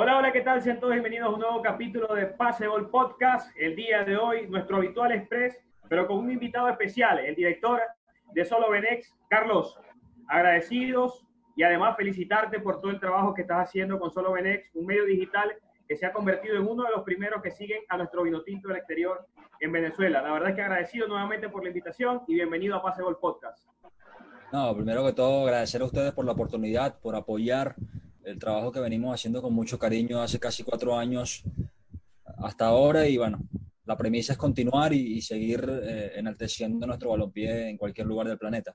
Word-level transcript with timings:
Hola, 0.00 0.16
hola, 0.16 0.30
¿qué 0.30 0.42
tal? 0.42 0.62
Sean 0.62 0.78
todos 0.78 0.92
bienvenidos 0.92 1.26
a 1.26 1.30
un 1.30 1.40
nuevo 1.40 1.60
capítulo 1.60 2.14
de 2.14 2.26
Passable 2.26 2.86
Podcast. 2.86 3.50
El 3.58 3.74
día 3.74 4.04
de 4.04 4.16
hoy, 4.16 4.46
nuestro 4.46 4.76
habitual 4.76 5.10
express, 5.10 5.58
pero 5.88 6.06
con 6.06 6.18
un 6.18 6.30
invitado 6.30 6.68
especial, 6.68 7.18
el 7.18 7.34
director 7.34 7.80
de 8.32 8.44
Solo 8.44 8.70
Benex, 8.70 9.12
Carlos. 9.28 9.76
Agradecidos 10.28 11.26
y 11.56 11.64
además 11.64 11.96
felicitarte 11.96 12.60
por 12.60 12.80
todo 12.80 12.92
el 12.92 13.00
trabajo 13.00 13.34
que 13.34 13.42
estás 13.42 13.66
haciendo 13.66 13.98
con 13.98 14.12
Solo 14.12 14.30
Benex, 14.34 14.70
un 14.74 14.86
medio 14.86 15.04
digital 15.04 15.56
que 15.88 15.96
se 15.96 16.06
ha 16.06 16.12
convertido 16.12 16.54
en 16.58 16.68
uno 16.68 16.84
de 16.84 16.90
los 16.90 17.02
primeros 17.02 17.42
que 17.42 17.50
siguen 17.50 17.80
a 17.88 17.96
nuestro 17.96 18.22
vino 18.22 18.42
tinto 18.42 18.68
del 18.68 18.76
exterior 18.76 19.26
en 19.58 19.72
Venezuela. 19.72 20.22
La 20.22 20.30
verdad 20.30 20.50
es 20.50 20.54
que 20.54 20.62
agradecido 20.62 21.08
nuevamente 21.08 21.48
por 21.48 21.64
la 21.64 21.70
invitación 21.70 22.22
y 22.28 22.34
bienvenido 22.34 22.76
a 22.76 22.82
Passable 22.84 23.16
Podcast. 23.20 23.66
No, 24.52 24.76
primero 24.76 25.04
que 25.04 25.12
todo, 25.12 25.42
agradecer 25.42 25.82
a 25.82 25.86
ustedes 25.86 26.12
por 26.12 26.24
la 26.24 26.30
oportunidad, 26.30 27.00
por 27.00 27.16
apoyar 27.16 27.74
el 28.28 28.38
trabajo 28.38 28.70
que 28.70 28.80
venimos 28.80 29.14
haciendo 29.14 29.40
con 29.40 29.54
mucho 29.54 29.78
cariño 29.78 30.20
hace 30.20 30.38
casi 30.38 30.62
cuatro 30.62 30.96
años 30.96 31.42
hasta 32.38 32.66
ahora 32.66 33.06
y 33.06 33.16
bueno, 33.16 33.38
la 33.84 33.96
premisa 33.96 34.32
es 34.32 34.38
continuar 34.38 34.92
y, 34.92 35.20
seguir 35.22 35.64
eh, 35.66 36.12
enalteciendo 36.16 36.86
nuestro 36.86 37.10
balompié 37.10 37.70
en 37.70 37.78
cualquier 37.78 38.06
lugar 38.06 38.28
del 38.28 38.38
planeta. 38.38 38.74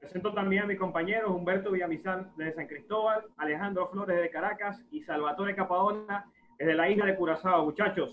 Presento 0.00 0.34
también 0.34 0.64
a 0.64 0.66
mis 0.66 0.78
compañeros 0.78 1.30
Humberto 1.30 1.70
Villamizán 1.70 2.32
desde 2.36 2.54
San 2.54 2.66
Cristóbal, 2.66 3.24
Alejandro 3.36 3.88
Flores 3.90 4.20
de 4.20 4.30
Caracas 4.30 4.80
y 4.90 5.02
Salvatore 5.02 5.54
Capadona 5.54 6.24
desde 6.58 6.74
la 6.74 6.90
isla 6.90 7.06
de 7.06 7.16
Curazao. 7.16 7.64
Muchachos. 7.64 8.12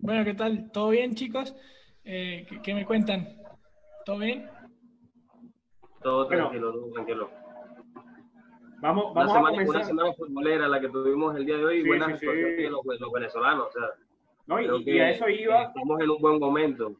Bueno, 0.00 0.24
¿qué 0.24 0.34
tal? 0.34 0.70
¿Todo 0.72 0.90
bien, 0.90 1.14
chicos? 1.14 1.54
Eh, 2.04 2.46
¿qué, 2.62 2.74
me 2.74 2.86
cuentan? 2.86 3.28
¿Todo 4.04 4.18
bien? 4.18 4.48
Todo 6.06 6.28
tranquilo, 6.28 6.72
todo 6.72 6.92
tranquilo. 6.92 7.30
Vamos, 8.80 9.12
vamos 9.12 9.32
semana, 9.32 9.58
a 9.58 9.64
una 9.68 9.82
semana 9.82 10.12
futbolera 10.12 10.68
la 10.68 10.80
que 10.80 10.88
tuvimos 10.88 11.34
el 11.34 11.44
día 11.44 11.56
de 11.56 11.64
hoy 11.64 11.78
y 11.78 11.84
buenas 11.84 12.20
sí, 12.20 12.26
de 12.26 12.70
los, 12.70 13.12
venezolanos. 13.12 13.66
O 13.66 13.72
sea, 13.72 13.88
no, 14.46 14.60
y, 14.60 15.00
a 15.00 15.10
eso 15.10 15.28
iba. 15.28 15.64
Estamos 15.64 16.00
en 16.00 16.10
un 16.10 16.18
buen 16.20 16.38
momento. 16.38 16.92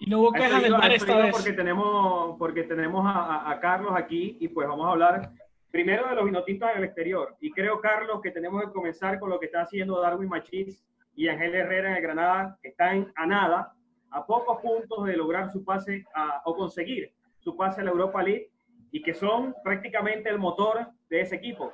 Y 0.00 0.10
no 0.10 0.18
hubo 0.18 0.32
quejas 0.32 0.60
del 0.60 0.72
bar 0.72 0.90
esta 0.90 1.18
vez. 1.18 1.36
Porque 1.36 1.52
tenemos, 1.52 2.36
porque 2.36 2.64
tenemos 2.64 3.06
a, 3.06 3.48
a, 3.48 3.60
Carlos 3.60 3.92
aquí 3.94 4.36
y 4.40 4.48
pues 4.48 4.66
vamos 4.66 4.84
a 4.84 4.90
hablar 4.90 5.30
primero 5.70 6.08
de 6.08 6.16
los 6.16 6.24
vinotistas 6.24 6.74
del 6.74 6.82
exterior. 6.82 7.36
Y 7.40 7.52
creo, 7.52 7.80
Carlos, 7.80 8.20
que 8.22 8.32
tenemos 8.32 8.60
que 8.64 8.72
comenzar 8.72 9.20
con 9.20 9.30
lo 9.30 9.38
que 9.38 9.46
está 9.46 9.60
haciendo 9.60 10.00
Darwin 10.00 10.30
Machís 10.30 10.84
y 11.14 11.28
Ángel 11.28 11.54
Herrera 11.54 11.90
en 11.90 11.96
el 11.98 12.02
Granada, 12.02 12.58
que 12.60 12.70
están 12.70 13.12
a 13.14 13.24
nada, 13.24 13.72
a 14.10 14.26
pocos 14.26 14.60
puntos 14.60 15.04
de 15.04 15.16
lograr 15.16 15.52
su 15.52 15.64
pase 15.64 16.04
a, 16.12 16.42
o 16.44 16.56
conseguir 16.56 17.14
su 17.46 17.56
pase 17.56 17.80
a 17.80 17.84
la 17.84 17.92
Europa 17.92 18.24
League 18.24 18.50
y 18.90 19.00
que 19.00 19.14
son 19.14 19.54
prácticamente 19.62 20.28
el 20.28 20.36
motor 20.36 20.88
de 21.08 21.20
ese 21.20 21.36
equipo. 21.36 21.72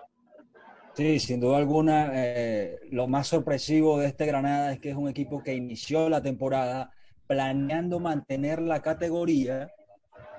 Sí, 0.93 1.19
sin 1.19 1.41
duda 1.41 1.57
alguna, 1.57 2.11
eh, 2.13 2.79
lo 2.91 3.09
más 3.09 3.29
sorpresivo 3.29 3.99
de 3.99 4.09
este 4.09 4.27
Granada 4.27 4.71
es 4.75 4.81
que 4.81 4.91
es 4.91 4.97
un 4.97 5.09
equipo 5.09 5.43
que 5.43 5.55
inició 5.55 6.11
la 6.11 6.21
temporada 6.21 6.93
planeando 7.27 8.01
mantener 8.01 8.61
la 8.61 8.83
categoría 8.83 9.71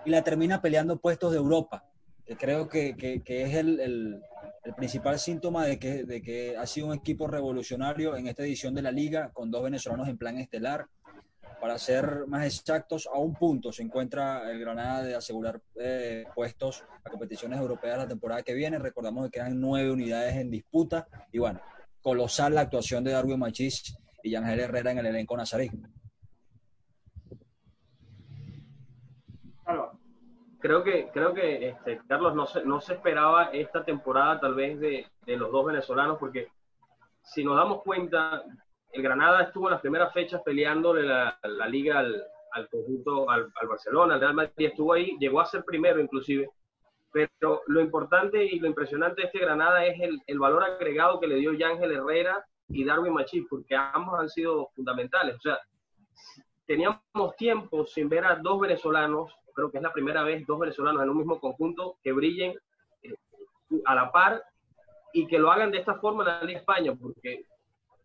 y 0.05 0.11
la 0.11 0.23
termina 0.23 0.61
peleando 0.61 0.99
puestos 0.99 1.31
de 1.31 1.39
Europa, 1.39 1.83
que 2.27 2.35
creo 2.35 2.69
que, 2.69 2.95
que, 2.95 3.41
es 3.41 3.55
el, 3.55 3.79
el, 3.79 4.21
el, 4.65 4.73
principal 4.75 5.17
síntoma 5.17 5.65
de 5.65 5.79
que, 5.79 6.03
de 6.03 6.21
que 6.21 6.55
ha 6.55 6.67
sido 6.67 6.87
un 6.87 6.93
equipo 6.93 7.25
revolucionario 7.25 8.15
en 8.15 8.27
esta 8.27 8.43
edición 8.43 8.75
de 8.75 8.83
la 8.83 8.91
liga, 8.91 9.31
con 9.33 9.49
dos 9.49 9.63
venezolanos 9.63 10.07
en 10.07 10.19
plan 10.19 10.37
estelar. 10.37 10.85
Para 11.63 11.77
ser 11.77 12.27
más 12.27 12.45
exactos, 12.45 13.07
a 13.07 13.17
un 13.17 13.33
punto 13.35 13.71
se 13.71 13.83
encuentra 13.83 14.51
el 14.51 14.59
Granada 14.59 15.01
de 15.01 15.15
asegurar 15.15 15.61
eh, 15.79 16.25
puestos 16.35 16.83
a 17.05 17.09
competiciones 17.09 17.57
europeas 17.57 17.99
la 17.99 18.05
temporada 18.05 18.43
que 18.43 18.53
viene. 18.53 18.77
Recordamos 18.79 19.23
que 19.23 19.39
quedan 19.39 19.61
nueve 19.61 19.89
unidades 19.89 20.35
en 20.35 20.51
disputa 20.51 21.07
y 21.31 21.39
bueno, 21.39 21.61
colosal 22.01 22.55
la 22.55 22.59
actuación 22.59 23.05
de 23.05 23.13
Darwin 23.13 23.39
Machís 23.39 23.97
y 24.21 24.35
Ángel 24.35 24.59
Herrera 24.59 24.91
en 24.91 24.97
el 24.97 25.05
elenco 25.05 25.37
nazarí. 25.37 25.71
Creo 30.59 30.83
que, 30.83 31.11
creo 31.13 31.33
que 31.33 31.69
este, 31.69 32.01
Carlos 32.09 32.35
no 32.35 32.45
se, 32.45 32.65
no 32.65 32.81
se 32.81 32.95
esperaba 32.95 33.51
esta 33.53 33.85
temporada 33.85 34.41
tal 34.41 34.55
vez 34.55 34.81
de, 34.81 35.07
de 35.25 35.37
los 35.37 35.49
dos 35.49 35.65
venezolanos 35.65 36.17
porque 36.19 36.49
si 37.21 37.41
nos 37.41 37.55
damos 37.55 37.83
cuenta, 37.83 38.43
el 38.93 39.01
Granada 39.01 39.43
estuvo 39.43 39.67
en 39.67 39.71
las 39.71 39.81
primeras 39.81 40.13
fechas 40.13 40.41
peleándole 40.43 41.03
la, 41.03 41.37
liga 41.67 41.99
al, 41.99 42.69
conjunto, 42.69 43.27
al, 43.29 43.51
Barcelona, 43.67 44.13
al 44.13 44.19
Real 44.19 44.35
Madrid, 44.35 44.67
estuvo 44.67 44.93
ahí, 44.93 45.17
llegó 45.19 45.41
a 45.41 45.45
ser 45.45 45.65
primero 45.65 45.99
inclusive, 45.99 46.47
pero 47.11 47.63
lo 47.67 47.81
importante 47.81 48.45
y 48.45 48.59
lo 48.59 48.67
impresionante 48.67 49.21
de 49.21 49.27
este 49.27 49.39
Granada 49.39 49.83
es 49.85 49.99
el, 49.99 50.39
valor 50.39 50.63
agregado 50.63 51.19
que 51.19 51.27
le 51.27 51.37
dio 51.37 51.53
Yángel 51.53 51.91
Herrera 51.91 52.45
y 52.69 52.85
Darwin 52.85 53.13
Machís, 53.13 53.45
porque 53.49 53.75
ambos 53.75 54.19
han 54.19 54.29
sido 54.29 54.69
fundamentales. 54.75 55.35
O 55.37 55.41
sea, 55.41 55.59
teníamos 56.67 57.01
tiempo 57.35 57.85
sin 57.85 58.09
ver 58.09 58.25
a 58.25 58.35
dos 58.35 58.59
venezolanos, 58.59 59.33
creo 59.55 59.71
que 59.71 59.77
es 59.77 59.83
la 59.83 59.91
primera 59.91 60.23
vez 60.23 60.45
dos 60.45 60.59
venezolanos 60.59 61.01
en 61.01 61.09
un 61.09 61.17
mismo 61.17 61.39
conjunto 61.39 61.97
que 62.03 62.11
brillen 62.11 62.55
eh, 63.01 63.15
a 63.85 63.95
la 63.95 64.11
par 64.11 64.43
y 65.13 65.25
que 65.25 65.39
lo 65.39 65.51
hagan 65.51 65.71
de 65.71 65.79
esta 65.79 65.95
forma 65.95 66.23
en 66.23 66.29
la 66.29 66.43
Liga 66.43 66.59
España, 66.59 66.93
porque 66.95 67.45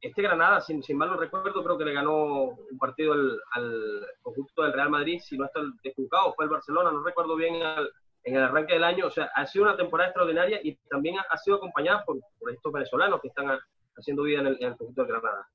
este 0.01 0.23
Granada, 0.23 0.61
sin, 0.61 0.83
sin 0.83 0.97
mal 0.97 1.11
no 1.11 1.17
recuerdo, 1.17 1.65
creo 1.65 1.79
que 1.79 1.85
le 1.85 1.93
ganó 1.93 2.45
un 2.45 2.79
partido 2.79 3.13
al, 3.13 3.41
al 3.53 4.07
conjunto 4.23 4.63
del 4.63 4.73
Real 4.73 4.91
Madrid, 4.91 5.21
si 5.21 5.37
no 5.37 5.47
está 5.47 5.61
desculpado, 5.83 6.35
fue 6.35 6.45
el 6.45 6.51
Barcelona, 6.51 6.93
no 6.93 7.03
recuerdo 7.03 7.35
bien 7.37 7.63
al, 7.63 7.91
en 8.25 8.37
el 8.37 8.43
arranque 8.43 8.75
del 8.75 8.85
año. 8.85 9.07
O 9.07 9.11
sea, 9.11 9.31
ha 9.35 9.47
sido 9.47 9.65
una 9.65 9.77
temporada 9.77 10.11
extraordinaria 10.11 10.61
y 10.63 10.77
también 10.89 11.17
ha, 11.19 11.37
sido 11.39 11.57
acompañada 11.57 12.05
por, 12.05 12.19
por, 12.39 12.53
estos 12.53 12.73
venezolanos 12.73 13.21
que 13.21 13.29
están 13.29 13.59
haciendo 13.97 14.23
vida 14.23 14.41
en 14.41 14.47
el, 14.49 14.57
en 14.61 14.69
el 14.69 14.77
conjunto 14.77 15.03
del 15.03 15.13
Granada. 15.13 15.49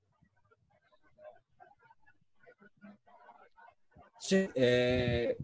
Sí, 4.20 4.50
eh, 4.56 5.36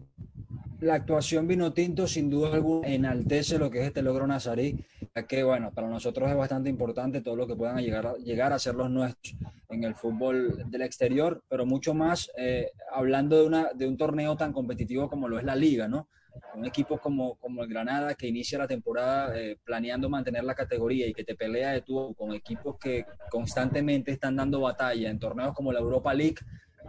la 0.80 0.94
actuación 0.94 1.46
vino 1.46 1.72
tinto 1.72 2.06
sin 2.06 2.30
duda 2.30 2.54
alguna 2.54 2.88
enaltece 2.88 3.58
lo 3.58 3.70
que 3.70 3.80
es 3.80 3.86
este 3.88 4.02
logro 4.02 4.26
nazarí, 4.26 4.82
ya 5.14 5.26
que 5.26 5.42
bueno, 5.42 5.72
para 5.72 5.88
nosotros 5.88 6.30
es 6.30 6.36
bastante 6.36 6.70
importante 6.70 7.20
todo 7.20 7.36
lo 7.36 7.46
que 7.46 7.56
puedan 7.56 7.78
llegar 7.78 8.06
a, 8.06 8.14
llegar 8.14 8.52
a 8.52 8.58
ser 8.58 8.74
los 8.74 8.90
nuestros 8.90 9.34
en 9.68 9.84
el 9.84 9.94
fútbol 9.94 10.70
del 10.70 10.82
exterior, 10.82 11.42
pero 11.48 11.66
mucho 11.66 11.94
más 11.94 12.30
eh, 12.36 12.70
hablando 12.92 13.40
de, 13.40 13.46
una, 13.46 13.70
de 13.74 13.86
un 13.86 13.96
torneo 13.96 14.36
tan 14.36 14.52
competitivo 14.52 15.08
como 15.08 15.28
lo 15.28 15.38
es 15.38 15.44
la 15.44 15.56
liga, 15.56 15.88
¿no? 15.88 16.08
Un 16.54 16.64
equipo 16.64 16.98
como, 16.98 17.34
como 17.36 17.62
el 17.62 17.68
Granada 17.68 18.14
que 18.14 18.28
inicia 18.28 18.58
la 18.58 18.68
temporada 18.68 19.36
eh, 19.36 19.56
planeando 19.64 20.08
mantener 20.08 20.44
la 20.44 20.54
categoría 20.54 21.06
y 21.06 21.12
que 21.12 21.24
te 21.24 21.34
pelea 21.34 21.72
de 21.72 21.82
tú 21.82 22.14
con 22.14 22.32
equipos 22.32 22.76
que 22.78 23.04
constantemente 23.30 24.12
están 24.12 24.36
dando 24.36 24.60
batalla 24.60 25.10
en 25.10 25.18
torneos 25.18 25.54
como 25.54 25.72
la 25.72 25.80
Europa 25.80 26.14
League, 26.14 26.36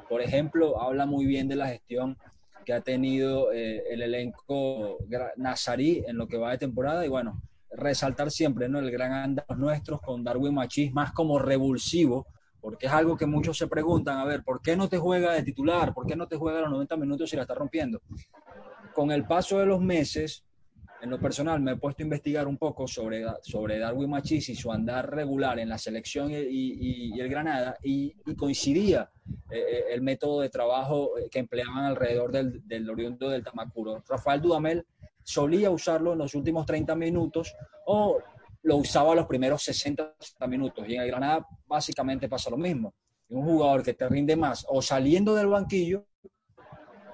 por 0.08 0.22
ejemplo, 0.22 0.82
habla 0.82 1.06
muy 1.06 1.26
bien 1.26 1.48
de 1.48 1.56
la 1.56 1.68
gestión 1.68 2.18
que 2.66 2.74
ha 2.74 2.82
tenido 2.82 3.52
eh, 3.52 3.84
el 3.90 4.04
elenco 4.04 5.00
nazarí 5.38 6.04
en 6.06 6.18
lo 6.18 6.28
que 6.28 6.38
va 6.38 6.52
de 6.52 6.60
temporada 6.60 7.06
y 7.06 7.10
bueno, 7.10 7.42
resaltar 7.72 8.32
siempre 8.32 8.68
¿no? 8.68 8.80
el 8.80 8.92
gran 8.92 9.12
andar 9.14 9.58
nuestros 9.58 10.02
con 10.02 10.24
Darwin 10.24 10.54
Machís 10.54 10.94
más 10.94 11.12
como 11.14 11.40
revulsivo, 11.40 12.28
porque 12.60 12.86
es 12.86 12.92
algo 12.92 13.18
que 13.18 13.26
muchos 13.26 13.58
se 13.58 13.68
preguntan, 13.68 14.20
a 14.20 14.26
ver, 14.26 14.44
¿por 14.44 14.62
qué 14.62 14.76
no 14.76 14.88
te 14.88 14.98
juega 14.98 15.34
de 15.34 15.44
titular? 15.44 15.94
¿Por 15.94 16.06
qué 16.06 16.16
no 16.16 16.28
te 16.28 16.38
juega 16.38 16.62
los 16.62 16.72
90 16.72 16.98
minutos 16.98 17.30
si 17.30 17.36
la 17.36 17.44
está 17.44 17.56
rompiendo? 17.56 18.02
Con 18.94 19.12
el 19.12 19.26
paso 19.26 19.58
de 19.60 19.66
los 19.66 19.82
meses, 19.82 20.44
en 21.02 21.10
lo 21.10 21.20
personal 21.20 21.60
me 21.60 21.72
he 21.72 21.76
puesto 21.78 22.04
a 22.04 22.06
investigar 22.06 22.48
un 22.48 22.58
poco 22.58 22.88
sobre, 22.88 23.26
sobre 23.42 23.80
Darwin 23.80 24.10
Machís 24.10 24.50
y 24.50 24.56
su 24.56 24.72
andar 24.72 25.10
regular 25.10 25.58
en 25.58 25.70
la 25.70 25.80
selección 25.80 26.30
y, 26.30 26.36
y, 26.36 27.20
el 27.20 27.30
Granada 27.30 27.78
y, 27.82 28.14
coincidía 28.36 29.10
eh, 29.50 29.86
el 29.92 30.02
método 30.02 30.42
de 30.42 30.50
trabajo 30.50 31.18
eh, 31.18 31.28
que 31.32 31.40
empleaban 31.40 31.86
alrededor 31.86 32.32
del, 32.32 32.68
del 32.68 32.88
oriundo 32.90 33.30
del 33.30 33.44
Tamacuro. 33.44 34.04
Rafael 34.08 34.42
Dudamel 34.42 34.86
solía 35.24 35.70
usarlo 35.70 36.14
en 36.14 36.20
los 36.20 36.36
últimos 36.36 36.66
30 36.66 36.96
minutos 36.96 37.54
o 37.86 38.20
lo 38.64 38.78
usaba 38.78 39.16
los 39.16 39.26
primeros 39.26 39.64
60 39.64 40.14
minutos 40.48 40.86
y 40.88 40.96
en 40.96 41.02
el 41.02 41.08
Granada 41.08 41.48
básicamente 41.66 42.30
pasa 42.30 42.50
lo 42.50 42.58
mismo. 42.58 42.94
Un 43.30 43.46
jugador 43.46 43.84
que 43.84 43.94
te 43.94 44.08
rinde 44.08 44.36
más 44.36 44.66
o 44.70 44.82
saliendo 44.82 45.34
del 45.36 45.48
banquillo 45.48 46.06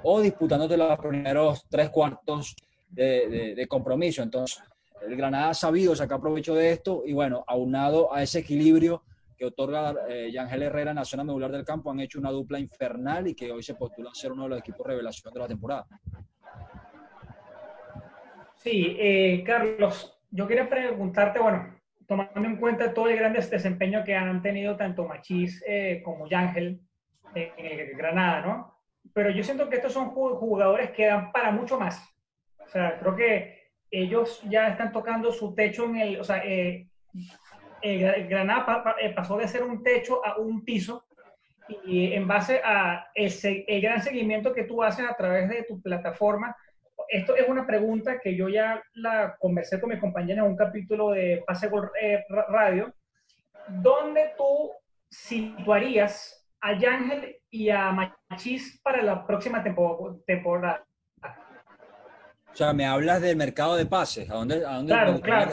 o 0.03 0.21
disputándote 0.21 0.77
los 0.77 0.99
primeros 0.99 1.65
tres 1.69 1.89
cuartos 1.89 2.55
de, 2.89 3.27
de, 3.27 3.55
de, 3.55 3.67
compromiso. 3.67 4.23
Entonces, 4.23 4.61
el 5.01 5.15
Granada 5.15 5.49
ha 5.49 5.53
sabido 5.53 5.95
sacar 5.95 6.19
provecho 6.19 6.55
de 6.55 6.71
esto 6.71 7.03
y 7.05 7.13
bueno, 7.13 7.43
aunado 7.47 8.13
a 8.13 8.23
ese 8.23 8.39
equilibrio 8.39 9.03
que 9.37 9.45
otorga 9.45 9.95
eh, 10.09 10.31
Yangel 10.31 10.63
Herrera 10.63 10.91
en 10.91 10.97
la 10.97 11.05
zona 11.05 11.23
medular 11.23 11.51
del 11.51 11.63
campo, 11.63 11.91
han 11.91 11.99
hecho 11.99 12.19
una 12.19 12.31
dupla 12.31 12.59
infernal 12.59 13.27
y 13.27 13.35
que 13.35 13.51
hoy 13.51 13.61
se 13.61 13.75
postula 13.75 14.09
a 14.09 14.15
ser 14.15 14.31
uno 14.31 14.43
de 14.43 14.49
los 14.49 14.59
equipos 14.59 14.85
revelación 14.85 15.31
de 15.33 15.39
la 15.39 15.47
temporada. 15.47 15.87
Sí, 18.57 18.95
eh, 18.99 19.43
Carlos, 19.45 20.19
yo 20.31 20.47
quería 20.47 20.69
preguntarte, 20.69 21.39
bueno, 21.39 21.75
tomando 22.07 22.47
en 22.47 22.57
cuenta 22.57 22.93
todo 22.93 23.09
el 23.09 23.17
gran 23.17 23.33
desempeño 23.33 24.03
que 24.03 24.15
han 24.15 24.41
tenido 24.41 24.75
tanto 24.75 25.05
Machís 25.05 25.63
eh, 25.67 26.01
como 26.03 26.27
Yangel 26.27 26.79
en, 27.35 27.51
en 27.57 27.97
Granada, 27.97 28.41
¿no? 28.41 28.77
Pero 29.13 29.29
yo 29.29 29.43
siento 29.43 29.69
que 29.69 29.77
estos 29.77 29.93
son 29.93 30.09
jugadores 30.09 30.91
que 30.91 31.07
dan 31.07 31.31
para 31.31 31.51
mucho 31.51 31.79
más. 31.79 32.01
O 32.59 32.69
sea, 32.69 32.99
creo 32.99 33.15
que 33.15 33.57
ellos 33.91 34.41
ya 34.49 34.67
están 34.69 34.91
tocando 34.91 35.31
su 35.31 35.55
techo 35.55 35.85
en 35.85 35.97
el, 35.97 36.19
o 36.19 36.23
sea, 36.23 36.43
eh, 36.43 36.87
eh, 37.81 38.27
Granada 38.29 38.95
eh, 39.01 39.11
pasó 39.11 39.37
de 39.37 39.47
ser 39.47 39.63
un 39.63 39.83
techo 39.83 40.25
a 40.25 40.37
un 40.37 40.63
piso 40.63 41.05
y 41.85 42.13
en 42.13 42.27
base 42.27 42.61
a 42.63 43.09
el, 43.13 43.31
el, 43.67 43.81
gran 43.81 44.01
seguimiento 44.01 44.53
que 44.53 44.63
tú 44.63 44.83
haces 44.83 45.05
a 45.09 45.15
través 45.15 45.49
de 45.49 45.63
tu 45.63 45.81
plataforma, 45.81 46.55
esto 47.09 47.35
es 47.35 47.47
una 47.47 47.65
pregunta 47.65 48.19
que 48.19 48.35
yo 48.35 48.49
ya 48.49 48.81
la 48.93 49.35
conversé 49.39 49.79
con 49.79 49.89
mis 49.89 49.99
compañeros 49.99 50.45
en 50.45 50.51
un 50.51 50.57
capítulo 50.57 51.11
de 51.11 51.43
Pase 51.45 51.67
Gol 51.67 51.89
Radio, 52.49 52.93
donde 53.67 54.31
tú 54.37 54.71
situarías 55.09 56.45
a 56.61 56.77
Yángel 56.77 57.37
y 57.49 57.69
a 57.69 57.91
Machís 57.91 58.79
para 58.83 59.01
la 59.01 59.25
próxima 59.25 59.63
temporada. 60.25 60.85
O 61.23 62.55
sea, 62.55 62.73
me 62.73 62.85
hablas 62.85 63.21
del 63.21 63.37
mercado 63.37 63.75
de 63.75 63.85
pases. 63.85 64.29
¿A 64.29 64.33
dónde, 64.33 64.65
a 64.65 64.77
dónde 64.77 64.91
claro, 64.91 65.21
claro. 65.21 65.51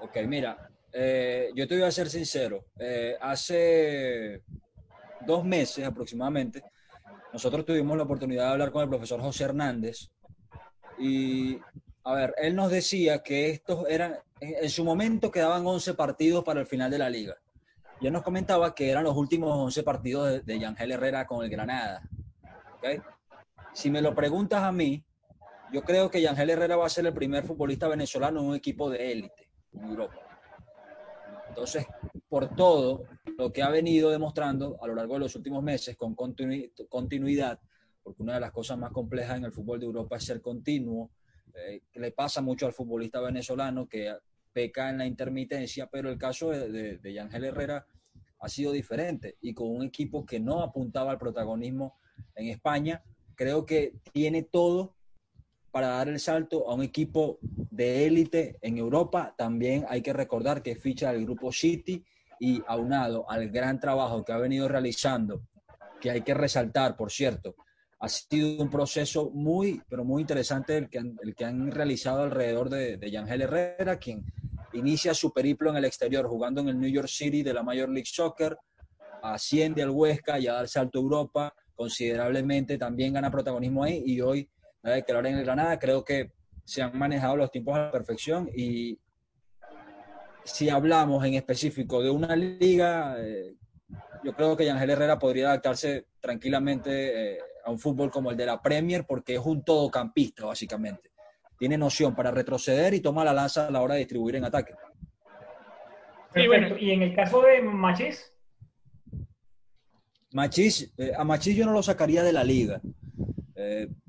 Ok, 0.00 0.16
mira, 0.26 0.70
eh, 0.92 1.50
yo 1.54 1.68
te 1.68 1.74
voy 1.74 1.84
a 1.84 1.90
ser 1.90 2.08
sincero. 2.08 2.64
Eh, 2.78 3.16
hace 3.20 4.42
dos 5.20 5.44
meses 5.44 5.84
aproximadamente, 5.84 6.62
nosotros 7.32 7.64
tuvimos 7.64 7.96
la 7.96 8.04
oportunidad 8.04 8.44
de 8.44 8.52
hablar 8.52 8.70
con 8.70 8.82
el 8.82 8.88
profesor 8.88 9.20
José 9.20 9.44
Hernández 9.44 10.10
y, 10.98 11.58
a 12.04 12.14
ver, 12.14 12.34
él 12.38 12.54
nos 12.54 12.70
decía 12.70 13.22
que 13.22 13.50
estos 13.50 13.88
eran, 13.88 14.16
en 14.40 14.70
su 14.70 14.84
momento 14.84 15.30
quedaban 15.30 15.66
11 15.66 15.94
partidos 15.94 16.44
para 16.44 16.60
el 16.60 16.66
final 16.66 16.90
de 16.90 16.98
la 16.98 17.10
liga. 17.10 17.36
Ya 18.00 18.10
nos 18.10 18.22
comentaba 18.22 18.74
que 18.74 18.90
eran 18.90 19.04
los 19.04 19.16
últimos 19.16 19.50
11 19.50 19.82
partidos 19.82 20.44
de, 20.44 20.58
Yangel 20.58 20.92
Herrera 20.92 21.26
con 21.26 21.44
el 21.44 21.50
Granada. 21.50 22.02
Si 23.72 23.90
me 23.90 24.02
lo 24.02 24.14
preguntas 24.14 24.62
a 24.62 24.72
mí, 24.72 25.04
yo 25.72 25.82
creo 25.82 26.10
que 26.10 26.20
Yangel 26.20 26.50
Herrera 26.50 26.76
va 26.76 26.86
a 26.86 26.90
ser 26.90 27.06
el 27.06 27.14
primer 27.14 27.44
futbolista 27.44 27.88
venezolano 27.88 28.40
en 28.40 28.46
un 28.46 28.54
equipo 28.54 28.90
de 28.90 29.12
élite 29.12 29.50
en 29.72 29.84
Europa. 29.84 30.25
Entonces, 31.56 31.86
por 32.28 32.54
todo 32.54 33.04
lo 33.38 33.50
que 33.50 33.62
ha 33.62 33.70
venido 33.70 34.10
demostrando 34.10 34.76
a 34.82 34.86
lo 34.86 34.94
largo 34.94 35.14
de 35.14 35.20
los 35.20 35.34
últimos 35.36 35.62
meses 35.62 35.96
con 35.96 36.14
continuidad, 36.14 37.58
porque 38.02 38.22
una 38.22 38.34
de 38.34 38.40
las 38.40 38.52
cosas 38.52 38.76
más 38.76 38.92
complejas 38.92 39.38
en 39.38 39.46
el 39.46 39.52
fútbol 39.52 39.80
de 39.80 39.86
Europa 39.86 40.16
es 40.16 40.24
ser 40.24 40.42
continuo, 40.42 41.12
eh, 41.54 41.80
le 41.94 42.12
pasa 42.12 42.42
mucho 42.42 42.66
al 42.66 42.74
futbolista 42.74 43.22
venezolano 43.22 43.88
que 43.88 44.14
peca 44.52 44.90
en 44.90 44.98
la 44.98 45.06
intermitencia, 45.06 45.88
pero 45.90 46.10
el 46.10 46.18
caso 46.18 46.50
de, 46.50 46.98
de 46.98 47.12
Yangel 47.14 47.44
Herrera 47.44 47.86
ha 48.38 48.48
sido 48.50 48.70
diferente 48.70 49.38
y 49.40 49.54
con 49.54 49.68
un 49.68 49.82
equipo 49.82 50.26
que 50.26 50.38
no 50.38 50.62
apuntaba 50.62 51.10
al 51.10 51.18
protagonismo 51.18 51.96
en 52.34 52.48
España, 52.48 53.02
creo 53.34 53.64
que 53.64 53.94
tiene 54.12 54.42
todo 54.42 54.95
para 55.76 55.88
dar 55.88 56.08
el 56.08 56.18
salto 56.18 56.70
a 56.70 56.74
un 56.74 56.82
equipo 56.82 57.38
de 57.42 58.06
élite 58.06 58.56
en 58.62 58.78
Europa. 58.78 59.34
También 59.36 59.84
hay 59.90 60.00
que 60.00 60.14
recordar 60.14 60.62
que 60.62 60.74
ficha 60.74 61.10
el 61.10 61.26
grupo 61.26 61.52
City 61.52 62.02
y 62.40 62.62
aunado 62.66 63.30
al 63.30 63.50
gran 63.50 63.78
trabajo 63.78 64.24
que 64.24 64.32
ha 64.32 64.38
venido 64.38 64.68
realizando, 64.68 65.42
que 66.00 66.10
hay 66.10 66.22
que 66.22 66.32
resaltar, 66.32 66.96
por 66.96 67.12
cierto, 67.12 67.56
ha 67.98 68.08
sido 68.08 68.62
un 68.62 68.70
proceso 68.70 69.28
muy, 69.34 69.82
pero 69.86 70.02
muy 70.02 70.22
interesante 70.22 70.78
el 70.78 70.88
que 70.88 70.98
han, 70.98 71.18
el 71.22 71.34
que 71.34 71.44
han 71.44 71.70
realizado 71.70 72.22
alrededor 72.22 72.70
de, 72.70 72.96
de 72.96 73.10
Yangel 73.10 73.42
Herrera, 73.42 73.98
quien 73.98 74.24
inicia 74.72 75.12
su 75.12 75.30
periplo 75.30 75.68
en 75.68 75.76
el 75.76 75.84
exterior 75.84 76.26
jugando 76.26 76.62
en 76.62 76.68
el 76.68 76.80
New 76.80 76.90
York 76.90 77.08
City 77.08 77.42
de 77.42 77.52
la 77.52 77.62
Major 77.62 77.90
League 77.90 78.08
Soccer, 78.10 78.56
asciende 79.22 79.82
al 79.82 79.90
Huesca 79.90 80.38
y 80.38 80.46
a 80.46 80.54
dar 80.54 80.68
salto 80.68 80.98
a 80.98 81.02
Europa 81.02 81.54
considerablemente, 81.74 82.78
también 82.78 83.12
gana 83.12 83.30
protagonismo 83.30 83.84
ahí 83.84 84.02
y 84.06 84.22
hoy 84.22 84.48
que 85.06 85.12
ahora 85.12 85.28
en 85.28 85.38
el 85.38 85.44
Granada 85.44 85.78
creo 85.78 86.04
que 86.04 86.32
se 86.64 86.82
han 86.82 86.96
manejado 86.96 87.36
los 87.36 87.50
tiempos 87.50 87.76
a 87.76 87.86
la 87.86 87.90
perfección 87.90 88.48
y 88.54 88.98
si 90.44 90.68
hablamos 90.68 91.24
en 91.24 91.34
específico 91.34 92.02
de 92.02 92.10
una 92.10 92.36
liga, 92.36 93.16
eh, 93.18 93.54
yo 94.22 94.32
creo 94.34 94.56
que 94.56 94.64
Yangel 94.64 94.90
Herrera 94.90 95.18
podría 95.18 95.48
adaptarse 95.48 96.06
tranquilamente 96.20 97.34
eh, 97.34 97.38
a 97.64 97.70
un 97.70 97.78
fútbol 97.78 98.10
como 98.10 98.30
el 98.30 98.36
de 98.36 98.46
la 98.46 98.62
Premier 98.62 99.04
porque 99.06 99.34
es 99.34 99.40
un 99.44 99.64
todocampista 99.64 100.46
básicamente. 100.46 101.10
Tiene 101.58 101.76
noción 101.76 102.14
para 102.14 102.30
retroceder 102.30 102.94
y 102.94 103.00
toma 103.00 103.24
la 103.24 103.32
lanza 103.32 103.66
a 103.66 103.70
la 103.70 103.82
hora 103.82 103.94
de 103.94 104.00
distribuir 104.00 104.36
en 104.36 104.44
ataque. 104.44 104.74
Y 106.34 106.46
bueno, 106.46 106.76
y 106.78 106.90
en 106.92 107.02
el 107.02 107.14
caso 107.16 107.42
de 107.42 107.62
Machís. 107.62 108.32
Machís, 110.32 110.92
eh, 110.98 111.12
a 111.16 111.24
Machís 111.24 111.56
yo 111.56 111.64
no 111.64 111.72
lo 111.72 111.82
sacaría 111.82 112.22
de 112.22 112.32
la 112.32 112.44
liga. 112.44 112.80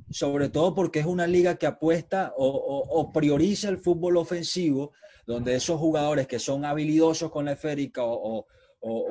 Sobre 0.09 0.50
todo 0.50 0.74
porque 0.74 1.00
es 1.00 1.06
una 1.06 1.27
liga 1.27 1.56
que 1.56 1.68
apuesta 1.68 2.33
o, 2.38 3.12
prioriza 3.13 3.69
el 3.69 3.77
fútbol 3.77 4.18
ofensivo, 4.18 4.94
donde 5.25 5.56
esos 5.56 5.80
jugadores 5.80 6.27
que 6.27 6.39
son 6.39 6.63
habilidosos 6.63 7.31
con 7.31 7.45
la 7.45 7.54
esférica 7.54 8.01
o, 8.04 8.45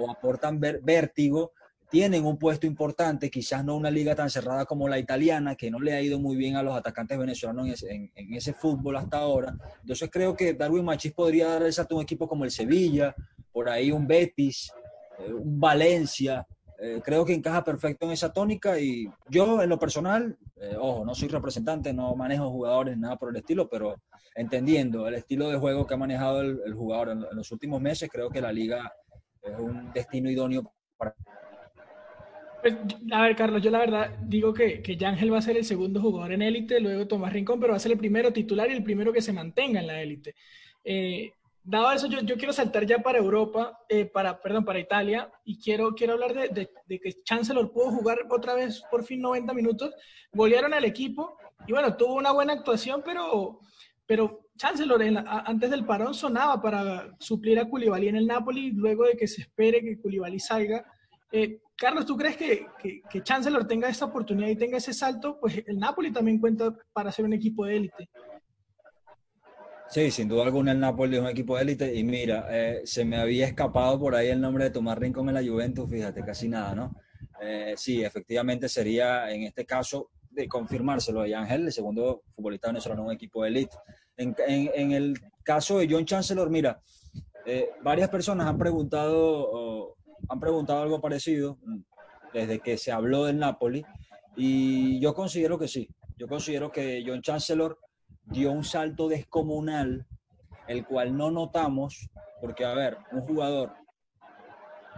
aportan 0.09 0.59
vértigo, 0.61 1.53
tienen 1.91 2.25
un 2.25 2.39
puesto 2.39 2.67
importante, 2.67 3.31
quizás 3.31 3.65
no 3.65 3.77
una 3.77 3.91
liga 3.91 4.15
tan 4.15 4.29
cerrada 4.29 4.65
como 4.65 4.89
la 4.89 4.99
italiana, 4.99 5.55
que 5.55 5.71
no 5.71 5.79
le 5.79 5.93
ha 5.93 6.03
ido 6.03 6.19
muy 6.19 6.37
bien 6.37 6.57
a 6.57 6.63
los 6.63 6.75
atacantes 6.75 7.17
venezolanos 7.17 7.85
en 7.85 8.11
ese, 8.35 8.53
fútbol 8.53 8.97
hasta 8.97 9.19
ahora. 9.19 9.57
Entonces 9.83 10.11
creo 10.11 10.37
que 10.37 10.55
Darwin 10.55 10.85
Machis 10.85 11.13
podría 11.13 11.49
dar 11.49 11.63
el 11.63 11.73
salto 11.73 11.95
a 11.95 11.99
un 11.99 12.05
equipo 12.05 12.27
como 12.27 12.45
el 12.45 12.51
Sevilla, 12.51 13.15
por 13.53 13.69
ahí 13.69 13.93
un 13.93 14.07
Betis, 14.07 14.73
eh, 15.19 15.33
un 15.33 15.59
Valencia, 15.61 16.47
eh, 16.79 17.01
creo 17.03 17.25
que 17.25 17.33
encaja 17.33 17.65
perfecto 17.65 18.05
en 18.05 18.13
esa 18.13 18.33
tónica 18.33 18.79
y 18.79 19.09
yo 19.31 19.63
en 19.63 19.69
lo 19.69 19.79
personal, 19.79 20.37
eh, 20.57 20.77
ojo, 20.79 21.05
no 21.05 21.15
soy 21.15 21.29
representante, 21.29 21.93
no 21.93 22.15
manejo 22.15 22.51
jugadores, 22.51 22.99
nada 22.99 23.17
por 23.17 23.31
el 23.31 23.37
estilo, 23.37 23.69
pero 23.69 23.97
entendiendo 24.35 25.09
el 25.09 25.15
estilo 25.15 25.49
de 25.49 25.59
juego 25.59 25.87
que 25.87 25.95
ha 25.95 25.99
manejado 25.99 26.43
el, 26.43 26.75
jugador 26.75 27.11
en, 27.11 27.25
los 27.33 27.51
últimos 27.51 27.81
meses, 27.81 28.11
creo 28.13 28.29
que 28.29 28.43
la 28.43 28.53
liga 28.53 28.93
es 29.43 29.59
un 29.59 29.91
destino 29.93 30.31
idóneo 30.31 30.71
para... 30.99 31.15
Pues, 32.61 32.75
a 33.13 33.23
ver, 33.23 33.37
Carlos, 33.37 33.63
yo 33.63 33.71
la 33.71 33.79
verdad 33.79 34.11
digo 34.23 34.53
que, 34.53 34.83
que 34.83 34.97
Yangel 34.97 35.33
va 35.33 35.39
a 35.39 35.43
ser 35.43 35.57
el 35.57 35.65
segundo 35.65 36.01
jugador 36.01 36.33
en 36.33 36.43
élite, 36.43 36.81
luego 36.81 37.07
Tomás 37.07 37.33
Rincón, 37.33 37.59
pero 37.59 37.73
va 37.73 37.77
a 37.77 37.81
ser 37.81 37.93
el 37.93 37.99
primero 37.99 38.33
titular 38.33 38.69
y 38.69 38.75
el 38.75 38.83
primero 38.83 39.13
que 39.13 39.23
se 39.23 39.33
mantenga 39.33 39.81
en 39.81 39.87
la 39.87 40.03
élite. 40.03 40.35
Eh, 40.85 41.33
dado 41.67 41.93
eso, 41.93 42.07
yo, 42.07 42.37
quiero 42.37 42.53
saltar 42.53 42.87
ya 42.87 42.99
para 42.99 43.19
Europa, 43.19 43.79
eh, 43.89 44.05
para, 44.05 44.41
perdón, 44.41 44.65
para 44.65 44.79
Italia, 44.79 45.31
y 45.45 45.59
quiero, 45.59 45.95
quiero 45.95 46.13
hablar 46.13 46.33
de, 46.33 46.71
de, 46.87 47.01
que 47.01 47.23
Chancellor 47.25 47.73
pudo 47.73 47.91
jugar 47.91 48.21
otra 48.31 48.55
vez 48.55 48.83
por 48.89 49.05
fin 49.05 49.21
90 49.21 49.53
minutos, 49.53 49.93
golearon 50.33 50.73
al 50.73 50.85
equipo, 50.85 51.37
y 51.67 51.73
bueno, 51.73 51.97
tuvo 51.97 52.15
una 52.15 52.31
buena 52.31 52.53
actuación, 52.53 53.03
pero, 53.05 53.61
pero 54.07 54.47
Chancellor 54.57 55.03
antes 55.27 55.71
del 55.71 55.85
parón 55.85 56.15
sonaba 56.15 56.63
para 56.63 57.17
suplir 57.19 57.59
a 57.59 57.69
Koulibaly 57.69 58.09
en 58.09 58.17
el 58.17 58.27
Napoli, 58.27 58.71
luego 58.71 59.05
de 59.05 59.17
que 59.17 59.27
se 59.27 59.43
espere 59.43 59.83
que 59.83 60.01
Koulibaly 60.01 60.39
salga. 60.39 60.85
Eh, 61.33 61.61
Carlos, 61.77 62.07
¿tú 62.07 62.17
crees 62.17 62.37
que, 62.37 62.67
que, 62.79 63.03
que 63.11 63.23
Chancellor 63.23 63.67
tenga 63.67 63.89
esta 63.89 64.07
oportunidad 64.07 64.49
y 64.49 64.57
tenga 64.57 64.79
ese 64.79 64.95
salto? 64.95 65.39
Pues 65.41 65.63
el 65.67 65.79
Napoli 65.79 66.13
también 66.13 66.39
cuenta 66.39 66.75
para 66.93 67.13
ser 67.13 67.25
un 67.25 67.35
equipo 67.35 67.67
de 67.67 67.77
élite. 67.77 68.09
Sí, 69.89 70.11
sin 70.11 70.29
duda 70.29 70.43
alguna 70.45 70.73
el 70.73 70.81
Napoli 70.81 71.17
es 71.17 71.23
un 71.23 71.29
equipo 71.29 71.57
de 71.57 71.63
élite 71.63 71.95
y 71.95 72.03
mira, 72.03 72.49
eh, 72.51 72.83
se 72.85 73.05
me 73.05 73.17
había 73.17 73.47
escapado 73.47 73.99
por 73.99 74.17
ahí 74.17 74.29
el 74.29 74.41
nombre 74.41 74.65
de 74.65 74.71
Tomás 74.71 74.99
Rincón 74.99 75.29
en 75.29 75.35
la 75.35 75.45
Juventus, 75.45 75.89
fíjate, 75.89 76.25
casi 76.25 76.49
nada, 76.49 76.75
¿no? 76.75 76.95
Eh, 77.41 77.75
sí, 77.77 78.03
efectivamente 78.03 78.69
sería 78.69 79.31
en 79.31 79.45
este 79.45 79.65
caso 79.65 80.11
de 80.29 80.49
confirmárselo 80.49 81.21
a 81.23 81.25
Ángel, 81.25 81.67
el 81.67 81.73
segundo 81.73 82.25
futbolista 82.35 82.69
venezolano 82.69 83.03
en 83.03 83.09
un 83.09 83.15
equipo 83.15 83.43
de 83.43 83.49
élite. 83.49 83.77
En, 84.17 84.35
en, 84.47 84.93
el 84.93 85.19
caso 85.45 85.79
de 85.79 85.87
John 85.89 86.05
Chancellor, 86.05 86.51
mira, 86.51 86.81
eh, 87.47 87.71
varias 87.83 88.11
personas 88.11 88.49
han 88.49 88.59
preguntado, 88.59 89.95
han 90.29 90.41
preguntado 90.41 90.83
algo 90.83 91.01
parecido 91.01 91.59
desde 92.35 92.59
que 92.59 92.77
se 92.77 92.91
habló 92.91 93.25
del 93.25 93.39
Napoli 93.39 93.85
y 94.37 94.99
yo 95.01 95.15
considero 95.15 95.59
que 95.59 95.69
sí, 95.69 95.89
yo 96.19 96.27
considero 96.27 96.73
que 96.73 97.05
John 97.07 97.23
Chancellor 97.23 97.79
dio 98.27 98.53
un 98.53 98.65
salto 98.65 99.09
descomunal, 99.09 100.07
el 100.69 100.85
cual 100.85 101.17
no 101.17 101.31
notamos, 101.31 102.11
porque, 102.41 102.65
a 102.65 102.75
ver, 102.75 102.99
un 103.13 103.23
jugador 103.23 103.73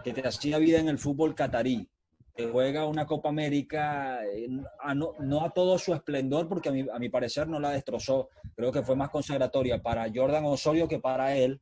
que 0.03 0.13
te 0.13 0.27
hacía 0.27 0.57
vida 0.57 0.79
en 0.79 0.89
el 0.89 0.97
fútbol 0.97 1.35
catarí, 1.35 1.89
que 2.35 2.47
juega 2.47 2.87
una 2.87 3.05
Copa 3.05 3.29
América, 3.29 4.25
eh, 4.25 4.47
no, 4.95 5.43
a 5.43 5.49
todo 5.51 5.77
su 5.77 5.93
esplendor, 5.93 6.47
porque 6.47 6.69
a 6.69 6.71
mi, 6.71 6.85
a 6.89 6.99
mi 6.99 7.09
parecer 7.09 7.47
no 7.47 7.59
la 7.59 7.71
destrozó, 7.71 8.29
creo 8.55 8.71
que 8.71 8.81
fue 8.81 8.95
más 8.95 9.09
consagratoria 9.09 9.81
para 9.81 10.07
Jordan 10.13 10.45
Osorio 10.45 10.87
que 10.87 10.99
para 10.99 11.35
él, 11.35 11.59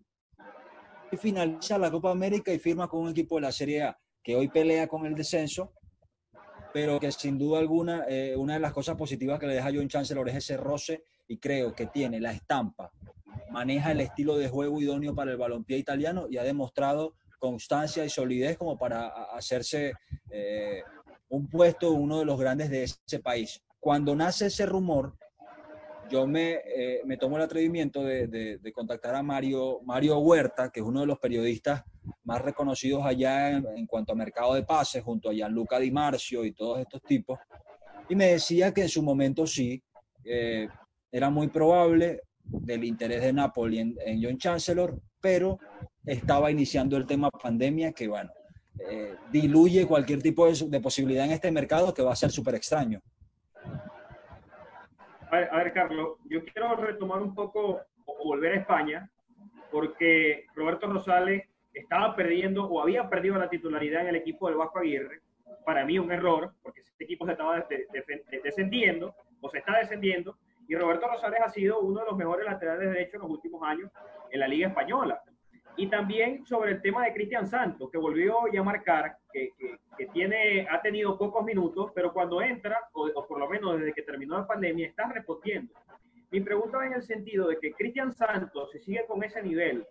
y 1.12 1.18
finaliza 1.18 1.78
la 1.78 1.90
Copa 1.92 2.12
América 2.12 2.52
y 2.52 2.60
firma 2.60 2.88
con 2.88 3.02
un 3.02 3.10
equipo 3.10 3.36
de 3.36 3.42
la 3.42 3.52
Serie 3.52 3.84
A 3.84 3.98
que 4.24 4.36
hoy 4.36 4.50
pelea 4.50 4.88
con 4.88 5.06
el 5.06 5.16
descenso, 5.16 5.72
pero 6.74 7.00
que 7.00 7.12
sin 7.14 7.38
duda 7.38 7.60
alguna, 7.60 8.06
eh, 8.10 8.36
una 8.36 8.56
de 8.56 8.60
las 8.60 8.74
cosas 8.74 8.98
positivas 8.98 9.40
que 9.40 9.48
le 9.48 9.54
deja 9.54 9.72
John 9.74 9.88
Chancellor 9.88 10.28
es 10.28 10.36
ese 10.36 10.58
roce 10.58 11.06
y 11.28 11.38
creo 11.38 11.74
que 11.74 11.88
tiene 11.88 12.20
la 12.20 12.32
estampa, 12.32 12.92
maneja 13.50 13.92
el 13.92 14.02
estilo 14.02 14.38
de 14.38 14.50
juego 14.50 14.82
idóneo 14.82 15.16
para 15.16 15.32
el 15.32 15.38
balompié 15.38 15.78
italiano 15.78 16.28
y 16.30 16.38
ha 16.38 16.44
demostrado 16.44 17.16
constancia 17.40 18.04
y 18.06 18.10
solidez 18.10 18.58
como 18.58 18.78
para 18.78 19.08
hacerse 19.34 19.94
eh, 20.32 20.82
un 21.30 21.48
puesto 21.50 21.92
uno 21.92 22.20
de 22.20 22.26
los 22.26 22.40
grandes 22.40 22.70
de 22.70 22.84
ese 22.84 23.20
país. 23.20 23.62
Cuando 23.80 24.16
nace 24.16 24.48
ese 24.48 24.66
rumor, 24.66 25.14
yo 26.10 26.26
me, 26.26 26.60
eh, 26.66 27.02
me 27.06 27.18
tomo 27.18 27.38
el 27.38 27.44
atrevimiento 27.44 28.04
de, 28.04 28.28
de, 28.28 28.72
contactar 28.72 29.16
a 29.16 29.24
Mario, 29.24 29.82
Mario 29.84 30.20
Huerta, 30.20 30.70
que 30.70 30.80
es 30.80 30.86
uno 30.86 31.02
de 31.02 31.06
los 31.06 31.20
periodistas 31.20 31.84
más 32.24 32.42
reconocidos 32.42 33.06
allá 33.06 33.52
en, 33.52 33.86
cuanto 33.88 34.14
a 34.14 34.16
mercado 34.16 34.54
de 34.54 34.64
pases, 34.64 35.04
junto 35.04 35.30
a 35.30 35.34
Gianluca 35.34 35.80
Di 35.80 35.92
Marcio 35.92 36.46
y 36.46 36.54
todos 36.54 36.80
estos 36.80 37.02
tipos, 37.04 37.40
y 38.10 38.16
me 38.16 38.28
decía 38.28 38.74
que 38.74 38.84
en 38.84 38.90
su 38.90 39.04
momento 39.04 39.46
sí, 39.46 39.84
eh, 40.24 40.70
era 41.12 41.30
muy 41.30 41.48
probable 41.48 42.22
del 42.44 42.84
interés 42.84 43.22
de 43.22 43.34
Napoli 43.34 43.80
en, 43.80 43.96
en, 44.06 44.24
John 44.24 44.38
Chancellor, 44.38 45.00
pero 45.22 45.60
estaba 46.06 46.50
iniciando 46.52 46.96
el 46.98 47.06
tema 47.06 47.30
pandemia 47.30 47.92
que, 47.92 48.08
bueno, 48.08 48.32
eh, 48.80 49.16
diluye 49.32 49.86
cualquier 49.86 50.22
tipo 50.22 50.48
de, 50.48 50.70
de 50.70 50.80
posibilidad 50.80 51.26
en 51.26 51.32
este 51.32 51.52
mercado 51.52 51.94
que 51.94 52.04
va 52.04 52.14
a 52.14 52.16
ser 52.16 52.32
súper 52.32 52.56
extraño. 52.56 53.02
A 55.30 55.58
ver, 55.58 55.74
Carlos, 55.74 56.18
yo 56.30 56.44
quiero 56.46 56.76
retomar 56.78 57.22
un 57.22 57.36
poco 57.36 57.82
o 58.06 58.24
volver 58.24 58.54
a 58.54 58.60
España, 58.62 59.10
porque 59.72 60.46
Roberto 60.56 60.88
Rosales 60.88 61.44
estaba 61.74 62.16
perdiendo 62.16 62.66
o 62.66 62.82
había 62.82 63.10
perdido 63.10 63.38
la 63.38 63.50
titularidad 63.50 64.02
en 64.02 64.08
el 64.08 64.16
equipo 64.16 64.48
del 64.48 64.58
Vasco 64.58 64.80
Aguirre. 64.80 65.22
Para 65.66 65.86
mí 65.86 66.00
un 66.00 66.12
error, 66.12 66.54
porque 66.64 66.82
este 66.82 67.04
equipo 67.04 67.26
se 67.26 67.34
estaba 67.34 67.68
descendiendo 68.44 69.14
o 69.42 69.50
se 69.50 69.60
está 69.60 69.78
descendiendo, 69.78 70.38
y 70.68 70.76
Roberto 70.76 71.08
Rosales 71.08 71.40
ha 71.44 71.50
sido 71.50 71.80
uno 71.80 72.02
de 72.02 72.08
los 72.08 72.18
mejores 72.18 72.46
laterales 72.46 72.90
derechos 72.90 73.16
en 73.16 73.22
los 73.22 73.32
últimos 73.32 73.64
años 73.64 73.90
en 74.30 74.40
la 74.40 74.48
Liga 74.48 74.68
Española. 74.68 75.22
Y 75.78 75.88
también 75.88 76.46
sobre 76.46 76.72
el 76.72 76.82
tema 76.82 77.06
de 77.06 77.14
Cristian 77.14 77.48
Santos, 77.48 77.90
que 77.92 77.98
volvió 77.98 78.52
ya 78.52 78.62
a 78.62 78.64
marcar, 78.64 79.18
que, 79.32 79.52
que, 79.96 80.08
tiene, 80.08 80.68
ha 80.70 80.82
tenido 80.82 81.18
pocos 81.18 81.46
minutos, 81.46 81.92
pero 81.94 82.12
cuando 82.12 82.42
entra, 82.42 82.80
o, 82.94 83.26
por 83.28 83.40
lo 83.40 83.48
menos 83.48 83.80
desde 83.80 83.94
que 83.94 84.02
terminó 84.02 84.38
la 84.38 84.48
pandemia, 84.48 84.88
está 84.88 85.08
respondiendo. 85.08 85.74
Mi 86.32 86.42
pregunta 86.42 86.80
va 86.80 86.88
en 86.88 86.94
el 86.94 87.04
sentido 87.04 87.48
de 87.48 87.60
que 87.60 87.74
Cristian 87.74 88.12
Santos, 88.12 88.72
si 88.72 88.80
sigue 88.80 89.06
con 89.08 89.24
ese 89.24 89.42
nivel, 89.42 89.86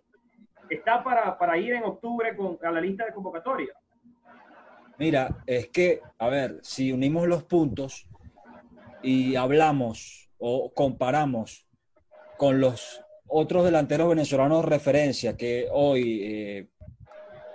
está 0.69 1.03
para, 1.03 1.37
para 1.37 1.57
ir 1.57 1.73
en 1.73 1.83
octubre 1.83 2.35
con, 2.35 2.59
a 2.61 2.71
la 2.71 2.81
lista 2.81 3.05
de 3.05 3.13
convocatoria. 3.13 3.73
Mira, 4.99 5.29
es 5.45 5.69
que, 5.69 6.01
a 6.19 6.27
ver, 6.27 6.59
si 6.63 6.91
unimos 6.91 7.27
los 7.27 7.43
puntos 7.43 8.07
y 9.01 9.35
hablamos 9.35 10.26
o 10.39 10.71
comparamos 10.73 11.67
con 12.37 12.59
los 12.59 13.01
otros 13.27 13.65
delanteros 13.65 14.09
venezolanos 14.09 14.65
referencia 14.65 15.35
que 15.35 15.67
hoy 15.71 16.21
eh, 16.23 16.69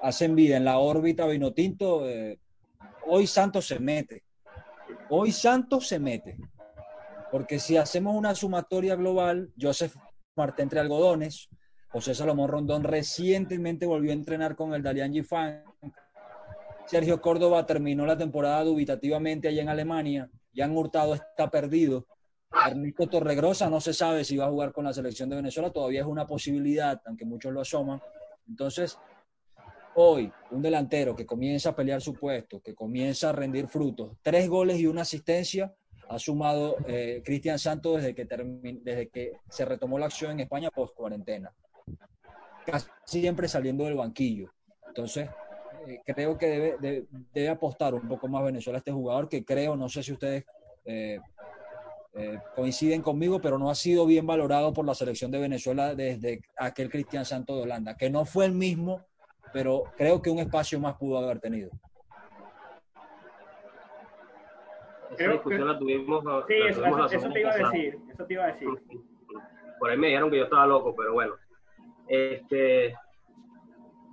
hacen 0.03 0.35
vida 0.35 0.57
en 0.57 0.65
la 0.65 0.79
órbita 0.79 1.27
Vinotinto, 1.27 2.09
eh, 2.09 2.39
hoy 3.07 3.27
Santos 3.27 3.67
se 3.69 3.79
mete. 3.79 4.25
Hoy 5.09 5.33
Santos 5.33 5.89
se 5.89 5.99
mete. 5.99 6.37
Porque 7.31 7.59
si 7.59 7.77
hacemos 7.77 8.15
una 8.15 8.35
sumatoria 8.35 8.95
global, 8.95 9.51
Joseph 9.59 9.95
Martín 10.37 10.65
entre 10.65 10.81
algodones, 10.81 11.49
José 11.89 12.15
Salomón 12.15 12.49
Rondón 12.49 12.85
recientemente 12.85 13.87
volvió 13.87 14.11
a 14.11 14.15
entrenar 14.15 14.57
con 14.57 14.75
el 14.75 14.83
Dalian 14.83 15.13
Gifan. 15.13 15.63
Sergio 16.87 17.21
Córdoba 17.21 17.65
terminó 17.65 18.05
la 18.07 18.19
temporada 18.19 18.65
dubitativamente 18.65 19.49
allá 19.49 19.63
en 19.63 19.69
Alemania. 19.69 20.31
Jan 20.55 20.77
Hurtado 20.77 21.15
está 21.15 21.51
perdido. 21.51 22.07
Ernesto 22.67 23.07
Torregrosa 23.09 23.69
no 23.69 23.81
se 23.81 23.93
sabe 23.93 24.25
si 24.25 24.37
va 24.37 24.47
a 24.47 24.51
jugar 24.51 24.73
con 24.73 24.85
la 24.85 24.93
selección 24.93 25.29
de 25.29 25.37
Venezuela, 25.37 25.71
todavía 25.71 26.01
es 26.01 26.07
una 26.07 26.27
posibilidad, 26.27 27.01
aunque 27.07 27.25
muchos 27.25 27.53
lo 27.53 27.61
asoman. 27.61 28.01
Entonces, 28.49 28.99
hoy, 29.95 30.33
un 30.51 30.63
delantero 30.63 31.15
que 31.15 31.27
comienza 31.27 31.71
a 31.71 31.77
pelear 31.77 32.01
su 32.01 32.15
puesto, 32.15 32.61
que 32.61 32.75
comienza 32.75 33.31
a 33.31 33.33
rendir 33.33 33.69
frutos, 33.69 34.17
tres 34.23 34.49
goles 34.49 34.79
y 34.79 34.87
una 34.87 35.03
asistencia, 35.03 35.75
ha 36.09 36.19
sumado 36.19 36.77
eh, 36.87 37.23
Cristian 37.25 37.59
Santos 37.59 37.97
desde 37.97 38.15
que, 38.15 38.27
desde 38.83 39.09
que 39.09 39.33
se 39.49 39.65
retomó 39.65 39.99
la 39.99 40.07
acción 40.07 40.33
en 40.33 40.41
España 40.41 40.71
post 40.71 40.95
cuarentena. 40.95 41.53
Casi 42.67 42.89
siempre 43.05 43.49
saliendo 43.49 43.85
del 43.85 43.95
banquillo. 43.95 44.53
Entonces, 44.89 45.29
eh, 45.87 46.01
creo 46.05 46.37
que 46.37 46.47
debe, 46.47 47.07
debe, 47.33 47.49
apostar 47.49 47.95
un 47.95 48.07
poco 48.07 48.29
más 48.29 48.45
Venezuela 48.45 48.77
a 48.77 48.81
este 48.81 48.93
jugador, 48.93 49.29
que 49.29 49.45
creo, 49.45 49.75
no 49.75 49.89
sé 49.89 50.03
si 50.03 50.13
ustedes 50.13 50.45
eh, 50.85 51.19
eh, 52.15 52.39
coinciden 52.55 53.01
conmigo, 53.01 53.41
pero 53.41 53.59
no 53.59 53.71
ha 53.71 53.75
sido 53.75 54.05
bien 54.05 54.27
valorado 54.27 54.73
por 54.73 54.85
la 54.85 54.95
selección 54.95 55.31
de 55.31 55.41
Venezuela 55.41 55.95
desde 55.95 56.43
aquel 56.59 56.91
Cristian 56.91 57.25
Santo 57.25 57.57
de 57.57 57.63
Holanda, 57.63 57.97
que 57.97 58.11
no 58.11 58.25
fue 58.25 58.45
el 58.45 58.53
mismo, 58.53 59.05
pero 59.53 59.85
creo 59.97 60.21
que 60.21 60.31
un 60.31 60.39
espacio 60.39 60.79
más 60.79 60.97
pudo 60.97 61.19
haber 61.19 61.41
tenido. 61.41 61.71
Esa 65.19 65.33
discusión 65.33 65.69
la 65.69 65.79
tuvimos. 65.79 66.25
Sí, 66.49 66.55
eso, 66.69 66.83
te 67.31 67.41
iba 67.41 67.51
a 67.51 67.57
decir. 67.57 67.99
Eso 68.11 68.25
te 68.25 68.33
iba 68.35 68.45
a 68.45 68.47
decir. 68.49 68.69
Por 69.79 69.91
ahí 69.91 69.99
me 69.99 70.09
dijeron 70.09 70.31
que 70.31 70.39
yo 70.39 70.45
estaba 70.45 70.67
loco, 70.67 70.95
pero 70.97 71.13
bueno. 71.13 71.35
Este, 72.09 72.95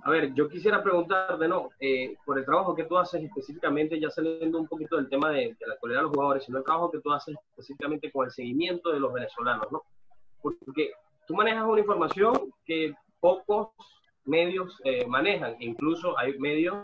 a 0.02 0.10
ver, 0.10 0.32
yo 0.34 0.48
quisiera 0.48 0.82
preguntarte, 0.82 1.46
¿no? 1.46 1.70
Eh, 1.78 2.16
por 2.24 2.38
el 2.38 2.44
trabajo 2.44 2.74
que 2.74 2.84
tú 2.84 2.96
haces 2.96 3.22
específicamente, 3.22 4.00
ya 4.00 4.08
saliendo 4.08 4.58
un 4.58 4.66
poquito 4.66 4.96
del 4.96 5.08
tema 5.08 5.30
de, 5.30 5.56
la 5.66 5.76
calidad 5.76 5.98
de 5.98 6.02
los 6.04 6.12
jugadores, 6.12 6.44
sino 6.44 6.58
el 6.58 6.64
trabajo 6.64 6.90
que 6.90 7.00
tú 7.00 7.12
haces 7.12 7.36
específicamente 7.50 8.10
con 8.10 8.24
el 8.24 8.30
seguimiento 8.30 8.92
de 8.92 9.00
los 9.00 9.12
venezolanos, 9.12 9.70
¿no? 9.70 9.82
Porque 10.40 10.92
tú 11.26 11.34
manejas 11.34 11.66
una 11.66 11.80
información 11.80 12.52
que 12.64 12.94
pocos 13.20 13.68
medios 14.24 14.80
eh, 14.84 15.06
manejan, 15.06 15.56
incluso 15.60 16.18
hay 16.18 16.38
medios 16.38 16.76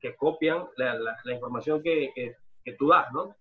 que 0.00 0.16
copian 0.16 0.66
la, 0.76 1.16
información 1.32 1.82
que, 1.82 2.12
que, 2.64 2.72
tú 2.72 2.88
das, 2.88 3.12
¿no? 3.12 3.36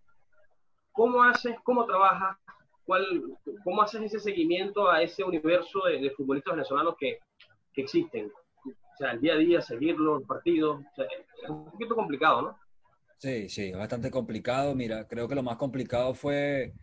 ¿Cómo 0.92 1.24
haces, 1.24 1.56
cómo 1.64 1.86
trabajas, 1.86 2.38
cuál, 2.86 3.06
cómo 3.64 3.82
haces 3.82 4.02
ese 4.02 4.20
seguimiento 4.20 4.90
a 4.90 5.02
ese 5.02 5.24
universo 5.24 5.82
de, 5.86 6.12
futbolistas 6.12 6.56
venezolanos 6.56 6.96
que, 7.00 7.20
que 7.74 7.82
existen? 7.82 8.32
O 8.98 9.04
sea, 9.04 9.12
el 9.12 9.22
día 9.22 9.34
a 9.34 9.38
día, 9.38 9.62
seguirlo, 9.62 10.16
los 10.16 10.28
partidos, 10.28 10.82
es 11.44 11.50
un 11.50 11.66
poquito 11.66 11.96
complicado, 11.96 12.42
¿no? 12.42 12.58
Sí, 13.20 13.48
sí, 13.48 13.72
bastante 13.72 14.10
complicado. 14.10 14.74
Mira, 14.74 15.08
creo 15.08 15.28
que 15.28 15.36
lo 15.36 15.44
más 15.44 15.58
complicado 15.58 16.16
fue 16.16 16.74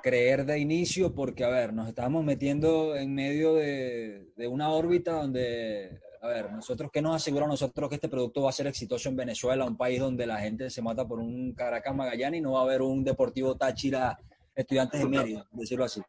creer 0.00 0.44
de 0.44 0.60
inicio 0.60 1.12
porque, 1.12 1.42
a 1.42 1.48
ver, 1.48 1.72
nos 1.72 1.88
estábamos 1.88 2.24
metiendo 2.24 2.94
en 2.94 3.12
medio 3.12 3.54
de, 3.54 4.28
una 4.48 4.70
órbita 4.70 5.12
donde, 5.12 6.00
a 6.22 6.28
ver, 6.28 6.52
nosotros, 6.52 6.88
¿qué 6.92 7.02
nos 7.02 7.16
asegura 7.16 7.46
a 7.46 7.48
nosotros 7.48 7.88
que 7.88 7.96
este 7.96 8.08
producto 8.08 8.42
va 8.42 8.50
a 8.50 8.52
ser 8.52 8.68
exitoso 8.68 9.08
en 9.08 9.16
Venezuela, 9.16 9.64
un 9.64 9.76
país 9.76 9.98
donde 9.98 10.24
la 10.24 10.38
gente 10.38 10.70
se 10.70 10.82
mata 10.82 11.04
por 11.04 11.18
un 11.18 11.52
Caracas 11.52 11.96
Magallanes 11.96 12.38
y 12.38 12.42
no 12.42 12.52
va 12.52 12.60
a 12.60 12.64
haber 12.64 12.82
un 12.82 13.02
Deportivo 13.02 13.56
Táchira 13.56 14.16
Estudiantes 14.54 15.00
de 15.00 15.08
Mérida, 15.08 15.48
decirlo 15.50 15.84
así? 15.84 16.00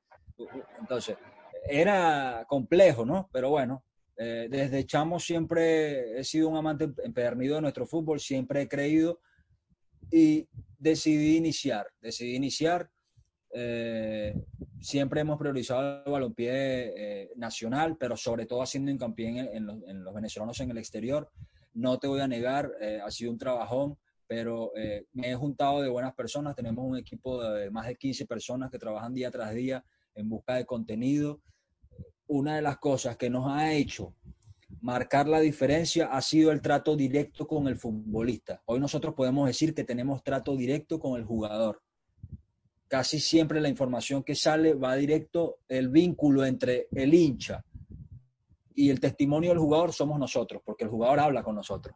Entonces, 0.79 1.17
era 1.67 2.45
complejo, 2.47 3.05
¿no? 3.05 3.27
Pero 3.31 3.49
bueno, 3.49 3.83
eh, 4.19 4.47
desde 4.49 4.85
chamo 4.85 5.19
siempre 5.19 6.19
he 6.19 6.23
sido 6.23 6.49
un 6.49 6.57
amante 6.57 6.89
empedernido 7.03 7.55
de 7.55 7.61
nuestro 7.61 7.85
fútbol, 7.85 8.19
siempre 8.19 8.63
he 8.63 8.67
creído 8.67 9.19
y 10.11 10.47
decidí 10.79 11.37
iniciar, 11.37 11.87
decidí 12.01 12.35
iniciar. 12.35 12.89
Eh, 13.53 14.35
siempre 14.81 15.21
hemos 15.21 15.37
priorizado 15.37 16.03
el 16.03 16.11
balompié 16.11 16.51
eh, 16.51 17.31
nacional, 17.35 17.95
pero 17.97 18.17
sobre 18.17 18.47
todo 18.47 18.63
haciendo 18.63 18.89
hincapié 18.89 19.51
en, 19.53 19.65
los, 19.67 20.13
venezolanos 20.13 20.59
en 20.61 20.71
el 20.71 20.79
exterior. 20.79 21.29
No 21.73 21.99
te 21.99 22.07
voy 22.07 22.21
a 22.21 22.27
negar, 22.27 22.71
ha 23.03 23.11
sido 23.11 23.31
un 23.31 23.37
trabajón, 23.37 23.99
pero 24.25 24.71
me 25.13 25.29
he 25.29 25.35
juntado 25.35 25.81
de 25.83 25.89
buenas 25.89 26.15
personas. 26.15 26.55
Tenemos 26.55 26.83
un 26.83 26.97
equipo 26.97 27.43
de 27.43 27.69
más 27.69 27.85
de 27.85 27.95
15 27.95 28.25
personas 28.25 28.71
que 28.71 28.79
trabajan 28.79 29.13
día 29.13 29.29
tras 29.29 29.53
día 29.53 29.85
en 30.15 30.27
busca 30.27 30.55
de 30.55 30.65
contenido 30.65 31.39
una 32.27 32.55
de 32.55 32.61
las 32.61 32.77
cosas 32.77 33.17
que 33.17 33.29
nos 33.29 33.47
ha 33.47 33.73
hecho 33.73 34.13
marcar 34.81 35.27
la 35.27 35.39
diferencia 35.39 36.07
ha 36.07 36.21
sido 36.21 36.51
el 36.51 36.61
trato 36.61 36.95
directo 36.95 37.47
con 37.47 37.67
el 37.67 37.77
futbolista. 37.77 38.61
Hoy 38.65 38.79
nosotros 38.79 39.13
podemos 39.13 39.47
decir 39.47 39.73
que 39.73 39.83
tenemos 39.83 40.23
trato 40.23 40.55
directo 40.55 40.99
con 40.99 41.17
el 41.19 41.25
jugador. 41.25 41.81
Casi 42.87 43.19
siempre 43.19 43.59
la 43.59 43.69
información 43.69 44.23
que 44.23 44.35
sale 44.35 44.73
va 44.73 44.95
directo, 44.95 45.59
el 45.67 45.89
vínculo 45.89 46.45
entre 46.45 46.87
el 46.91 47.13
hincha 47.13 47.65
y 48.73 48.89
el 48.89 48.99
testimonio 48.99 49.49
del 49.49 49.59
jugador 49.59 49.91
somos 49.91 50.19
nosotros, 50.19 50.61
porque 50.63 50.83
el 50.83 50.89
jugador 50.89 51.19
habla 51.19 51.43
con 51.43 51.55
nosotros. 51.55 51.95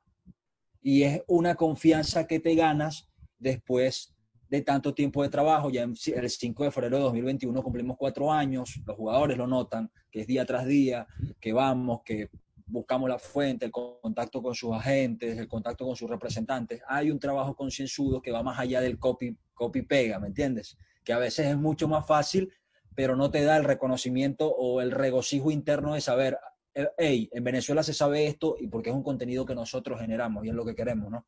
Y 0.82 1.04
es 1.04 1.22
una 1.28 1.56
confianza 1.56 2.26
que 2.26 2.40
te 2.40 2.56
ganas 2.56 3.08
después 3.38 4.14
de 4.52 4.62
tanto 4.62 4.94
tiempo 4.94 5.24
de 5.24 5.30
trabajo. 5.30 5.70
Ya 5.70 5.84
el 5.84 6.30
5 6.30 6.66
de 6.66 6.72
febrero 6.72 6.98
de 6.98 7.04
2021 7.04 7.64
cumplimos 7.64 7.96
cuatro 7.98 8.32
años, 8.32 8.82
los 8.86 8.98
jugadores 8.98 9.38
lo 9.38 9.48
notan, 9.48 9.90
que 10.12 10.22
es 10.22 10.28
día 10.28 10.46
tras 10.46 10.66
día, 10.66 11.08
que 11.40 11.54
vamos, 11.54 12.02
que 12.04 12.30
buscamos 12.66 13.10
la 13.10 13.18
fuente, 13.18 13.66
el 13.66 13.72
contacto 13.72 14.42
con 14.42 14.54
sus 14.54 14.74
agentes, 14.74 15.38
el 15.38 15.48
contacto 15.48 15.86
con 15.86 15.96
sus 15.96 16.10
representantes. 16.10 16.82
Hay 16.88 17.12
un 17.12 17.20
trabajo 17.20 17.56
concienzudo 17.56 18.22
que 18.22 18.32
va 18.32 18.44
más 18.44 18.60
allá 18.60 18.82
del 18.82 19.00
copy, 19.00 19.38
copy 19.54 19.84
pega, 19.84 20.20
¿me 20.20 20.28
entiendes? 20.28 20.78
Que 21.06 21.14
a 21.14 21.18
veces 21.18 21.48
es 21.48 21.58
mucho 21.58 21.88
más 21.88 22.06
fácil, 22.06 22.52
pero 22.94 23.16
no 23.16 23.32
te 23.32 23.44
da 23.44 23.56
el 23.56 23.64
reconocimiento 23.64 24.54
o 24.54 24.82
el 24.82 24.92
regocijo 24.92 25.50
interno 25.50 25.94
de 25.94 26.02
saber, 26.02 26.38
eh, 26.74 26.90
hey, 26.98 27.30
en 27.32 27.44
Venezuela 27.46 27.84
se 27.84 27.94
sabe 27.94 28.28
esto 28.28 28.58
y 28.60 28.68
porque 28.68 28.90
es 28.90 28.96
un 28.96 29.04
contenido 29.04 29.46
que 29.46 29.56
nosotros 29.56 30.02
generamos 30.02 30.46
y 30.46 30.50
es 30.50 30.56
lo 30.56 30.66
que 30.66 30.76
queremos, 30.76 31.10
¿no? 31.10 31.26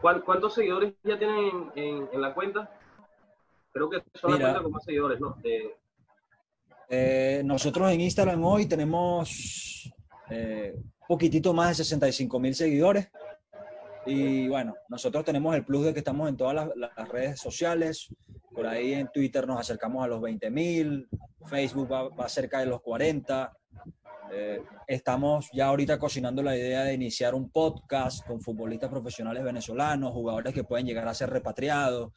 ¿Cuántos 0.00 0.54
seguidores 0.54 0.94
ya 1.02 1.18
tienen 1.18 1.70
en, 1.74 2.20
la 2.20 2.34
cuenta? 2.34 2.70
Creo 3.72 3.88
que 3.88 4.02
son 4.14 4.32
las 4.32 4.40
cuentas 4.40 4.62
con 4.62 4.72
más 4.72 4.84
seguidores, 4.84 5.20
¿no? 5.20 5.36
Eh, 6.88 7.42
nosotros 7.44 7.90
en 7.90 8.00
Instagram 8.02 8.44
hoy 8.44 8.66
tenemos 8.66 9.92
eh, 10.30 10.74
un 10.76 11.06
poquitito 11.06 11.52
más 11.52 11.68
de 11.68 11.84
65 11.84 12.38
mil 12.38 12.54
seguidores. 12.54 13.08
Y 14.06 14.48
bueno, 14.48 14.74
nosotros 14.88 15.24
tenemos 15.24 15.54
el 15.54 15.64
plus 15.64 15.86
de 15.86 15.92
que 15.94 16.00
estamos 16.00 16.28
en 16.28 16.36
todas 16.36 16.68
las, 16.76 17.08
redes 17.08 17.40
sociales. 17.40 18.08
Por 18.52 18.66
ahí 18.66 18.92
en 18.92 19.08
Twitter 19.12 19.46
nos 19.46 19.58
acercamos 19.58 20.04
a 20.04 20.08
los 20.08 20.20
20 20.20 20.50
mil, 20.50 21.08
Facebook 21.46 21.90
va, 21.90 22.28
cerca 22.28 22.60
de 22.60 22.66
los 22.66 22.82
40. 22.82 23.52
Eh, 24.36 24.60
estamos 24.88 25.48
ya 25.52 25.66
ahorita 25.66 25.96
cocinando 25.96 26.42
la 26.42 26.56
idea 26.56 26.82
de 26.82 26.94
iniciar 26.94 27.36
un 27.36 27.50
podcast 27.50 28.26
con 28.26 28.40
futbolistas 28.40 28.90
profesionales 28.90 29.44
venezolanos, 29.44 30.12
jugadores 30.12 30.52
que 30.52 30.64
pueden 30.64 30.86
llegar 30.86 31.06
a 31.06 31.14
ser 31.14 31.30
repatriados. 31.30 32.12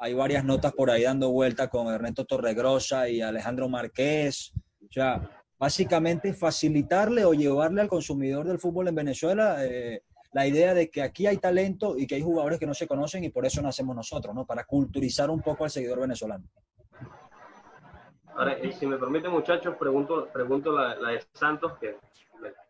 Hay 0.00 0.12
varias 0.12 0.44
notas 0.44 0.72
por 0.72 0.90
ahí 0.90 1.04
dando 1.04 1.30
vuelta 1.30 1.68
con 1.68 1.86
Ernesto 1.86 2.24
Torregrosa 2.24 3.08
y 3.08 3.20
Alejandro 3.20 3.68
Marqués. 3.68 4.52
O 4.82 4.92
sea, 4.92 5.20
básicamente 5.56 6.34
facilitarle 6.34 7.24
o 7.24 7.32
llevarle 7.32 7.80
al 7.80 7.88
consumidor 7.88 8.48
del 8.48 8.58
fútbol 8.58 8.88
en 8.88 8.96
Venezuela 8.96 9.64
eh, 9.64 10.02
la 10.32 10.46
idea 10.48 10.74
de 10.74 10.90
que 10.90 11.02
aquí 11.02 11.28
hay 11.28 11.36
talento 11.36 11.96
y 11.96 12.08
que 12.08 12.16
hay 12.16 12.22
jugadores 12.22 12.58
que 12.58 12.66
no 12.66 12.74
se 12.74 12.88
conocen 12.88 13.22
y 13.22 13.30
por 13.30 13.46
eso 13.46 13.62
nacemos 13.62 13.94
nosotros, 13.94 14.34
¿no? 14.34 14.44
Para 14.44 14.64
culturizar 14.64 15.30
un 15.30 15.40
poco 15.40 15.62
al 15.62 15.70
seguidor 15.70 16.00
venezolano. 16.00 16.44
Ahora, 18.34 18.56
si 18.72 18.86
me 18.86 18.96
permite, 18.96 19.28
muchachos, 19.28 19.76
pregunto, 19.76 20.28
pregunto 20.32 20.72
la, 20.72 20.94
de 20.94 21.22
Santos, 21.34 21.76
que 21.78 21.96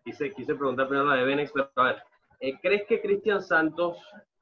quise, 0.05 0.33
quise 0.33 0.55
preguntar 0.57 0.89
primero 0.89 1.09
la 1.09 1.17
de 1.17 1.25
Benex, 1.25 1.53
pero 1.53 1.71
a 1.77 1.85
ver, 1.85 2.03
eh, 2.41 2.59
¿crees 2.61 2.85
que 2.87 3.01
Cristian 3.01 3.41
Santos 3.41 3.99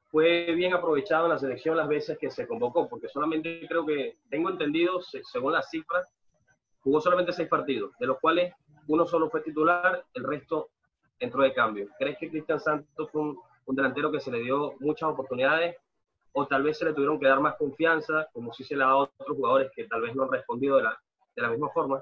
fue 0.09 0.51
bien 0.55 0.73
aprovechado 0.73 1.25
en 1.25 1.33
la 1.33 1.37
selección 1.37 1.77
las 1.77 1.87
veces 1.87 2.17
que 2.17 2.31
se 2.31 2.47
convocó? 2.47 2.89
Porque 2.89 3.07
solamente 3.07 3.65
creo 3.67 3.85
que, 3.85 4.17
tengo 4.29 4.49
entendido, 4.49 4.99
según 5.01 5.53
las 5.53 5.69
cifras, 5.69 6.11
jugó 6.79 6.99
solamente 6.99 7.33
seis 7.33 7.47
partidos, 7.47 7.91
de 7.99 8.07
los 8.07 8.19
cuales 8.19 8.53
uno 8.87 9.05
solo 9.05 9.29
fue 9.29 9.41
titular, 9.41 10.03
el 10.15 10.23
resto 10.23 10.69
entró 11.19 11.43
de 11.43 11.53
cambio. 11.53 11.87
¿Crees 11.99 12.17
que 12.17 12.29
Cristian 12.31 12.59
Santos 12.59 13.09
fue 13.11 13.21
un, 13.21 13.37
delantero 13.67 14.11
que 14.11 14.19
se 14.19 14.31
le 14.31 14.39
dio 14.39 14.73
muchas 14.79 15.09
oportunidades 15.09 15.77
o 16.33 16.45
tal 16.45 16.63
vez 16.63 16.77
se 16.77 16.83
le 16.83 16.93
tuvieron 16.93 17.19
que 17.19 17.27
dar 17.27 17.39
más 17.39 17.55
confianza, 17.55 18.27
como 18.33 18.51
si 18.51 18.65
se 18.65 18.75
le 18.75 18.83
ha 18.83 18.87
dado 18.87 18.99
a 18.99 19.03
otros 19.03 19.37
jugadores 19.37 19.71
que 19.73 19.85
tal 19.85 20.01
vez 20.01 20.13
no 20.13 20.23
han 20.23 20.31
respondido 20.31 20.75
de 20.77 20.83
la, 20.83 20.99
la 21.41 21.49
misma 21.49 21.69
forma? 21.69 22.01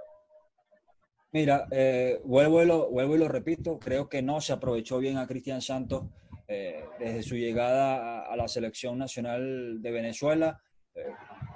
Mira, 1.31 1.67
eh, 1.69 2.19
vuelvo, 2.23 2.63
y 2.63 2.65
lo, 2.65 2.89
vuelvo 2.89 3.15
y 3.15 3.19
lo 3.19 3.27
repito, 3.27 3.77
creo 3.77 4.09
que 4.09 4.21
no 4.21 4.41
se 4.41 4.53
aprovechó 4.53 4.97
bien 4.97 5.17
a 5.17 5.27
Cristian 5.27 5.61
Santos 5.61 6.05
eh, 6.47 6.83
desde 6.97 7.21
su 7.21 7.35
llegada 7.35 8.23
a, 8.23 8.35
la 8.35 8.47
selección 8.47 8.97
nacional 8.97 9.79
de 9.81 9.91
Venezuela. 9.91 10.59
Eh, 10.95 11.05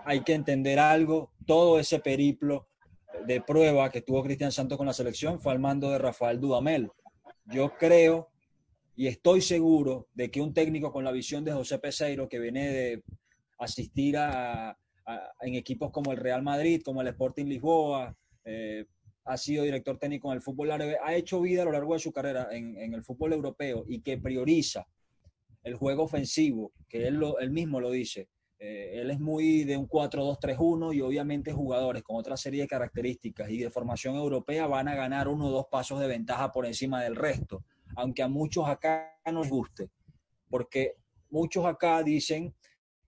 hay 0.05 0.21
que 0.21 0.33
entender 0.33 0.77
algo, 0.77 1.31
todo 1.47 1.79
ese 1.79 1.99
periplo 1.99 2.67
de 3.25 3.41
prueba 3.41 3.89
que 3.89 4.01
tuvo 4.01 4.23
Cristian 4.23 4.51
Santos 4.51 4.77
con 4.77 4.85
la 4.85 4.93
selección 4.93 5.39
fue 5.39 5.53
al 5.53 5.59
mando 5.59 5.89
de 5.89 5.97
Rafael 5.97 6.39
Dudamel. 6.39 6.91
Yo 7.45 7.73
creo 7.75 8.29
y 8.95 9.07
estoy 9.07 9.41
seguro 9.41 10.07
de 10.13 10.29
que 10.29 10.41
un 10.41 10.53
técnico 10.53 10.91
con 10.91 11.03
la 11.03 11.11
visión 11.11 11.43
de 11.43 11.51
José 11.51 11.79
Peseiro, 11.79 12.29
que 12.29 12.37
viene 12.37 12.69
de 12.69 13.03
asistir 13.57 14.17
a, 14.17 14.77
en 15.41 15.55
equipos 15.55 15.91
como 15.91 16.11
el 16.11 16.17
Real 16.17 16.43
Madrid, 16.43 16.81
como 16.83 17.01
el 17.01 17.07
Sporting 17.07 17.45
Lisboa, 17.45 18.15
eh, 18.45 18.85
ha 19.25 19.37
sido 19.37 19.63
director 19.63 19.97
técnico 19.97 20.29
en 20.29 20.35
el 20.35 20.41
fútbol 20.41 20.71
árabe, 20.71 20.97
ha 21.03 21.15
hecho 21.15 21.41
vida 21.41 21.61
a 21.61 21.65
lo 21.65 21.71
largo 21.71 21.93
de 21.93 21.99
su 21.99 22.11
carrera 22.11 22.49
en, 22.51 22.77
en 22.77 22.93
el 22.93 23.03
fútbol 23.03 23.33
europeo 23.33 23.85
y 23.87 24.01
que 24.01 24.17
prioriza 24.17 24.85
el 25.63 25.75
juego 25.75 26.03
ofensivo, 26.03 26.73
que 26.89 27.07
él, 27.07 27.15
lo, 27.15 27.39
él 27.39 27.51
mismo 27.51 27.79
lo 27.79 27.89
dice, 27.91 28.27
eh, 28.65 29.01
él 29.01 29.11
es 29.11 29.19
muy 29.19 29.65
de 29.65 29.75
un 29.75 29.89
4-2-3-1 29.89 30.95
y 30.95 31.01
obviamente 31.01 31.51
jugadores 31.51 32.03
con 32.03 32.17
otra 32.17 32.37
serie 32.37 32.61
de 32.61 32.67
características 32.67 33.49
y 33.49 33.57
de 33.57 33.69
formación 33.69 34.15
europea 34.15 34.67
van 34.67 34.87
a 34.87 34.95
ganar 34.95 35.27
uno 35.27 35.47
o 35.47 35.51
dos 35.51 35.65
pasos 35.69 35.99
de 35.99 36.07
ventaja 36.07 36.51
por 36.51 36.65
encima 36.65 37.01
del 37.03 37.15
resto, 37.15 37.65
aunque 37.95 38.23
a 38.23 38.27
muchos 38.27 38.67
acá 38.67 39.19
nos 39.31 39.49
guste, 39.49 39.89
porque 40.49 40.95
muchos 41.29 41.65
acá 41.65 42.03
dicen 42.03 42.53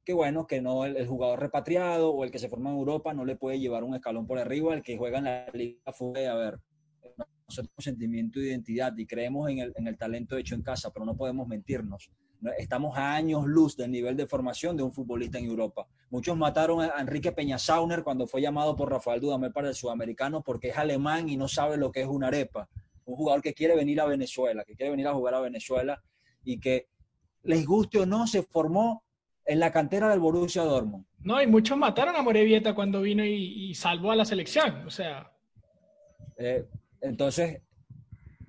que 0.05 0.13
bueno, 0.13 0.45
que 0.45 0.61
no 0.61 0.85
el, 0.85 1.07
jugador 1.07 1.39
repatriado 1.39 2.11
o 2.11 2.23
el 2.23 2.31
que 2.31 2.39
se 2.39 2.47
forma 2.47 2.69
en 2.69 2.77
Europa 2.77 3.13
no 3.13 3.25
le 3.25 3.35
puede 3.35 3.59
llevar 3.59 3.83
un 3.83 3.95
escalón 3.95 4.27
por 4.27 4.37
arriba 4.37 4.73
al 4.73 4.83
que 4.83 4.97
juega 4.97 5.17
en 5.17 5.23
la 5.25 5.47
liga 5.51 5.91
fue, 5.91 6.27
a 6.27 6.35
ver, 6.35 6.59
nosotros 7.01 7.55
tenemos 7.55 7.83
sentimiento 7.83 8.39
de 8.39 8.47
identidad 8.47 8.95
y 8.95 9.05
creemos 9.05 9.49
en 9.49 9.59
el, 9.59 9.73
en 9.75 9.87
el 9.87 9.97
talento 9.97 10.37
hecho 10.37 10.55
en 10.55 10.61
casa, 10.61 10.91
pero 10.93 11.05
no 11.05 11.17
podemos 11.17 11.47
mentirnos 11.47 12.11
Estamos 12.59 12.95
a 12.95 13.15
años 13.15 13.45
luz 13.45 13.75
del 13.75 13.89
nivel 13.89 14.15
de 14.15 14.27
formación 14.27 14.77
de 14.77 14.83
un 14.83 14.91
futbolista 14.91 15.39
en 15.39 15.45
Europa. 15.45 15.87
Muchos 16.11 16.37
mataron 16.37 16.81
a 16.81 16.99
Enrique 16.99 17.31
Peñasauner 17.31 18.03
cuando 18.03 18.27
fue 18.27 18.41
llamado 18.41 18.75
por 18.75 18.91
Rafael 18.91 19.19
Dudamel 19.19 19.51
para 19.51 19.69
el 19.69 19.75
sudamericano 19.75 20.43
porque 20.43 20.69
es 20.69 20.77
alemán 20.77 21.27
y 21.27 21.37
no 21.37 21.47
sabe 21.47 21.77
lo 21.77 21.91
que 21.91 22.01
es 22.01 22.07
una 22.07 22.27
arepa. 22.27 22.69
Un 23.05 23.15
jugador 23.15 23.41
que 23.41 23.53
quiere 23.53 23.75
venir 23.75 23.99
a 23.99 24.05
Venezuela, 24.05 24.63
que 24.63 24.75
quiere 24.75 24.91
venir 24.91 25.07
a 25.07 25.13
jugar 25.13 25.33
a 25.33 25.39
Venezuela 25.39 26.03
y 26.43 26.59
que, 26.59 26.87
les 27.45 27.65
guste 27.65 27.99
o 27.99 28.05
no, 28.05 28.27
se 28.27 28.43
formó 28.43 29.03
en 29.45 29.59
la 29.59 29.71
cantera 29.71 30.09
del 30.09 30.19
Borussia 30.19 30.63
Dortmund. 30.63 31.05
No, 31.19 31.41
y 31.41 31.47
muchos 31.47 31.77
mataron 31.77 32.15
a 32.15 32.21
Morevieta 32.21 32.75
cuando 32.75 33.01
vino 33.01 33.23
y, 33.25 33.73
salvó 33.73 34.11
a 34.11 34.15
la 34.15 34.25
selección. 34.25 34.85
O 34.85 34.89
sea. 34.89 35.31
Eh, 36.37 36.65
entonces, 37.01 37.61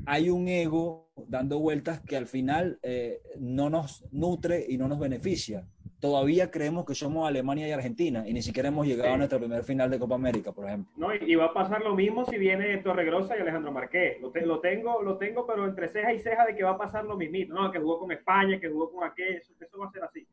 hay 0.07 0.31
un 0.31 0.49
ego 0.49 1.11
dando 1.29 1.59
vueltas 1.59 2.01
que 2.01 2.17
al 2.17 2.27
final 2.27 2.79
eh, 2.83 3.21
no 3.39 3.71
nos 3.71 4.05
nutre 4.13 4.65
y 4.69 4.77
no 4.77 4.89
nos 4.89 4.99
beneficia. 4.99 5.67
Todavía 6.01 6.51
creemos 6.51 6.85
que 6.85 6.95
somos 6.95 7.27
Alemania 7.27 7.67
y 7.67 7.73
Argentina 7.73 8.29
y 8.29 8.35
ni 8.35 8.43
siquiera 8.43 8.69
hemos 8.69 8.87
llegado 8.87 9.15
a 9.15 9.17
nuestra 9.17 9.39
primer 9.39 9.65
final 9.65 9.91
de 9.91 9.99
Copa 9.99 10.15
América, 10.15 10.53
por 10.53 10.67
ejemplo. 10.67 10.93
No, 10.97 11.15
y, 11.15 11.35
va 11.35 11.47
a 11.47 11.55
pasar 11.55 11.83
lo 11.83 11.95
mismo 11.95 12.27
si 12.27 12.37
viene 12.37 12.77
Torregrosa 12.79 13.37
y 13.37 13.41
Alejandro 13.41 13.73
Marqués. 13.73 14.21
Lo, 14.21 14.31
lo, 14.31 14.61
tengo, 14.61 15.03
lo 15.03 15.17
tengo, 15.17 15.47
pero 15.47 15.67
entre 15.67 15.89
ceja 15.89 16.13
y 16.13 16.21
ceja 16.21 16.45
de 16.45 16.55
que 16.55 16.63
va 16.63 16.73
a 16.73 16.79
pasar 16.79 17.05
lo 17.05 17.17
mismo. 17.17 17.55
No, 17.55 17.73
que 17.73 17.79
jugó 17.79 17.99
con 17.99 18.13
España, 18.13 18.61
que 18.61 18.69
jugó 18.69 18.93
con 18.93 19.05
aquel, 19.05 19.37
eso, 19.37 19.55
eso 19.59 19.79
va 19.79 19.87
a 19.87 19.91
ser 19.91 20.05
así. 20.05 20.27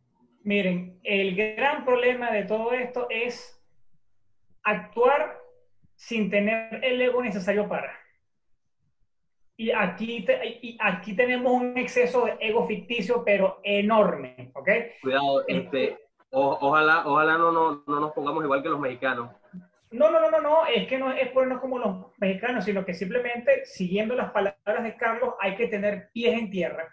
Miren, 0.43 0.99
el 1.03 1.36
gran 1.36 1.86
problema 1.86 2.32
de 2.32 2.43
todo 2.43 2.73
esto 2.73 3.08
es 3.10 3.62
actuar 4.63 5.39
sin 5.95 6.29
tener 6.29 6.84
el 6.84 7.01
ego 7.01 7.23
necesario 7.23 7.67
para. 7.67 7.97
Y 9.56 9.71
aquí, 9.71 10.25
y 10.62 10.77
aquí 10.82 11.15
tenemos 11.15 11.53
un 11.53 11.77
exceso 11.77 12.25
de 12.25 12.36
ego 12.39 12.67
ficticio, 12.67 13.23
pero 13.23 13.62
enorme, 13.63 14.51
¿ok? 14.53 14.69
Cuidado, 15.01 15.47
este, 15.47 15.97
ojalá, 16.32 17.03
ojalá 17.06 17.38
no, 17.38 17.51
no, 17.51 17.84
no, 17.88 17.99
nos 17.99 18.12
pongamos 18.12 18.43
igual 18.43 18.62
que 18.63 18.69
los 18.69 18.79
mexicanos. 18.79 19.29
No, 19.91 20.10
no, 20.10 20.19
no, 20.19 20.32
no, 20.32 20.41
no, 20.41 20.65
es 20.65 20.88
que 20.88 20.97
no 20.97 21.12
es 21.12 21.29
ponernos 21.29 21.62
como 21.62 21.77
los 21.77 22.08
mexicanos, 22.17 22.65
sino 22.65 22.84
que 22.84 22.95
simplemente, 22.95 23.65
siguiendo 23.65 24.15
las 24.15 24.32
palabras 24.32 24.84
de 24.84 24.97
Carlos, 24.97 25.36
hay 25.39 25.56
que 25.56 25.67
tener 25.67 26.10
pies 26.12 26.34
en 26.34 26.49
tierra. 26.49 26.89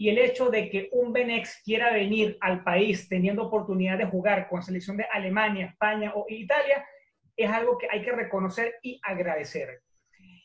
Y 0.00 0.08
el 0.10 0.18
hecho 0.18 0.48
de 0.48 0.70
que 0.70 0.88
un 0.92 1.12
Benex 1.12 1.60
quiera 1.64 1.92
venir 1.92 2.38
al 2.40 2.62
país 2.62 3.08
teniendo 3.08 3.42
oportunidad 3.42 3.98
de 3.98 4.06
jugar 4.06 4.48
con 4.48 4.62
selección 4.62 4.96
de 4.96 5.04
Alemania, 5.12 5.66
España 5.66 6.12
o 6.14 6.24
Italia, 6.28 6.86
es 7.36 7.50
algo 7.50 7.76
que 7.76 7.88
hay 7.90 8.02
que 8.02 8.12
reconocer 8.12 8.76
y 8.80 9.00
agradecer. 9.02 9.82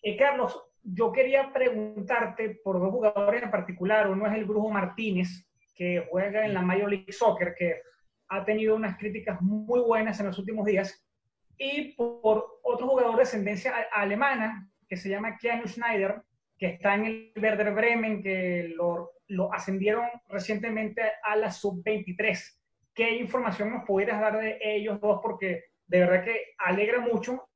Eh, 0.01 0.17
Carlos, 0.17 0.59
yo 0.81 1.11
quería 1.11 1.53
preguntarte 1.53 2.59
por 2.63 2.79
dos 2.79 2.91
jugadores 2.91 3.43
en 3.43 3.51
particular. 3.51 4.09
Uno 4.09 4.25
es 4.25 4.33
el 4.33 4.45
Brujo 4.45 4.69
Martínez, 4.69 5.47
que 5.75 6.07
juega 6.09 6.45
en 6.45 6.55
la 6.55 6.61
Major 6.61 6.89
League 6.89 7.13
Soccer, 7.13 7.53
que 7.55 7.81
ha 8.29 8.43
tenido 8.43 8.75
unas 8.75 8.97
críticas 8.97 9.39
muy 9.39 9.81
buenas 9.81 10.19
en 10.19 10.25
los 10.25 10.39
últimos 10.39 10.65
días. 10.65 11.07
Y 11.57 11.93
por 11.93 12.59
otro 12.63 12.87
jugador 12.87 13.17
de 13.17 13.21
ascendencia 13.21 13.87
alemana, 13.93 14.67
que 14.89 14.97
se 14.97 15.09
llama 15.09 15.37
Keanu 15.37 15.67
Schneider, 15.67 16.23
que 16.63 16.69
está 16.69 16.95
en 16.95 17.06
el 17.06 17.34
Werder 17.36 17.73
Bremen, 17.73 18.23
que 18.23 18.71
lo, 18.78 19.12
lo 19.28 19.54
ascendieron 19.54 20.06
recientemente 20.30 21.02
a 21.21 21.36
la 21.36 21.52
sub-23. 21.52 22.39
¿Qué 22.95 23.17
información 23.17 23.69
nos 23.69 23.84
pudieras 23.84 24.21
dar 24.21 24.39
de 24.39 24.60
ellos 24.62 25.02
dos? 25.02 25.19
Porque 25.21 25.65
de 25.88 25.99
verdad 25.99 26.23
que 26.23 26.54
alegra 26.58 27.02
mucho 27.02 27.49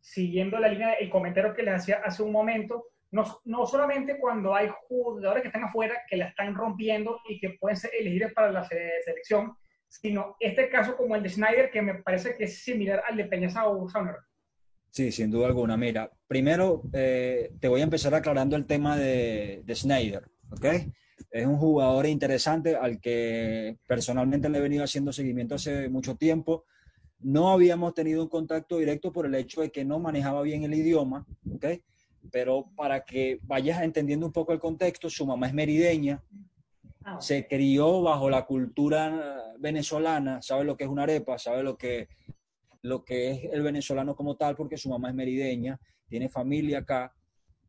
siguiendo 0.00 0.58
la 0.58 0.66
línea 0.66 0.96
del 0.98 1.08
comentario 1.08 1.54
que 1.54 1.62
les 1.62 1.74
hacía 1.74 2.02
hace 2.04 2.24
un 2.24 2.32
momento, 2.32 2.86
no, 3.12 3.38
no, 3.44 3.64
solamente 3.64 4.18
cuando 4.18 4.52
hay 4.56 4.68
jugadores 4.88 5.42
que 5.42 5.48
están 5.50 5.62
afuera 5.62 5.94
que 6.08 6.16
la 6.16 6.26
están 6.26 6.52
rompiendo 6.56 7.20
y 7.28 7.38
que 7.38 7.50
pueden 7.60 7.76
ser 7.76 7.92
elegibles 7.96 8.32
para 8.32 8.50
la 8.50 8.64
selección, 8.64 9.56
sino 9.86 10.34
este 10.40 10.68
caso 10.68 10.96
como 10.96 11.14
el 11.14 11.22
de 11.22 11.28
Schneider, 11.28 11.70
que 11.70 11.80
me 11.80 12.02
parece 12.02 12.36
que 12.36 12.42
es 12.42 12.64
similar 12.64 13.04
al 13.08 13.18
de 13.18 13.26
Peña 13.26 13.50
Sauner. 13.50 14.16
Sí, 14.98 15.12
sin 15.12 15.30
duda 15.30 15.46
alguna. 15.46 15.76
Mira, 15.76 16.10
primero 16.26 16.82
eh, 16.92 17.52
te 17.60 17.68
voy 17.68 17.82
a 17.82 17.84
empezar 17.84 18.16
aclarando 18.16 18.56
el 18.56 18.66
tema 18.66 18.96
de, 18.96 19.62
de 19.64 19.74
Schneider, 19.76 20.28
¿ok? 20.50 20.64
Es 21.30 21.46
un 21.46 21.56
jugador 21.56 22.04
interesante 22.06 22.74
al 22.74 22.98
que 23.00 23.78
personalmente 23.86 24.48
le 24.48 24.58
he 24.58 24.60
venido 24.60 24.82
haciendo 24.82 25.12
seguimiento 25.12 25.54
hace 25.54 25.88
mucho 25.88 26.16
tiempo 26.16 26.64
no 27.20 27.50
habíamos 27.50 27.94
tenido 27.94 28.24
un 28.24 28.28
contacto 28.28 28.78
directo 28.78 29.12
por 29.12 29.26
el 29.26 29.36
hecho 29.36 29.60
de 29.60 29.70
que 29.70 29.84
no 29.84 30.00
manejaba 30.00 30.42
bien 30.42 30.64
el 30.64 30.74
idioma, 30.74 31.24
¿ok? 31.54 31.66
Pero 32.32 32.66
para 32.76 33.04
que 33.04 33.38
vayas 33.42 33.80
entendiendo 33.82 34.26
un 34.26 34.32
poco 34.32 34.52
el 34.52 34.58
contexto, 34.58 35.08
su 35.08 35.24
mamá 35.24 35.46
es 35.46 35.54
merideña, 35.54 36.24
ah, 37.04 37.20
se 37.20 37.46
crió 37.46 38.02
bajo 38.02 38.28
la 38.28 38.46
cultura 38.46 39.54
venezolana, 39.60 40.42
sabe 40.42 40.64
lo 40.64 40.76
que 40.76 40.84
es 40.84 40.90
una 40.90 41.04
arepa, 41.04 41.38
sabe 41.38 41.62
lo 41.62 41.76
que, 41.76 42.08
lo 42.82 43.04
que 43.04 43.30
es 43.30 43.44
el 43.52 43.62
venezolano 43.62 44.14
como 44.14 44.36
tal, 44.36 44.56
porque 44.56 44.76
su 44.76 44.88
mamá 44.88 45.08
es 45.08 45.14
merideña, 45.14 45.78
tiene 46.08 46.28
familia 46.28 46.78
acá. 46.78 47.14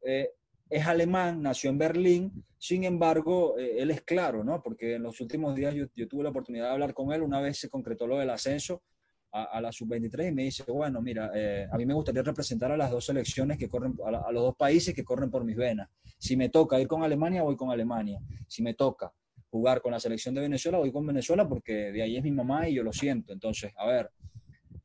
Eh, 0.01 0.29
es 0.69 0.85
alemán, 0.85 1.41
nació 1.41 1.71
en 1.71 1.77
Berlín, 1.79 2.45
sin 2.57 2.83
embargo, 2.83 3.57
eh, 3.57 3.77
él 3.79 3.89
es 3.89 4.01
claro, 4.01 4.43
¿no? 4.43 4.61
Porque 4.61 4.95
en 4.95 5.03
los 5.03 5.19
últimos 5.19 5.55
días 5.55 5.73
yo, 5.73 6.07
tuve 6.07 6.23
la 6.23 6.29
oportunidad 6.29 6.65
de 6.65 6.71
hablar 6.71 6.93
con 6.93 7.11
él, 7.11 7.21
una 7.21 7.41
vez 7.41 7.57
se 7.57 7.69
concretó 7.69 8.05
lo 8.05 8.19
del 8.19 8.29
ascenso 8.29 8.83
a, 9.31 9.61
la 9.61 9.71
sub-23 9.71 10.29
y 10.29 10.31
me 10.31 10.43
dice, 10.43 10.63
bueno, 10.67 11.01
mira, 11.01 11.31
eh, 11.35 11.67
a 11.71 11.77
mí 11.77 11.85
me 11.85 11.93
gustaría 11.93 12.23
representar 12.23 12.71
a 12.71 12.77
las 12.77 12.89
dos 12.89 13.05
selecciones 13.05 13.57
que 13.57 13.69
corren, 13.69 13.95
a, 14.03 14.31
los 14.31 14.43
dos 14.43 14.55
países 14.55 14.93
que 14.93 15.03
corren 15.03 15.29
por 15.29 15.43
mis 15.43 15.55
venas. 15.55 15.87
Si 16.17 16.35
me 16.35 16.49
toca 16.49 16.79
ir 16.79 16.87
con 16.87 17.03
Alemania, 17.03 17.43
voy 17.43 17.55
con 17.55 17.69
Alemania. 17.69 18.19
Si 18.47 18.63
me 18.63 18.73
toca 18.73 19.13
jugar 19.49 19.81
con 19.81 19.91
la 19.91 19.99
selección 19.99 20.33
de 20.35 20.41
Venezuela, 20.41 20.79
voy 20.79 20.91
con 20.91 21.05
Venezuela 21.05 21.47
porque 21.47 21.91
de 21.91 22.01
ahí 22.01 22.17
es 22.17 22.23
mi 22.23 22.31
mamá 22.31 22.67
y 22.67 22.75
yo 22.75 22.83
lo 22.83 22.91
siento. 22.91 23.31
Entonces, 23.31 23.71
a 23.77 23.85
ver, 23.85 24.09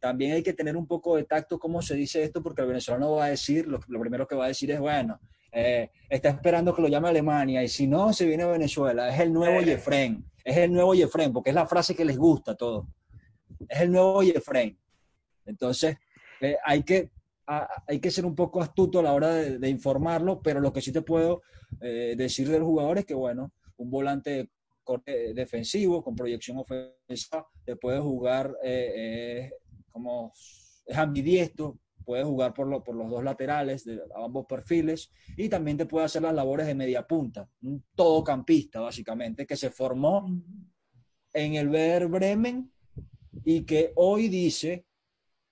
también 0.05 0.33
hay 0.33 0.43
que 0.43 0.53
tener 0.53 0.77
un 0.77 0.87
poco 0.87 1.17
de 1.17 1.25
tacto 1.25 1.59
cómo 1.59 1.81
se 1.81 1.95
dice 1.95 2.23
esto, 2.23 2.43
porque 2.43 2.61
el 2.61 2.69
venezolano 2.69 3.12
va 3.12 3.25
a 3.25 3.29
decir, 3.31 3.67
lo, 3.67 3.81
primero 3.81 4.29
que 4.29 4.35
va 4.35 4.45
a 4.45 4.49
decir 4.49 4.71
es, 4.71 4.79
bueno, 4.79 5.19
eh, 5.51 5.88
está 6.11 6.29
esperando 6.29 6.75
que 6.75 6.83
lo 6.83 6.88
llame 6.88 7.09
Alemania 7.09 7.62
y 7.62 7.69
si 7.69 7.87
no, 7.87 8.12
se 8.12 8.27
viene 8.27 8.43
a 8.43 8.49
Venezuela. 8.49 9.09
Es 9.09 9.19
el 9.19 9.33
nuevo 9.33 9.61
eh. 9.61 9.64
Jefren, 9.64 10.23
es 10.45 10.59
el 10.59 10.75
nuevo 10.75 10.93
Jefren, 10.93 11.33
porque 11.33 11.49
es 11.49 11.55
la 11.55 11.64
frase 11.64 11.97
que 11.97 12.05
les 12.05 12.19
gusta 12.19 12.53
a 12.53 12.55
todos. 12.55 12.85
Es 13.67 13.81
el 13.81 13.93
nuevo 13.93 14.21
Jefren. 14.21 14.79
Entonces, 15.47 15.97
eh, 16.43 16.59
hay, 16.67 16.83
que, 16.83 17.11
hay 17.47 17.99
que 17.99 18.11
ser 18.11 18.27
un 18.27 18.35
poco 18.35 18.61
astuto 18.61 18.99
a 18.99 19.05
la 19.05 19.14
hora 19.14 19.31
de, 19.33 19.69
informarlo, 19.71 20.43
pero 20.43 20.61
lo 20.61 20.71
que 20.71 20.83
sí 20.83 20.93
te 20.93 21.01
puedo 21.01 21.40
decir 21.81 22.51
del 22.51 22.62
jugador 22.62 22.99
es 22.99 23.07
que, 23.07 23.14
bueno, 23.14 23.55
un 23.79 23.90
volante 23.90 24.51
defensivo 25.35 26.05
con 26.05 26.14
proyección 26.14 26.59
ofensiva, 26.59 27.49
te 27.64 27.75
puede 27.75 28.01
jugar 28.01 28.55
como 29.94 30.33
es 30.85 30.96
ambidiestro, 30.96 31.78
puede 32.04 32.24
jugar 32.24 32.52
por, 32.52 32.83
por 32.83 32.96
los 32.96 33.09
dos 33.09 33.22
laterales 33.22 33.85
de 33.85 34.00
ambos 34.16 34.44
perfiles 34.46 35.11
y 35.37 35.48
también 35.48 35.76
te 35.76 35.87
puede 35.87 36.04
hacer 36.04 36.22
las 36.22 36.35
labores 36.35 36.66
de 36.66 36.74
media 36.74 37.07
punta, 37.07 37.48
un 37.62 37.85
todocampista 37.94 38.80
básicamente 38.80 39.46
que 39.46 39.57
se 39.57 39.70
formó 39.70 40.26
en 41.33 41.54
el 41.54 41.68
Werder 41.68 42.09
Bremen 42.09 42.72
y 43.44 43.64
que 43.64 43.92
hoy 43.94 44.28
dice, 44.28 44.85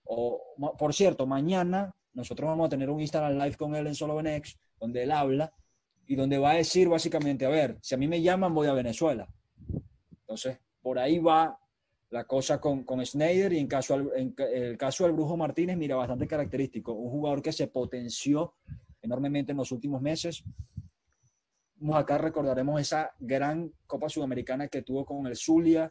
o 0.04 0.42
por 0.76 0.92
cierto, 0.92 1.24
mañana 1.24 1.94
nosotros 2.12 2.48
vamos 2.48 2.66
a 2.66 2.70
tener 2.70 2.90
un 2.90 3.00
Instagram 3.00 3.38
Live 3.38 3.56
con 3.56 3.76
él 3.76 3.86
en 3.86 3.94
Solo 3.94 4.16
Benex, 4.16 4.58
donde 4.78 5.04
él 5.04 5.12
habla 5.12 5.54
y 6.06 6.16
donde 6.16 6.36
va 6.38 6.50
a 6.50 6.56
decir 6.56 6.88
básicamente, 6.88 7.46
a 7.46 7.48
ver, 7.48 7.78
si 7.80 7.94
a 7.94 7.98
mí 7.98 8.08
me 8.08 8.20
llaman 8.20 8.52
voy 8.52 8.66
a 8.66 8.72
Venezuela. 8.72 9.32
Entonces, 10.10 10.58
por 10.82 10.98
ahí 10.98 11.20
va 11.20 11.58
la 12.12 12.24
cosa 12.24 12.60
con, 12.60 12.84
con 12.84 13.04
Snyder 13.04 13.54
y 13.54 13.58
en, 13.58 13.66
caso, 13.66 14.12
el 14.14 14.76
caso 14.76 15.04
del 15.04 15.14
Brujo 15.14 15.34
Martínez, 15.38 15.78
mira, 15.78 15.96
bastante 15.96 16.26
característico. 16.26 16.92
Un 16.92 17.10
jugador 17.10 17.40
que 17.40 17.52
se 17.52 17.68
potenció 17.68 18.52
enormemente 19.00 19.52
en 19.52 19.58
los 19.58 19.72
últimos 19.72 20.02
meses. 20.02 20.44
Acá 21.94 22.18
recordaremos 22.18 22.80
esa 22.82 23.12
gran 23.18 23.72
Copa 23.86 24.10
Sudamericana 24.10 24.68
que 24.68 24.82
tuvo 24.82 25.06
con 25.06 25.26
el 25.26 25.36
Zulia. 25.36 25.90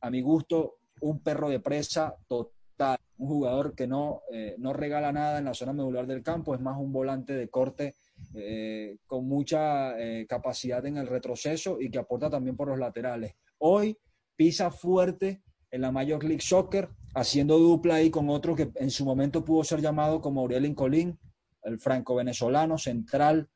A 0.00 0.10
mi 0.10 0.22
gusto, 0.22 0.78
un 1.02 1.20
perro 1.20 1.50
de 1.50 1.60
presa 1.60 2.16
total. 2.26 2.96
Un 3.18 3.28
jugador 3.28 3.74
que 3.74 3.86
no, 3.86 4.22
eh, 4.32 4.54
no 4.58 4.72
regala 4.72 5.12
nada 5.12 5.40
en 5.40 5.44
la 5.44 5.54
zona 5.54 5.74
medular 5.74 6.06
del 6.06 6.22
campo, 6.22 6.54
es 6.54 6.60
más 6.60 6.78
un 6.78 6.92
volante 6.92 7.34
de 7.34 7.48
corte 7.48 7.96
eh, 8.34 8.96
con 9.06 9.26
mucha 9.26 9.98
eh, 10.00 10.24
capacidad 10.26 10.86
en 10.86 10.96
el 10.96 11.08
retroceso 11.08 11.80
y 11.80 11.90
que 11.90 11.98
aporta 11.98 12.30
también 12.30 12.56
por 12.56 12.68
los 12.68 12.78
laterales. 12.78 13.34
Hoy 13.58 13.98
pisa 14.38 14.70
fuerte 14.70 15.42
en 15.72 15.80
la 15.80 15.90
Major 15.90 16.22
League 16.22 16.40
Soccer, 16.40 16.88
haciendo 17.12 17.58
dupla 17.58 17.96
ahí 17.96 18.08
con 18.08 18.30
otro 18.30 18.54
que 18.54 18.70
en 18.76 18.88
su 18.88 19.04
momento 19.04 19.44
pudo 19.44 19.64
ser 19.64 19.80
llamado 19.80 20.20
como 20.20 20.40
Aurelien 20.40 20.76
Colín, 20.76 21.18
el 21.64 21.80
franco-venezolano 21.80 22.78
central, 22.78 23.48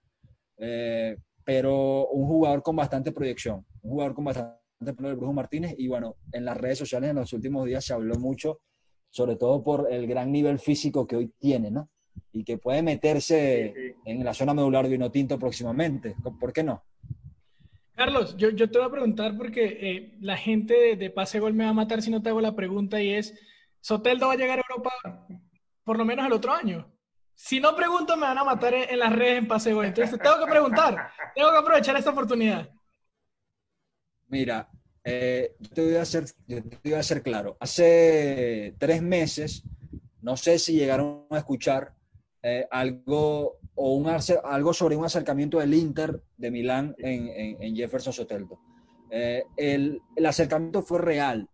eh, 0.59 1.17
pero 1.45 2.09
un 2.09 2.27
jugador 2.27 2.65
con 2.65 2.75
bastante 2.75 3.13
proyección, 3.13 3.65
un 3.83 3.93
jugador 3.93 4.15
con 4.15 4.25
bastante 4.25 4.59
proyección, 4.81 5.19
Brujo 5.19 5.33
Martínez, 5.33 5.77
y 5.79 5.87
bueno, 5.87 6.17
en 6.33 6.45
las 6.45 6.57
redes 6.57 6.79
sociales 6.79 7.11
en 7.11 7.17
los 7.17 7.33
últimos 7.33 7.65
días 7.65 7.85
se 7.85 7.93
habló 7.93 8.17
mucho, 8.17 8.59
sobre 9.09 9.37
todo 9.37 9.63
por 9.63 9.87
el 9.91 10.09
gran 10.09 10.33
nivel 10.33 10.59
físico 10.59 11.07
que 11.07 11.15
hoy 11.15 11.33
tiene, 11.39 11.71
¿no? 11.71 11.91
Y 12.33 12.43
que 12.43 12.59
puede 12.59 12.83
meterse 12.83 13.95
en 14.05 14.25
la 14.25 14.35
zona 14.35 14.53
medular 14.53 14.85
de 14.85 14.91
Vinotinto 14.91 15.39
próximamente, 15.39 16.17
¿por 16.41 16.53
qué 16.53 16.65
no? 16.65 16.83
Carlos, 17.95 18.37
yo, 18.37 18.55
te 18.55 18.79
voy 18.79 18.87
a 18.87 18.91
preguntar 18.91 19.37
porque 19.37 19.79
eh, 19.81 20.17
la 20.21 20.37
gente 20.37 20.75
de, 20.75 20.97
de, 20.97 21.11
Pase 21.11 21.41
Gol 21.41 21.55
me 21.55 21.65
va 21.65 21.71
a 21.71 21.75
matar 21.75 22.03
si 22.03 22.11
no 22.11 22.23
te 22.23 22.31
hago 22.31 22.41
la 22.41 22.57
pregunta 22.57 23.01
y 23.01 23.13
es, 23.13 23.35
¿Soteldo 23.83 24.29
va 24.29 24.35
a 24.35 24.37
llegar 24.37 24.59
a 24.59 24.63
Europa 24.67 24.91
por 25.85 25.99
lo 25.99 26.05
menos 26.05 26.25
el 26.25 26.33
otro 26.33 26.53
año? 26.53 26.89
Si 27.35 27.59
no 27.59 27.75
pregunto, 27.75 28.17
me 28.17 28.27
van 28.27 28.39
a 28.39 28.45
matar 28.45 28.73
en, 28.75 28.99
las 28.99 29.13
redes 29.13 29.39
en 29.39 29.49
Pase 29.49 29.73
Gol. 29.73 29.87
Entonces, 29.87 30.19
tengo 30.21 30.39
que 30.39 30.51
preguntar, 30.51 31.11
tengo 31.35 31.51
que 31.51 31.59
aprovechar 31.59 31.97
esta 31.97 32.11
oportunidad. 32.11 32.71
Mira, 34.29 34.69
eh, 35.03 35.57
yo, 35.59 35.71
te 35.71 35.85
voy 35.85 35.97
a 35.97 36.03
hacer, 36.03 36.27
yo 36.47 36.63
te 36.63 36.79
voy 36.85 36.93
a 36.95 37.01
hacer 37.01 37.23
claro. 37.23 37.57
Hace 37.59 38.77
tres 38.79 39.03
meses, 39.03 39.65
no 40.21 40.37
sé 40.37 40.61
si 40.61 40.75
llegaron 40.75 41.27
a 41.31 41.39
escuchar 41.39 41.95
eh, 42.43 42.69
algo 42.71 43.59
o 43.75 43.95
un, 43.95 44.07
algo 44.45 44.75
sobre 44.75 44.97
un 44.97 45.05
acercamiento 45.05 45.59
del 45.59 45.75
Inter 45.75 46.23
de 46.37 46.51
Milán 46.51 46.95
en, 46.99 47.29
en, 47.61 47.75
Jefferson 47.75 48.13
Soteldo. 48.13 48.59
Eh, 49.11 49.45
el, 49.57 50.01
el, 50.17 50.27
acercamiento 50.27 50.83
fue 50.83 51.01
real. 51.01 51.49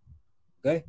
¿okay? 0.59 0.83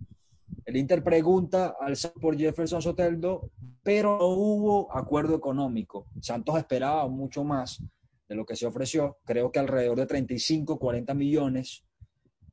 El 0.64 0.76
Inter 0.76 1.02
pregunta 1.02 1.76
al 1.80 1.96
por 2.20 2.36
Jefferson 2.36 2.82
Soteldo, 2.82 3.50
pero 3.82 4.18
no 4.18 4.26
hubo 4.28 4.96
acuerdo 4.96 5.34
económico. 5.34 6.06
Santos 6.20 6.58
esperaba 6.58 7.08
mucho 7.08 7.44
más 7.44 7.82
de 8.28 8.36
lo 8.36 8.46
que 8.46 8.54
se 8.54 8.66
ofreció, 8.66 9.18
creo 9.24 9.50
que 9.50 9.58
alrededor 9.58 9.98
de 9.98 10.06
35, 10.06 10.78
40 10.78 11.14
millones 11.14 11.84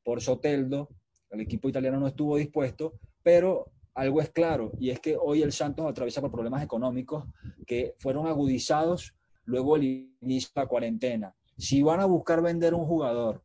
por 0.03 0.21
Soteldo. 0.21 0.89
El 1.29 1.41
equipo 1.41 1.69
italiano 1.69 1.99
no 1.99 2.07
estuvo 2.07 2.37
dispuesto, 2.37 2.93
pero 3.21 3.71
algo 3.97 4.21
es 4.21 4.29
claro, 4.29 4.71
y 4.79 4.91
es 4.91 4.99
que 4.99 5.17
hoy 5.19 5.41
el 5.41 5.51
Santos 5.51 5.89
atraviesa 5.89 6.21
por 6.21 6.31
problemas 6.31 6.61
económicos 6.61 7.25
que 7.65 7.95
fueron 7.97 8.27
agudizados 8.27 9.15
luego 9.45 9.73
del 9.73 10.13
inicio 10.21 10.51
de 10.53 10.61
la 10.61 10.67
cuarentena. 10.67 11.35
Si 11.57 11.81
van 11.81 11.99
a 11.99 12.05
buscar 12.05 12.43
vender 12.43 12.75
un 12.75 12.85
jugador 12.85 13.41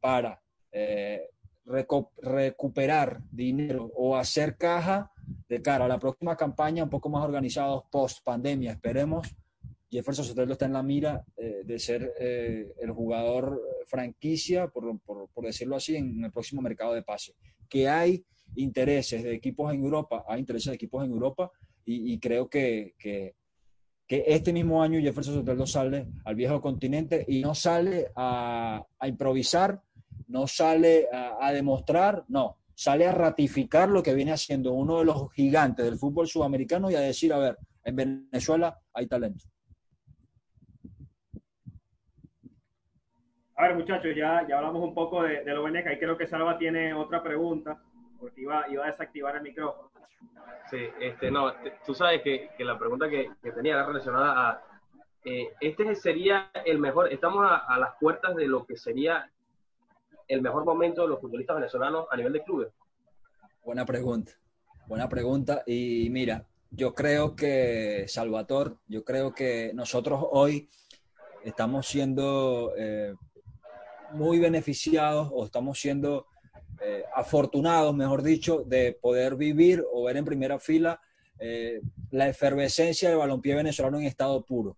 para 0.00 0.42
eh, 0.72 1.28
recuperar 1.64 3.22
dinero 3.30 3.92
o 3.94 4.16
hacer 4.16 4.56
caja 4.56 5.12
de 5.48 5.62
cara 5.62 5.84
a 5.84 5.88
la 5.88 6.00
próxima 6.00 6.36
campaña 6.36 6.82
un 6.82 6.90
poco 6.90 7.08
más 7.08 7.24
organizados 7.24 7.84
post 7.92 8.24
pandemia, 8.24 8.72
esperemos. 8.72 9.36
Jefferson 9.88 10.24
Soteldo 10.24 10.54
está 10.54 10.66
en 10.66 10.72
la 10.72 10.82
mira 10.82 11.24
eh, 11.36 11.62
de 11.64 11.78
ser 11.78 12.12
eh, 12.18 12.74
el 12.80 12.90
jugador 12.90 13.62
franquicia, 13.86 14.66
por, 14.66 14.98
por, 14.98 15.28
por, 15.28 15.44
decirlo 15.44 15.76
así, 15.76 15.94
en 15.94 16.24
el 16.24 16.32
próximo 16.32 16.60
mercado 16.60 16.92
de 16.92 17.04
pase. 17.04 17.36
Que 17.68 17.88
hay 17.88 18.26
intereses 18.56 19.22
de 19.22 19.34
equipos 19.34 19.72
en 19.72 19.82
Europa, 19.82 20.24
hay 20.28 20.40
intereses 20.40 20.70
de 20.70 20.76
equipos 20.76 21.04
en 21.04 21.10
Europa 21.10 21.50
y, 21.86 22.18
creo 22.18 22.48
que, 22.48 22.94
que, 22.98 23.34
este 24.08 24.52
mismo 24.52 24.82
año 24.82 25.00
Jefferson 25.00 25.34
Soteldo 25.34 25.66
sale 25.66 26.06
al 26.24 26.34
viejo 26.34 26.60
continente 26.60 27.24
y 27.26 27.42
no 27.42 27.54
sale 27.54 28.10
a, 28.16 28.84
improvisar, 29.02 29.80
no 30.28 30.46
sale 30.46 31.08
a, 31.12 31.52
demostrar, 31.52 32.24
no, 32.28 32.58
sale 32.74 33.06
a 33.06 33.12
ratificar 33.12 33.88
lo 33.88 34.02
que 34.02 34.14
viene 34.14 34.32
haciendo 34.32 34.72
uno 34.72 34.98
de 34.98 35.04
los 35.04 35.32
gigantes 35.32 35.84
del 35.84 35.98
fútbol 35.98 36.26
sudamericano 36.26 36.90
y 36.90 36.94
a 36.94 37.00
decir, 37.00 37.32
a 37.32 37.38
ver, 37.38 37.58
en 37.84 37.96
Venezuela 37.96 38.78
hay 38.92 39.06
talento. 39.06 39.44
A 43.56 43.68
ver, 43.68 43.76
muchachos, 43.76 44.10
ya, 44.16 44.46
ya 44.48 44.58
hablamos 44.58 44.82
un 44.82 44.94
poco 44.94 45.22
de, 45.22 45.44
de 45.44 45.54
lo 45.54 45.68
y 45.68 45.98
creo 45.98 46.16
que 46.16 46.26
Salva 46.26 46.58
tiene 46.58 46.92
otra 46.92 47.22
pregunta 47.22 47.80
porque 48.24 48.40
iba, 48.40 48.66
iba 48.70 48.84
a 48.84 48.90
desactivar 48.90 49.36
el 49.36 49.42
micrófono. 49.42 49.90
Sí, 50.70 50.78
este, 50.98 51.30
no, 51.30 51.52
tú 51.84 51.92
sabes 51.92 52.22
que, 52.22 52.48
que 52.56 52.64
la 52.64 52.78
pregunta 52.78 53.06
que, 53.06 53.30
que, 53.42 53.52
tenía 53.52 53.74
era 53.74 53.84
relacionada 53.84 54.48
a, 54.48 54.62
eh, 55.26 55.52
este 55.60 55.94
sería 55.94 56.50
el 56.64 56.78
mejor, 56.78 57.12
estamos 57.12 57.46
a, 57.46 57.78
las 57.78 57.90
puertas 58.00 58.34
de 58.34 58.46
lo 58.46 58.64
que 58.64 58.78
sería 58.78 59.30
el 60.26 60.40
mejor 60.40 60.64
momento 60.64 61.02
de 61.02 61.08
los 61.08 61.20
futbolistas 61.20 61.56
venezolanos 61.56 62.06
a 62.10 62.16
nivel 62.16 62.32
de 62.32 62.42
clubes. 62.42 62.68
Buena 63.62 63.84
pregunta, 63.84 64.32
buena 64.86 65.06
pregunta. 65.06 65.62
Y 65.66 66.08
mira, 66.08 66.46
yo 66.70 66.94
creo 66.94 67.36
que, 67.36 68.06
Salvatore, 68.08 68.76
yo 68.88 69.04
creo 69.04 69.34
que 69.34 69.72
nosotros 69.74 70.18
hoy 70.30 70.70
estamos 71.42 71.86
siendo 71.86 72.72
eh, 72.78 73.14
muy 74.12 74.38
beneficiados 74.38 75.28
o 75.30 75.44
estamos 75.44 75.78
siendo 75.78 76.26
eh, 76.80 77.04
afortunados, 77.14 77.94
mejor 77.94 78.22
dicho, 78.22 78.64
de 78.66 78.98
poder 79.00 79.36
vivir 79.36 79.84
o 79.92 80.04
ver 80.04 80.16
en 80.16 80.24
primera 80.24 80.58
fila 80.58 81.00
eh, 81.38 81.80
la 82.10 82.28
efervescencia 82.28 83.08
del 83.08 83.18
balompié 83.18 83.54
venezolano 83.54 83.98
en 83.98 84.04
estado 84.04 84.44
puro. 84.44 84.76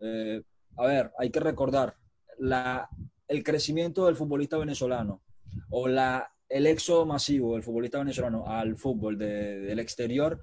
Eh, 0.00 0.42
a 0.76 0.86
ver, 0.86 1.12
hay 1.18 1.30
que 1.30 1.40
recordar, 1.40 1.96
la 2.38 2.88
el 3.28 3.42
crecimiento 3.42 4.06
del 4.06 4.16
futbolista 4.16 4.56
venezolano 4.56 5.22
o 5.70 5.88
la, 5.88 6.30
el 6.48 6.66
éxodo 6.66 7.06
masivo 7.06 7.54
del 7.54 7.62
futbolista 7.62 7.98
venezolano 7.98 8.46
al 8.46 8.76
fútbol 8.76 9.18
del 9.18 9.78
exterior 9.78 10.40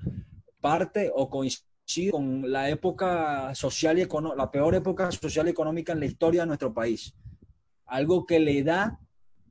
parte 0.59 1.11
o 1.13 1.29
coincide 1.29 2.11
con 2.11 2.51
la 2.51 2.69
época 2.69 3.53
social 3.55 3.99
y 3.99 4.07
la 4.35 4.51
peor 4.51 4.75
época 4.75 5.11
social 5.11 5.47
y 5.47 5.51
económica 5.51 5.93
en 5.93 5.99
la 5.99 6.05
historia 6.05 6.41
de 6.41 6.47
nuestro 6.47 6.73
país. 6.73 7.13
Algo 7.85 8.25
que 8.25 8.39
le 8.39 8.63
da 8.63 8.99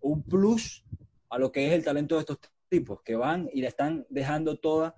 un 0.00 0.22
plus 0.22 0.84
a 1.32 1.38
lo 1.38 1.50
que 1.50 1.66
es 1.66 1.72
el 1.72 1.82
talento 1.82 2.16
de 2.16 2.20
estos 2.20 2.38
tipos, 2.68 3.00
que 3.02 3.16
van 3.16 3.48
y 3.54 3.62
le 3.62 3.68
están 3.68 4.06
dejando 4.10 4.58
toda 4.58 4.96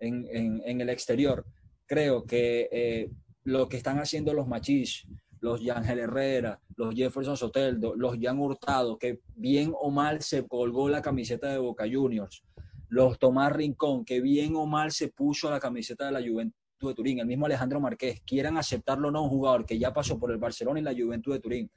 en, 0.00 0.26
en, 0.32 0.80
el 0.80 0.88
exterior. 0.88 1.44
Creo 1.84 2.24
que 2.24 2.70
eh, 2.72 3.10
lo 3.44 3.68
que 3.68 3.76
están 3.76 3.98
haciendo 3.98 4.32
los 4.32 4.48
Machis, 4.48 5.06
los 5.40 5.62
Yangel 5.62 5.98
Herrera, 5.98 6.58
los 6.76 6.94
Jefferson 6.94 7.36
Soteldo, 7.36 7.94
los 7.96 8.16
Jan 8.18 8.38
Hurtado, 8.38 8.98
que 8.98 9.20
bien 9.36 9.74
o 9.78 9.90
mal 9.90 10.22
se 10.22 10.46
colgó 10.48 10.88
la 10.88 11.02
camiseta 11.02 11.52
de 11.52 11.58
Boca 11.58 11.84
Juniors, 11.90 12.42
los 12.88 13.18
Tomás 13.18 13.52
Rincón, 13.52 14.06
que 14.06 14.22
bien 14.22 14.56
o 14.56 14.64
mal 14.64 14.90
se 14.90 15.08
puso 15.08 15.50
la 15.50 15.60
camiseta 15.60 16.06
de 16.06 16.12
la 16.12 16.26
Juventud 16.26 16.54
de 16.80 16.94
Turín, 16.94 17.18
el 17.18 17.26
mismo 17.26 17.44
Alejandro 17.44 17.78
Marqués, 17.78 18.22
quieran 18.22 18.56
aceptarlo 18.56 19.08
o 19.08 19.10
no, 19.10 19.22
un 19.22 19.28
jugador 19.28 19.66
que 19.66 19.78
ya 19.78 19.92
pasó 19.92 20.18
por 20.18 20.30
el 20.30 20.38
Barcelona 20.38 20.80
y 20.80 20.82
la 20.82 20.94
Juventud 20.94 21.34
de 21.34 21.40
Turín, 21.40 21.70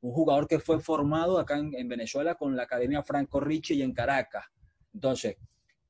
un 0.00 0.12
jugador 0.12 0.46
que 0.46 0.58
fue 0.58 0.80
formado 0.80 1.38
acá 1.38 1.58
en, 1.58 1.88
Venezuela 1.88 2.34
con 2.34 2.56
la 2.56 2.64
Academia 2.64 3.02
Franco 3.02 3.40
Ricci 3.40 3.74
y 3.74 3.82
en 3.82 3.92
Caracas. 3.92 4.44
Entonces, 4.94 5.36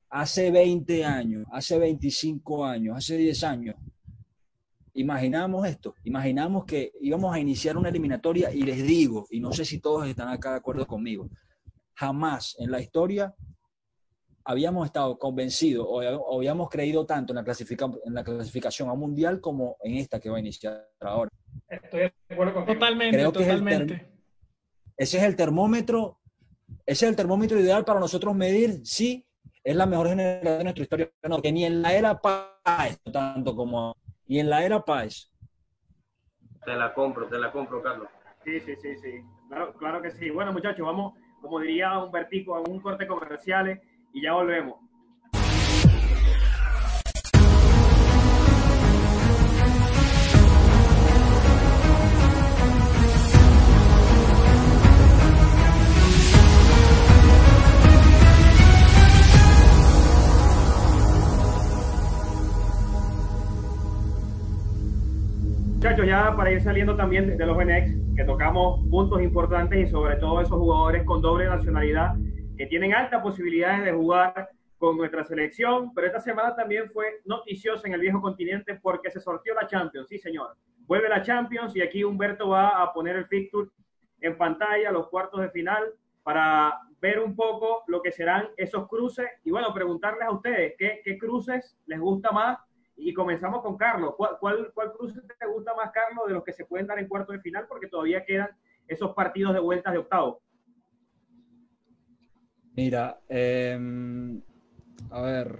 hace 0.09 0.51
20 0.51 1.05
años, 1.05 1.45
hace 1.51 1.77
25 1.77 2.65
años, 2.65 2.97
hace 2.97 3.17
10 3.17 3.43
años, 3.43 3.75
imaginamos 4.93 5.67
esto, 5.67 5.95
imaginamos 6.03 6.65
que 6.65 6.91
íbamos 7.01 7.33
a 7.33 7.39
iniciar 7.39 7.77
una 7.77 7.89
eliminatoria 7.89 8.51
y 8.51 8.63
les 8.63 8.83
digo, 8.83 9.27
y 9.29 9.39
no 9.39 9.53
sé 9.53 9.63
si 9.63 9.79
todos 9.79 10.07
están 10.07 10.29
acá 10.29 10.51
de 10.51 10.57
acuerdo 10.57 10.87
conmigo, 10.87 11.29
jamás 11.93 12.55
en 12.59 12.71
la 12.71 12.81
historia 12.81 13.33
habíamos 14.49 14.87
estado 14.87 15.19
convencidos 15.19 15.85
o, 15.87 16.35
habíamos 16.35 16.69
creído 16.69 17.05
tanto 17.05 17.33
en 17.33 17.35
la, 17.35 17.55
en 18.05 18.13
la 18.15 18.23
clasificación 18.23 18.89
a 18.89 18.95
mundial 18.95 19.39
como 19.39 19.77
en 19.83 19.97
esta 19.97 20.19
que 20.19 20.27
va 20.27 20.37
a 20.37 20.39
iniciar 20.39 20.87
ahora. 21.01 21.29
Estoy 21.69 21.99
de 21.99 22.13
acuerdo 22.31 22.55
contigo. 22.55 22.79
Totalmente, 22.79 23.23
totalmente. 23.23 24.11
ese 24.97 25.17
es 25.19 25.23
el 25.23 25.35
termómetro, 25.35 26.17
ese 26.83 27.05
es 27.05 27.09
el 27.11 27.15
termómetro 27.15 27.59
ideal 27.59 27.85
para 27.85 27.99
nosotros 27.99 28.35
medir 28.35 28.83
si 28.83 29.23
es 29.63 29.75
la 29.75 29.85
mejor 29.85 30.09
generación 30.09 30.57
de 30.57 30.63
nuestra 30.63 30.83
historia, 30.83 31.11
no, 31.29 31.41
que 31.43 31.51
ni 31.51 31.65
en 31.65 31.83
la 31.83 31.93
era 31.93 32.19
Páez, 32.19 32.99
tanto 33.13 33.55
como 33.55 33.95
y 34.25 34.39
en 34.39 34.49
la 34.49 34.65
era 34.65 34.83
Páez. 34.83 35.31
Te 36.65 36.75
la 36.75 36.91
compro, 36.95 37.27
te 37.27 37.37
la 37.37 37.51
compro, 37.51 37.83
Carlos. 37.83 38.07
Sí, 38.43 38.59
sí, 38.61 38.73
sí, 38.81 38.95
sí. 38.95 39.21
Claro, 39.47 39.73
claro 39.75 40.01
que 40.01 40.09
sí. 40.09 40.31
Bueno, 40.31 40.51
muchachos, 40.53 40.83
vamos, 40.83 41.13
como 41.39 41.59
diría 41.59 41.99
un 41.99 42.11
vertico, 42.11 42.55
a 42.55 42.61
un 42.61 42.79
corte 42.79 43.05
comerciales 43.05 43.79
y 44.13 44.21
ya 44.21 44.33
volvemos. 44.33 44.75
Muchachos, 65.75 66.07
ya 66.07 66.35
para 66.35 66.51
ir 66.51 66.61
saliendo 66.61 66.95
también 66.97 67.37
de 67.37 67.45
los 67.45 67.57
NX, 67.57 68.15
que 68.17 68.25
tocamos 68.25 68.85
puntos 68.89 69.21
importantes 69.21 69.87
y 69.87 69.89
sobre 69.89 70.17
todo 70.17 70.41
esos 70.41 70.57
jugadores 70.57 71.03
con 71.05 71.21
doble 71.21 71.45
nacionalidad 71.45 72.15
que 72.59 72.67
tienen 72.67 72.93
altas 72.93 73.21
posibilidades 73.21 73.85
de 73.85 73.93
jugar 73.93 74.49
con 74.77 74.97
nuestra 74.97 75.23
selección, 75.23 75.93
pero 75.93 76.07
esta 76.07 76.19
semana 76.19 76.53
también 76.53 76.91
fue 76.91 77.21
noticiosa 77.23 77.87
en 77.87 77.93
el 77.93 78.01
viejo 78.01 78.19
continente 78.19 78.75
porque 78.75 79.09
se 79.09 79.21
sortió 79.21 79.53
la 79.53 79.65
Champions, 79.65 80.09
sí 80.09 80.17
señor. 80.17 80.57
Vuelve 80.79 81.07
la 81.07 81.21
Champions 81.21 81.73
y 81.77 81.81
aquí 81.81 82.03
Humberto 82.03 82.49
va 82.49 82.83
a 82.83 82.91
poner 82.91 83.15
el 83.15 83.27
fixture 83.27 83.69
en 84.19 84.37
pantalla, 84.37 84.91
los 84.91 85.07
cuartos 85.07 85.39
de 85.39 85.49
final, 85.51 85.85
para 86.21 86.77
ver 86.99 87.21
un 87.21 87.33
poco 87.33 87.85
lo 87.87 88.01
que 88.01 88.11
serán 88.11 88.49
esos 88.57 88.89
cruces 88.89 89.29
y 89.45 89.51
bueno, 89.51 89.73
preguntarles 89.73 90.23
a 90.23 90.31
ustedes 90.31 90.75
qué, 90.77 91.17
cruces 91.17 91.77
les 91.85 91.97
gusta 91.97 92.31
más 92.31 92.59
y 92.97 93.13
comenzamos 93.13 93.61
con 93.61 93.77
Carlos. 93.77 94.15
¿Cuál, 94.17 94.31
cuál, 94.37 94.71
cuál 94.73 94.91
cruce 94.91 95.21
te 95.21 95.47
gusta 95.47 95.73
más, 95.75 95.91
Carlos, 95.91 96.27
de 96.27 96.33
los 96.33 96.43
que 96.43 96.51
se 96.51 96.65
pueden 96.65 96.87
dar 96.87 96.99
en 96.99 97.07
cuartos 97.07 97.37
de 97.37 97.41
final? 97.41 97.67
Porque 97.69 97.87
todavía 97.87 98.25
quedan 98.25 98.49
esos 98.85 99.13
partidos 99.13 99.53
de 99.53 99.61
vueltas 99.61 99.93
de 99.93 99.99
octavo. 99.99 100.41
Mira, 102.79 103.19
em, 103.27 104.41
a 105.11 105.21
ver, 105.21 105.59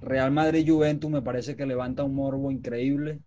Real 0.00 0.30
Madrid-Juventus 0.30 1.10
me 1.10 1.20
parece 1.20 1.56
que 1.56 1.66
levanta 1.66 2.04
un 2.04 2.14
morbo 2.14 2.52
increíble. 2.52 3.18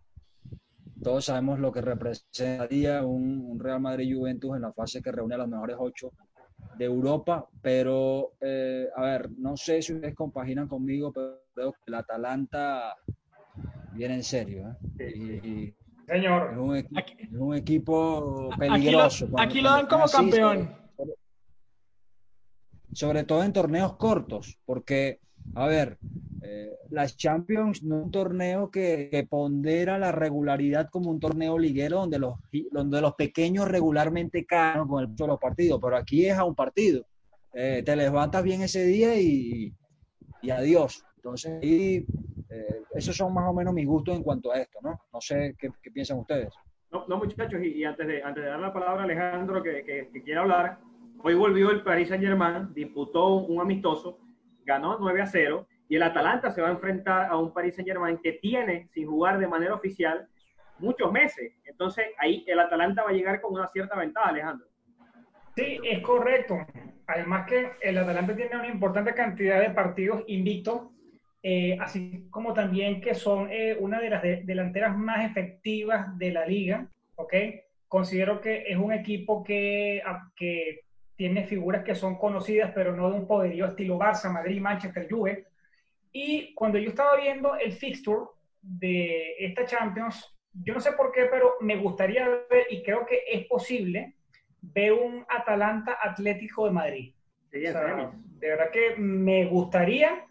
Todos 1.03 1.25
sabemos 1.25 1.59
lo 1.59 1.73
que 1.73 1.81
representaría 1.81 3.03
un, 3.03 3.43
un 3.45 3.59
Real 3.59 3.81
Madrid-Juventus 3.81 4.55
en 4.55 4.61
la 4.61 4.71
fase 4.71 5.01
que 5.01 5.11
reúne 5.11 5.35
a 5.35 5.39
los 5.39 5.49
mejores 5.49 5.75
ocho 5.77 6.13
de 6.77 6.85
Europa, 6.85 7.49
pero 7.61 8.31
eh, 8.39 8.87
a 8.95 9.01
ver, 9.01 9.29
no 9.31 9.57
sé 9.57 9.81
si 9.81 9.91
ustedes 9.91 10.15
compaginan 10.15 10.69
conmigo, 10.69 11.11
pero 11.11 11.41
creo 11.53 11.73
que 11.73 11.79
el 11.87 11.95
Atalanta 11.95 12.95
viene 13.91 14.13
en 14.13 14.23
serio. 14.23 14.77
¿eh? 14.99 15.73
Señor. 16.07 16.51
Es 16.53 17.33
un, 17.33 17.55
equipo 17.55 18.51
peligroso. 18.57 19.27
Aquí 19.37 19.59
lo, 19.59 19.71
dan 19.71 19.87
como 19.87 20.05
campeón 20.05 20.80
sobre 22.93 23.23
todo 23.23 23.43
en 23.43 23.53
torneos 23.53 23.95
cortos, 23.97 24.59
porque, 24.65 25.19
a 25.55 25.67
ver, 25.67 25.97
eh, 26.43 26.71
las 26.89 27.15
Champions 27.17 27.83
no 27.83 27.99
es 27.99 28.05
un 28.05 28.11
torneo 28.11 28.71
que, 28.71 29.27
pondera 29.29 29.97
la 29.97 30.11
regularidad 30.11 30.89
como 30.89 31.09
un 31.09 31.19
torneo 31.19 31.57
liguero 31.57 31.99
donde 31.99 32.19
los, 32.19 32.35
donde 32.71 33.01
los 33.01 33.13
pequeños 33.15 33.67
regularmente 33.67 34.45
caen 34.45 34.87
con 34.87 35.03
el 35.03 35.15
de 35.15 35.27
los 35.27 35.39
partidos, 35.39 35.79
pero 35.81 35.95
aquí 35.95 36.25
es 36.25 36.37
a 36.37 36.43
un 36.43 36.55
partido. 36.55 37.05
Eh, 37.53 37.83
te 37.85 37.95
levantas 37.95 38.43
bien 38.43 38.61
ese 38.61 38.85
día 38.85 39.19
y, 39.19 39.73
y 40.41 40.49
adiós. 40.49 41.05
Entonces, 41.17 41.59
ahí, 41.61 42.05
eh, 42.49 42.81
esos 42.95 43.15
son 43.15 43.33
más 43.33 43.47
o 43.47 43.53
menos 43.53 43.73
mis 43.73 43.85
gustos 43.85 44.15
en 44.15 44.23
cuanto 44.23 44.51
a 44.51 44.57
esto, 44.57 44.79
¿no? 44.81 44.99
No 45.13 45.21
sé 45.21 45.55
qué, 45.57 45.71
piensan 45.91 46.19
ustedes. 46.19 46.49
No, 46.91 47.05
no 47.07 47.17
muchachos, 47.17 47.61
y, 47.63 47.83
antes, 47.83 48.05
de, 48.07 48.21
antes 48.23 48.43
de 48.43 48.49
dar 48.49 48.59
la 48.59 48.73
palabra 48.73 49.01
a 49.01 49.05
Alejandro 49.05 49.63
que, 49.63 49.83
que, 49.83 50.09
que 50.11 50.23
quiera 50.23 50.41
hablar, 50.41 50.79
Hoy 51.23 51.35
volvió 51.35 51.69
el 51.69 51.83
Paris 51.83 52.09
Saint 52.09 52.23
Germain, 52.23 52.73
disputó 52.73 53.35
un 53.35 53.61
amistoso, 53.61 54.17
ganó 54.65 54.97
9 54.99 55.21
a 55.21 55.27
0 55.27 55.67
y 55.87 55.95
el 55.95 56.01
Atalanta 56.01 56.49
se 56.49 56.63
va 56.63 56.69
a 56.69 56.71
enfrentar 56.71 57.29
a 57.29 57.37
un 57.37 57.53
Paris 57.53 57.75
Saint 57.75 57.87
Germain 57.87 58.17
que 58.17 58.33
tiene 58.33 58.87
sin 58.91 59.07
jugar 59.07 59.37
de 59.37 59.47
manera 59.47 59.75
oficial 59.75 60.27
muchos 60.79 61.11
meses. 61.11 61.53
Entonces 61.63 62.07
ahí 62.17 62.43
el 62.47 62.59
Atalanta 62.59 63.03
va 63.03 63.11
a 63.11 63.13
llegar 63.13 63.39
con 63.39 63.53
una 63.53 63.67
cierta 63.67 63.95
ventaja, 63.95 64.29
Alejandro. 64.29 64.67
Sí, 65.55 65.79
es 65.83 65.99
correcto. 65.99 66.57
Además 67.05 67.45
que 67.45 67.71
el 67.81 67.99
Atalanta 67.99 68.35
tiene 68.35 68.55
una 68.55 68.67
importante 68.67 69.13
cantidad 69.13 69.59
de 69.59 69.69
partidos 69.69 70.23
invictos, 70.25 70.89
eh, 71.43 71.77
así 71.79 72.27
como 72.31 72.51
también 72.53 72.99
que 72.99 73.13
son 73.13 73.47
eh, 73.51 73.77
una 73.79 73.99
de 73.99 74.09
las 74.09 74.23
delanteras 74.23 74.97
más 74.97 75.23
efectivas 75.23 76.17
de 76.17 76.31
la 76.31 76.47
liga. 76.47 76.87
¿ok? 77.15 77.33
Considero 77.87 78.41
que 78.41 78.63
es 78.67 78.77
un 78.77 78.91
equipo 78.91 79.43
que, 79.43 80.01
que 80.35 80.79
tiene 81.21 81.45
figuras 81.45 81.83
que 81.83 81.93
son 81.93 82.17
conocidas, 82.17 82.71
pero 82.73 82.95
no 82.95 83.11
de 83.11 83.15
un 83.15 83.27
poderío 83.27 83.67
estilo 83.67 83.99
Barça, 83.99 84.31
Madrid, 84.31 84.59
Manchester, 84.59 85.07
Juve. 85.07 85.45
Y 86.11 86.51
cuando 86.55 86.79
yo 86.79 86.89
estaba 86.89 87.15
viendo 87.15 87.55
el 87.57 87.73
fixture 87.73 88.25
de 88.59 89.35
esta 89.37 89.63
Champions, 89.67 90.35
yo 90.51 90.73
no 90.73 90.79
sé 90.79 90.93
por 90.93 91.11
qué, 91.11 91.25
pero 91.29 91.57
me 91.61 91.75
gustaría 91.75 92.27
ver, 92.27 92.65
y 92.71 92.81
creo 92.81 93.05
que 93.05 93.19
es 93.31 93.45
posible, 93.45 94.15
ver 94.63 94.93
un 94.93 95.23
Atalanta 95.29 95.99
Atlético 96.01 96.65
de 96.65 96.71
Madrid. 96.71 97.13
de 98.39 98.47
verdad 98.47 98.71
que 98.71 98.95
me 98.97 99.45
gustaría 99.45 100.25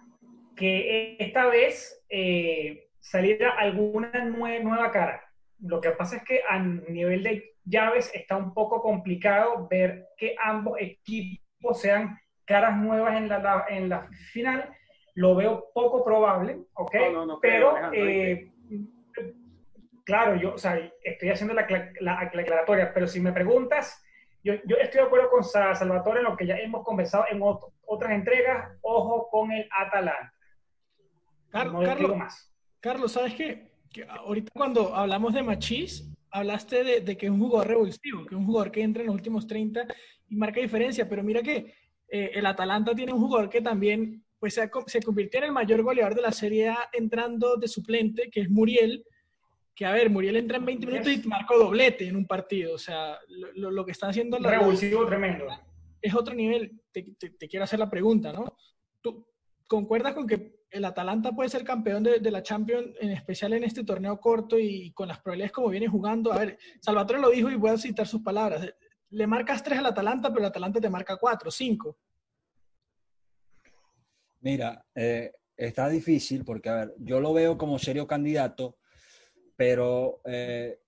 que 0.56 1.18
esta 1.20 1.46
vez 1.46 2.04
eh, 2.08 2.88
saliera 2.98 3.52
alguna 3.52 4.24
nueva 4.24 4.90
cara. 4.90 5.22
Lo 5.60 5.80
que 5.80 5.90
pasa 5.92 6.16
es 6.16 6.24
que 6.24 6.40
a 6.48 6.58
nivel 6.58 7.22
de 7.22 7.54
llaves 7.70 8.10
está 8.12 8.36
un 8.36 8.52
poco 8.52 8.82
complicado 8.82 9.66
ver 9.68 10.08
que 10.16 10.34
ambos 10.42 10.76
equipos 10.80 11.80
sean 11.80 12.18
caras 12.44 12.76
nuevas 12.76 13.16
en 13.16 13.28
la, 13.28 13.64
en 13.68 13.88
la 13.88 14.08
final. 14.32 14.68
Lo 15.14 15.34
veo 15.34 15.70
poco 15.72 16.04
probable, 16.04 16.58
¿ok? 16.74 16.94
Pero, 17.40 17.92
eh, 17.92 18.52
claro, 20.04 20.36
yo 20.36 20.54
o 20.54 20.58
sea, 20.58 20.78
estoy 21.02 21.30
haciendo 21.30 21.54
la, 21.54 21.66
la, 22.00 22.20
aclaratoria, 22.20 22.92
pero 22.92 23.06
si 23.06 23.20
me 23.20 23.32
preguntas, 23.32 24.02
yo, 24.42 24.54
yo, 24.64 24.76
estoy 24.76 25.00
de 25.00 25.06
acuerdo 25.06 25.30
con 25.30 25.44
Salvatore 25.44 26.20
en 26.20 26.24
lo 26.24 26.36
que 26.36 26.46
ya 26.46 26.56
hemos 26.56 26.84
conversado 26.84 27.24
en 27.30 27.40
otras 27.42 28.12
entregas. 28.12 28.72
Ojo 28.80 29.28
con 29.30 29.52
el 29.52 29.68
Atalanta. 29.70 30.32
Carlos, 31.50 32.48
Carlos, 32.80 33.12
¿sabes 33.12 33.34
qué? 33.34 33.72
Que 33.92 34.06
ahorita 34.08 34.50
cuando 34.54 34.94
hablamos 34.94 35.34
de 35.34 35.42
Machís, 35.42 36.10
hablaste 36.30 37.00
de, 37.00 37.16
que 37.16 37.26
es 37.26 37.32
un 37.32 37.40
jugador 37.40 37.68
revulsivo, 37.68 38.26
que 38.26 38.34
es 38.34 38.38
un 38.38 38.46
jugador 38.46 38.70
que 38.70 38.82
entra 38.82 39.02
en 39.02 39.08
los 39.08 39.14
últimos 39.14 39.46
30 39.46 39.86
y 40.28 40.36
marca 40.36 40.60
diferencia, 40.60 41.08
pero 41.08 41.22
mira 41.22 41.42
que 41.42 41.74
eh, 42.08 42.30
el 42.34 42.46
Atalanta 42.46 42.94
tiene 42.94 43.12
un 43.12 43.20
jugador 43.20 43.48
que 43.48 43.60
también 43.60 44.24
pues, 44.38 44.54
se, 44.54 44.70
se, 44.86 45.02
convirtió 45.02 45.38
en 45.38 45.46
el 45.46 45.52
mayor 45.52 45.82
goleador 45.82 46.14
de 46.14 46.22
la 46.22 46.32
Serie 46.32 46.68
A 46.68 46.88
entrando 46.92 47.56
de 47.56 47.68
suplente, 47.68 48.30
que 48.30 48.40
es 48.40 48.50
Muriel, 48.50 49.04
que 49.74 49.86
a 49.86 49.92
ver, 49.92 50.10
Muriel 50.10 50.36
entra 50.36 50.58
en 50.58 50.64
20 50.64 50.86
minutos 50.86 51.12
y 51.12 51.28
marcó 51.28 51.58
doblete 51.58 52.06
en 52.06 52.16
un 52.16 52.26
partido, 52.26 52.74
o 52.74 52.78
sea, 52.78 53.18
lo, 53.54 53.70
lo 53.70 53.84
que 53.84 53.92
está 53.92 54.08
haciendo... 54.08 54.38
La 54.38 54.50
revulsivo 54.50 55.06
tremendo. 55.06 55.46
Es 56.02 56.14
otro 56.14 56.34
nivel, 56.34 56.80
te, 56.92 57.02
te, 57.18 57.48
quiero 57.48 57.64
hacer 57.64 57.78
la 57.78 57.90
pregunta, 57.90 58.32
¿no? 58.32 58.56
¿Tú 59.00 59.26
concuerdas 59.66 60.14
con 60.14 60.26
que 60.26 60.59
el 60.70 60.84
Atalanta 60.84 61.32
puede 61.32 61.48
ser 61.48 61.64
campeón 61.64 62.02
de, 62.02 62.30
la 62.30 62.42
Champions, 62.42 62.94
en 63.00 63.10
especial 63.10 63.52
en 63.52 63.64
este 63.64 63.84
torneo 63.84 64.20
corto 64.20 64.58
y 64.58 64.92
con 64.92 65.08
las 65.08 65.18
probabilidades 65.18 65.52
como 65.52 65.68
viene 65.68 65.88
jugando? 65.88 66.32
A 66.32 66.38
ver, 66.38 66.58
Salvatore 66.80 67.20
lo 67.20 67.30
dijo 67.30 67.50
y 67.50 67.56
voy 67.56 67.70
a 67.70 67.78
citar 67.78 68.06
sus 68.06 68.22
palabras 68.22 68.72
le 69.10 69.26
marcas 69.26 69.62
tres 69.62 69.78
al 69.78 69.86
Atalanta, 69.86 70.28
pero 70.28 70.40
el 70.40 70.46
Atalanta 70.46 70.80
te 70.80 70.88
marca 70.88 71.16
cuatro, 71.16 71.50
cinco. 71.50 71.98
Mira, 74.40 74.84
eh, 74.94 75.32
está 75.56 75.88
difícil 75.88 76.44
porque, 76.44 76.68
a 76.68 76.74
ver, 76.74 76.94
yo 76.98 77.20
lo 77.20 77.32
veo 77.32 77.58
como 77.58 77.78
serio 77.78 78.06
candidato, 78.06 78.78
pero 79.56 80.20
eh, 80.24 80.78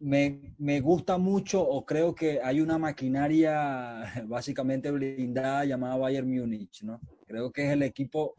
me, 0.00 0.80
gusta 0.80 1.16
mucho 1.16 1.62
o 1.62 1.86
creo 1.86 2.14
que 2.14 2.40
hay 2.42 2.60
una 2.60 2.76
maquinaria 2.76 4.02
básicamente 4.26 4.90
blindada 4.90 5.64
llamada 5.64 5.96
Bayern 5.96 6.28
Múnich, 6.28 6.82
¿no? 6.82 7.00
Creo 7.26 7.50
que 7.52 7.66
es 7.66 7.72
el 7.72 7.82
equipo 7.82 8.34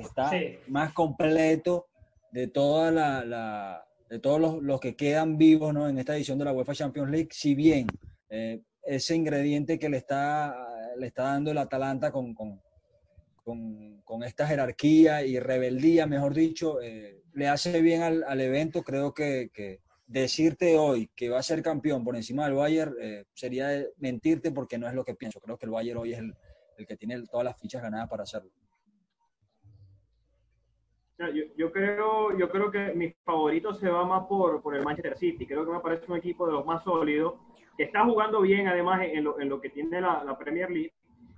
está 0.00 0.30
más 0.68 0.92
completo 0.92 1.86
de 2.32 2.48
toda 2.48 2.90
la, 2.90 3.86
de 4.08 4.18
todos 4.18 4.40
los, 4.40 4.62
los, 4.62 4.80
que 4.80 4.96
quedan 4.96 5.38
vivos 5.38 5.72
¿no? 5.72 5.88
en 5.88 5.98
esta 5.98 6.16
edición 6.16 6.38
de 6.38 6.44
la 6.44 6.52
UEFA 6.52 6.74
Champions 6.74 7.10
League, 7.10 7.28
si 7.30 7.54
bien 7.54 7.86
eh, 8.28 8.60
ese 8.82 9.14
ingrediente 9.14 9.78
que 9.78 9.88
le 9.88 9.98
está, 9.98 10.54
le 10.96 11.06
está 11.06 11.24
dando 11.24 11.50
el 11.50 11.58
Atalanta 11.58 12.10
con, 12.10 12.34
con, 12.34 12.60
con, 13.44 14.22
esta 14.24 14.46
jerarquía 14.46 15.24
y 15.24 15.38
rebeldía, 15.38 16.06
mejor 16.06 16.34
dicho, 16.34 16.80
eh, 16.82 17.22
le 17.34 17.48
hace 17.48 17.80
bien 17.80 18.02
al, 18.02 18.24
al 18.24 18.40
evento. 18.40 18.82
Creo 18.82 19.12
que, 19.14 19.50
que, 19.52 19.80
decirte 20.06 20.76
hoy 20.76 21.10
que 21.14 21.28
va 21.30 21.38
a 21.38 21.42
ser 21.42 21.62
campeón 21.62 22.04
por 22.04 22.14
encima 22.14 22.44
del 22.44 22.54
Bayern 22.54 22.94
eh, 23.00 23.24
sería 23.32 23.68
mentirte 23.98 24.50
porque 24.50 24.78
no 24.78 24.86
es 24.86 24.94
lo 24.94 25.04
que 25.04 25.14
pienso. 25.14 25.40
Creo 25.40 25.56
que 25.56 25.66
el 25.66 25.72
Bayern 25.72 25.98
hoy 25.98 26.12
es 26.12 26.18
el, 26.18 26.34
el 26.76 26.86
que 26.86 26.96
tiene 26.96 27.22
todas 27.26 27.44
las 27.44 27.58
fichas 27.58 27.82
ganadas 27.82 28.08
para 28.08 28.24
hacerlo. 28.24 28.50
Yo, 31.18 31.44
yo, 31.56 31.72
creo, 31.72 32.36
yo 32.36 32.48
creo 32.48 32.70
que 32.70 32.92
mi 32.94 33.14
favorito 33.24 33.72
se 33.72 33.88
va 33.88 34.04
más 34.04 34.26
por, 34.26 34.60
por 34.62 34.74
el 34.74 34.82
Manchester 34.82 35.16
City. 35.16 35.46
Creo 35.46 35.64
que 35.64 35.72
me 35.72 35.80
parece 35.80 36.10
un 36.10 36.18
equipo 36.18 36.46
de 36.46 36.52
los 36.52 36.66
más 36.66 36.82
sólidos 36.82 37.34
que 37.76 37.84
está 37.84 38.04
jugando 38.04 38.40
bien 38.40 38.68
además 38.68 39.02
en 39.02 39.24
lo, 39.24 39.40
en 39.40 39.48
lo 39.48 39.60
que 39.60 39.70
tiene 39.70 40.00
la, 40.00 40.36
Premier 40.38 40.70
League, 40.70 40.92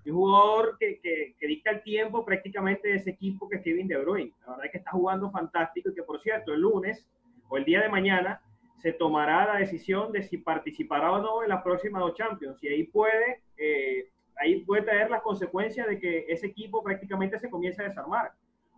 un 0.07 0.15
jugador 0.15 0.77
que, 0.79 1.01
que, 1.01 1.47
dicta 1.47 1.71
el 1.71 1.83
tiempo 1.83 2.25
prácticamente 2.25 2.89
de 2.89 2.97
ese 2.97 3.11
equipo 3.11 3.49
que 3.49 3.57
es 3.57 3.63
Kevin 3.63 3.89
De 3.89 3.99
Bruyne. 3.99 4.33
La 4.41 4.53
verdad 4.53 4.67
es 4.67 4.73
que 4.73 4.79
está 4.79 4.93
jugando 4.93 5.31
fantástico 5.31 5.91
y 5.91 5.95
que, 5.95 6.03
por 6.03 6.21
cierto, 6.21 6.53
el 6.53 6.61
lunes 6.61 7.09
o 7.49 7.57
el 7.57 7.65
día 7.65 7.81
de 7.81 7.89
mañana 7.89 8.41
se 8.79 8.93
tomará 8.93 9.47
la 9.47 9.59
decisión 9.59 10.13
de 10.13 10.23
si 10.23 10.39
participará 10.39 11.13
o 11.13 11.21
no 11.21 11.43
en 11.43 11.49
las 11.49 11.63
próximas 11.63 12.01
dos 12.01 12.15
Champions. 12.15 12.63
Y 12.63 12.69
ahí 12.69 12.85
puede, 12.85 13.43
eh, 13.57 14.11
ahí 14.37 14.61
puede 14.65 14.83
traer 14.83 15.11
las 15.11 15.23
consecuencias 15.23 15.89
de 15.89 15.99
que 15.99 16.27
ese 16.29 16.47
equipo 16.47 16.83
prácticamente 16.83 17.39
se 17.39 17.51
comience 17.51 17.83
a 17.83 17.89
desarmar. 17.89 18.33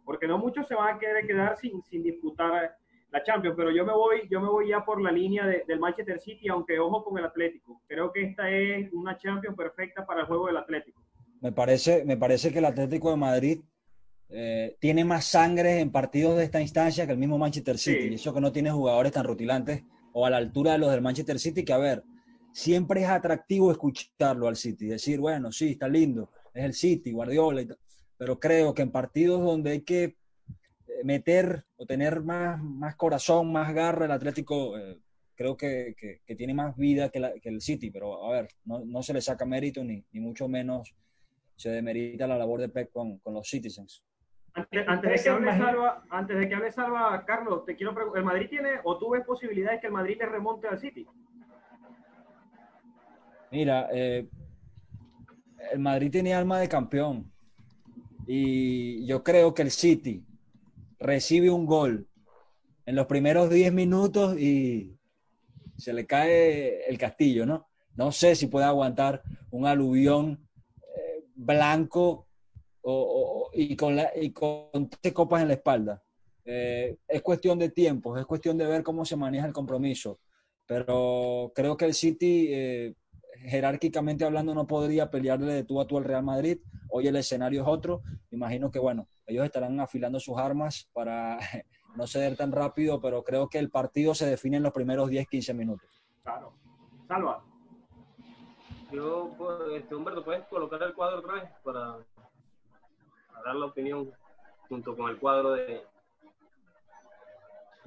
Porque 0.09 0.27
no 0.27 0.39
muchos 0.39 0.67
se 0.67 0.75
van 0.75 0.97
a 0.97 0.99
querer 0.99 1.27
quedar 1.27 1.59
sin, 1.59 1.83
sin 1.83 2.03
disputar 2.03 2.75
la 3.11 3.23
Champions, 3.23 3.55
pero 3.55 3.71
yo 3.71 3.85
me 3.85 3.93
voy, 3.93 4.23
yo 4.31 4.41
me 4.41 4.49
voy 4.49 4.71
ya 4.71 4.83
por 4.83 5.03
la 5.03 5.13
línea 5.13 5.45
del 5.45 5.79
Manchester 5.79 6.19
City, 6.19 6.49
aunque 6.49 6.79
ojo 6.79 7.05
con 7.05 7.19
el 7.19 7.27
Atlético. 7.27 7.83
Creo 7.87 8.11
que 8.11 8.23
esta 8.23 8.51
es 8.51 8.91
una 8.95 9.19
Champions 9.19 9.55
perfecta 9.55 10.07
para 10.07 10.23
el 10.23 10.27
juego 10.27 10.47
del 10.47 10.57
Atlético. 10.57 11.03
Me 11.43 11.53
parece, 11.53 12.07
me 12.07 12.17
parece 12.17 12.51
que 12.51 12.59
el 12.59 12.65
Atlético 12.65 13.11
de 13.11 13.17
Madrid 13.19 13.61
eh, 14.31 14.79
tiene 14.81 15.05
más 15.05 15.27
sangre 15.27 15.81
en 15.81 15.93
partidos 15.93 16.39
de 16.39 16.45
esta 16.45 16.63
instancia 16.63 17.05
que 17.05 17.13
el 17.13 17.19
mismo 17.19 17.37
Manchester 17.37 17.77
City. 17.77 18.09
Y 18.09 18.15
eso 18.15 18.33
que 18.33 18.41
no 18.41 18.51
tiene 18.51 18.71
jugadores 18.71 19.13
tan 19.13 19.27
rutilantes 19.27 19.85
o 20.15 20.25
a 20.25 20.31
la 20.31 20.39
altura 20.39 20.73
de 20.73 20.79
los 20.79 20.91
del 20.91 21.03
Manchester 21.03 21.39
City, 21.39 21.67
que 21.67 21.75
a 21.75 21.79
ver, 21.79 22.03
siempre 22.51 23.03
es 23.03 23.09
atractivo 23.11 23.71
escucharlo 23.71 24.49
al 24.49 24.57
City, 24.57 24.87
decir, 24.87 25.21
bueno, 25.21 25.53
sí, 25.53 25.73
está 25.73 25.87
lindo, 25.87 26.31
es 26.55 26.65
el 26.65 26.73
City, 26.73 27.13
Guardiola, 27.13 27.61
pero 28.19 28.39
creo 28.39 28.75
que 28.75 28.83
en 28.83 28.91
partidos 28.91 29.41
donde 29.41 29.71
hay 29.71 29.81
que 29.83 30.17
meter 31.05 31.65
o 31.77 31.87
tener 31.87 32.23
más, 32.23 32.61
más 32.61 32.97
corazón, 32.97 33.53
más 33.53 33.73
garra, 33.73 34.07
el 34.07 34.11
Atlético 34.11 34.77
eh, 34.77 34.99
creo 35.37 35.57
que, 35.57 35.95
que, 35.97 36.35
tiene 36.35 36.53
más 36.53 36.77
vida 36.77 37.09
que, 37.11 37.41
que, 37.41 37.49
el 37.49 37.61
City, 37.61 37.91
pero 37.91 38.27
a 38.27 38.33
ver, 38.33 38.49
no, 38.65 38.85
no 38.85 39.03
se 39.03 39.15
le 39.15 39.21
saca 39.21 39.45
mérito 39.45 39.85
ni, 39.85 40.05
ni, 40.11 40.21
mucho 40.21 40.49
menos 40.49 40.95
se 41.55 41.71
demerita 41.71 42.27
la 42.27 42.37
labor 42.37 42.61
de 42.61 42.69
Pep 42.69 42.91
con, 42.91 43.19
con 43.19 43.35
los 43.35 43.49
Citizens. 43.49 44.05
Antes, 44.55 44.89
antes, 44.89 45.11
de 45.13 45.23
que 45.23 45.29
hable 45.29 45.57
Salva, 45.57 46.05
antes 46.11 46.37
de 46.37 46.49
que 46.49 46.55
hable 46.55 46.73
Salva, 46.73 47.25
Carlos, 47.25 47.65
te 47.65 47.77
quiero 47.77 47.95
preguntar, 47.95 48.19
¿el 48.19 48.25
Madrid 48.25 48.49
tiene 48.49 48.71
o 48.83 48.99
tú 48.99 49.11
ves 49.11 49.25
posibilidades 49.25 49.81
que 49.81 49.87
el 49.87 49.93
Madrid 49.93 50.17
le 50.19 50.27
remonte 50.27 50.67
al 50.67 50.81
City? 50.81 51.07
Mira, 53.53 53.89
eh, 53.93 54.29
el 55.73 55.79
Madrid 55.79 56.11
tiene 56.11 56.35
alma 56.35 56.59
de 56.59 56.69
campeón 56.69 57.33
y 58.31 59.07
yo 59.07 59.25
creo 59.25 59.55
que 59.55 59.63
el 59.63 59.71
City 59.71 60.23
recibe 60.99 61.51
un 61.51 61.65
gol 61.65 62.07
en 62.85 62.95
los 62.95 63.07
primeros 63.07 63.49
10 63.49 63.73
minutos 63.73 64.39
y 64.39 64.99
se 65.79 65.95
le 65.95 66.07
cae 66.07 66.87
el 66.91 66.99
castillo, 66.99 67.47
¿no? 67.47 67.69
No 67.97 68.13
sé 68.13 68.37
si 68.37 68.47
puede 68.47 68.67
aguantar 68.67 69.23
un 69.51 69.65
aluvión 69.65 70.47
eh, 70.95 71.25
blanco 71.35 72.27
y, 73.55 73.75
con 73.77 73.97
la, 73.97 74.13
y 74.15 74.31
con 74.31 74.91
copas 75.15 75.41
en 75.41 75.49
la 75.49 75.55
espalda. 75.55 76.03
Eh, 76.45 76.99
es 77.09 77.23
cuestión 77.23 77.59
de 77.59 77.71
tiempo, 77.71 78.19
es 78.19 78.27
cuestión 78.27 78.59
de 78.59 78.67
ver 78.67 78.83
cómo 78.83 79.07
se 79.07 79.17
maneja 79.17 79.47
el 79.47 79.55
compromiso. 79.55 80.21
Pero 80.67 81.51
creo 81.55 81.79
que 81.79 81.87
el 81.87 81.95
City, 81.95 82.49
eh, 82.51 82.95
jerárquicamente 83.43 84.25
hablando, 84.25 84.55
no 84.55 84.67
podría 84.67 85.11
pelearle 85.11 85.53
de 85.53 85.65
tú 85.65 85.81
a 85.81 85.87
tú 85.87 85.99
al 85.99 86.05
Real 86.05 86.23
Madrid. 86.23 86.59
Hoy 86.91 87.07
el 87.07 87.17
escenario 87.17 87.63
es 87.63 87.69
otro. 87.69 88.03
Imagino 88.31 88.71
que, 88.71 88.79
bueno, 88.79 89.07
ellos 89.27 89.45
estarán 89.45 89.79
afilando 89.81 90.21
sus 90.21 90.37
armas 90.39 90.89
para 90.93 91.39
no 91.97 92.07
ceder 92.07 92.37
tan 92.37 92.53
rápido, 92.53 93.01
pero 93.01 93.23
creo 93.23 93.49
que 93.49 93.59
el 93.59 93.71
partido 93.71 94.15
se 94.15 94.27
define 94.27 94.59
en 94.59 94.63
los 94.63 94.73
primeros 94.73 95.09
10, 95.09 95.29
15 95.29 95.55
minutos. 95.55 95.89
Claro. 96.23 96.53
Salva. 97.07 97.43
Yo, 98.91 99.31
este, 99.75 99.95
Humberto, 99.95 100.25
¿puedes 100.25 100.47
colocar 100.47 100.83
el 100.83 100.95
cuadro 100.95 101.19
otra 101.19 101.35
vez 101.35 101.51
para, 101.63 101.99
dar 103.45 103.55
la 103.55 103.67
opinión 103.67 104.11
junto 104.69 104.97
con 104.97 105.11
el 105.11 105.19
cuadro 105.19 105.53
de... 105.53 105.83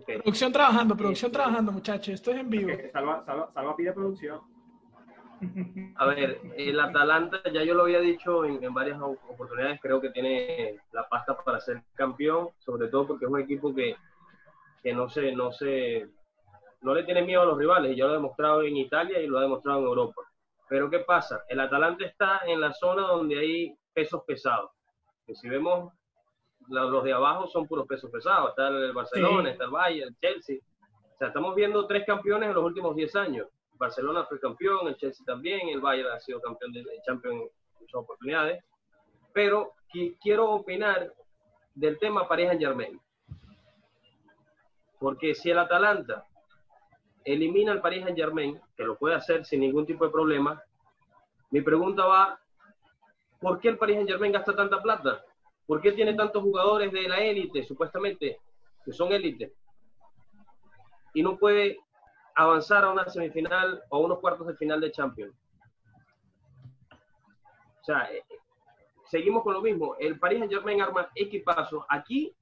Producción 0.05 0.51
trabajando, 0.51 0.95
producción 0.95 1.31
trabajando, 1.31 1.71
muchachos. 1.71 2.15
Esto 2.15 2.31
es 2.31 2.37
en 2.37 2.49
vivo. 2.49 2.71
Salva, 2.91 3.23
salva, 3.23 3.51
salva 3.53 3.75
pide 3.75 3.93
producción. 3.93 4.50
A 5.95 6.05
ver, 6.05 6.39
el 6.55 6.79
Atalanta, 6.79 7.41
ya 7.51 7.63
yo 7.63 7.73
lo 7.73 7.83
había 7.83 7.99
dicho 7.99 8.45
en, 8.45 8.73
varias 8.73 8.99
oportunidades, 9.01 9.79
creo 9.81 9.99
que 9.99 10.09
tiene 10.09 10.79
la 10.91 11.07
pasta 11.07 11.37
para 11.37 11.59
ser 11.59 11.81
campeón, 11.95 12.49
sobre 12.59 12.87
todo 12.87 13.07
porque 13.07 13.25
es 13.25 13.31
un 13.31 13.39
equipo 13.39 13.73
que, 13.73 13.95
que 14.83 14.93
no 14.93 15.09
se, 15.09 15.31
no 15.31 15.51
se, 15.51 16.07
no 16.81 16.93
le 16.93 17.03
tiene 17.03 17.23
miedo 17.23 17.41
a 17.41 17.45
los 17.45 17.57
rivales, 17.57 17.91
y 17.91 17.95
ya 17.95 18.05
lo 18.05 18.11
ha 18.11 18.15
demostrado 18.15 18.63
en 18.63 18.77
Italia 18.77 19.19
y 19.19 19.27
lo 19.27 19.39
ha 19.39 19.41
demostrado 19.41 19.79
en 19.79 19.85
Europa. 19.85 20.21
Pero 20.69 20.89
¿qué 20.89 20.99
pasa? 20.99 21.43
El 21.49 21.59
Atalanta 21.59 22.05
está 22.05 22.41
en 22.45 22.61
la 22.61 22.71
zona 22.71 23.01
donde 23.01 23.37
hay 23.37 23.75
pesos 23.93 24.23
pesados. 24.25 24.71
Que 25.25 25.35
si 25.35 25.49
vemos 25.49 25.91
los 26.69 27.03
de 27.03 27.13
abajo 27.13 27.47
son 27.47 27.67
puros 27.67 27.85
pesos 27.87 28.09
pesados. 28.09 28.51
Está 28.51 28.69
el 28.69 28.93
Barcelona, 28.93 29.51
está 29.51 29.65
el 29.65 29.71
Bayern, 29.71 30.09
el 30.09 30.17
Chelsea. 30.19 30.59
O 31.13 31.17
sea, 31.17 31.27
estamos 31.27 31.55
viendo 31.55 31.85
tres 31.87 32.05
campeones 32.05 32.49
en 32.49 32.55
los 32.55 32.63
últimos 32.63 32.95
10 32.95 33.15
años. 33.17 33.47
Barcelona 33.81 34.25
fue 34.25 34.39
campeón, 34.39 34.87
el 34.87 34.95
Chelsea 34.95 35.25
también, 35.25 35.69
el 35.69 35.81
Bayern 35.81 36.11
ha 36.11 36.19
sido 36.19 36.39
campeón 36.39 36.71
de 36.71 36.85
Champions 37.03 37.35
en 37.35 37.49
muchas 37.79 37.95
oportunidades. 37.95 38.63
Pero 39.33 39.73
quiero 40.21 40.51
opinar 40.51 41.11
del 41.73 41.97
tema 41.97 42.27
Paris 42.27 42.49
Saint 42.49 42.61
Germain. 42.61 43.01
Porque 44.99 45.33
si 45.33 45.49
el 45.49 45.57
Atalanta 45.57 46.27
elimina 47.25 47.71
al 47.71 47.81
Paris 47.81 48.03
Saint 48.03 48.15
Germain, 48.15 48.61
que 48.77 48.83
lo 48.83 48.99
puede 48.99 49.15
hacer 49.15 49.45
sin 49.45 49.61
ningún 49.61 49.87
tipo 49.87 50.05
de 50.05 50.11
problema, 50.11 50.61
mi 51.49 51.61
pregunta 51.61 52.05
va, 52.05 52.39
¿por 53.39 53.59
qué 53.59 53.69
el 53.69 53.79
Paris 53.79 53.95
Saint 53.95 54.09
Germain 54.09 54.31
gasta 54.31 54.55
tanta 54.55 54.79
plata? 54.79 55.25
¿Por 55.65 55.81
qué 55.81 55.91
tiene 55.93 56.13
tantos 56.13 56.43
jugadores 56.43 56.91
de 56.91 57.09
la 57.09 57.19
élite, 57.19 57.63
supuestamente, 57.63 58.41
que 58.85 58.91
son 58.91 59.11
élite? 59.11 59.53
Y 61.15 61.23
no 61.23 61.35
puede 61.37 61.79
avanzar 62.35 62.83
a 62.83 62.91
una 62.91 63.07
semifinal 63.09 63.81
o 63.89 63.99
unos 63.99 64.19
cuartos 64.19 64.47
de 64.47 64.55
final 64.55 64.79
de 64.79 64.91
Champions. 64.91 65.35
O 67.81 67.83
sea, 67.83 68.11
eh, 68.11 68.23
seguimos 69.05 69.43
con 69.43 69.53
lo 69.53 69.61
mismo. 69.61 69.95
El 69.99 70.19
Paris 70.19 70.39
Saint 70.39 70.53
Germain 70.53 70.81
arma 70.81 71.09
equipazo. 71.15 71.85
Aquí, 71.89 72.35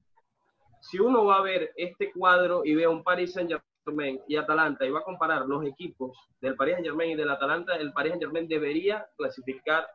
si 0.80 0.98
uno 0.98 1.24
va 1.24 1.36
a 1.36 1.42
ver 1.42 1.72
este 1.76 2.12
cuadro 2.12 2.62
y 2.64 2.74
ve 2.74 2.84
a 2.84 2.90
un 2.90 3.02
Paris 3.02 3.32
Saint 3.32 3.50
Germain 3.84 4.20
y 4.28 4.36
Atalanta 4.36 4.84
y 4.84 4.90
va 4.90 5.00
a 5.00 5.04
comparar 5.04 5.46
los 5.46 5.64
equipos 5.64 6.16
del 6.40 6.56
Paris 6.56 6.74
Saint 6.74 6.86
Germain 6.86 7.12
y 7.12 7.16
del 7.16 7.30
Atalanta, 7.30 7.76
el 7.76 7.92
Paris 7.92 8.12
Saint 8.12 8.22
Germain 8.22 8.48
debería 8.48 9.06
clasificar 9.16 9.88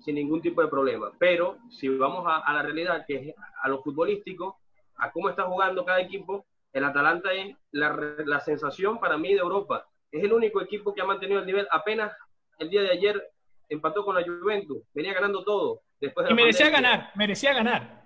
sin 0.00 0.14
ningún 0.14 0.40
tipo 0.40 0.62
de 0.62 0.68
problema. 0.68 1.12
Pero 1.18 1.58
si 1.70 1.88
vamos 1.88 2.24
a, 2.26 2.38
a 2.38 2.54
la 2.54 2.62
realidad, 2.62 3.04
que 3.06 3.16
es 3.16 3.34
a 3.62 3.68
lo 3.68 3.82
futbolístico, 3.82 4.58
a 4.96 5.12
cómo 5.12 5.28
está 5.28 5.44
jugando 5.44 5.84
cada 5.84 6.00
equipo, 6.00 6.46
el 6.72 6.84
Atalanta 6.84 7.32
es 7.32 7.54
la, 7.70 7.96
la 8.24 8.40
sensación 8.40 8.98
para 8.98 9.16
mí 9.18 9.32
de 9.34 9.40
Europa. 9.40 9.86
Es 10.10 10.22
el 10.24 10.32
único 10.32 10.60
equipo 10.62 10.92
que 10.94 11.00
ha 11.00 11.04
mantenido 11.04 11.40
el 11.40 11.46
nivel. 11.46 11.66
Apenas 11.70 12.12
el 12.58 12.70
día 12.70 12.82
de 12.82 12.90
ayer 12.92 13.30
empató 13.68 14.04
con 14.04 14.14
la 14.14 14.22
Juventus, 14.22 14.82
venía 14.94 15.14
ganando 15.14 15.42
todo. 15.44 15.80
Después 16.00 16.26
de 16.26 16.32
Y 16.32 16.36
merecía 16.36 16.66
pandemia. 16.66 16.90
ganar, 16.90 17.10
merecía 17.14 17.54
ganar. 17.54 18.02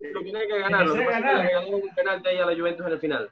Lo 0.00 0.22
que 0.22 0.30
ganar, 0.32 0.86
lo 0.86 0.92
que 0.94 0.98
Merecía 1.00 1.16
que 1.16 1.22
ganar. 1.22 1.36
le 1.36 1.42
regaló 1.42 1.76
un 1.76 1.94
penalti 1.94 2.28
ahí 2.28 2.38
a 2.38 2.46
la 2.46 2.56
Juventus 2.56 2.86
en 2.86 2.92
el 2.92 3.00
final. 3.00 3.30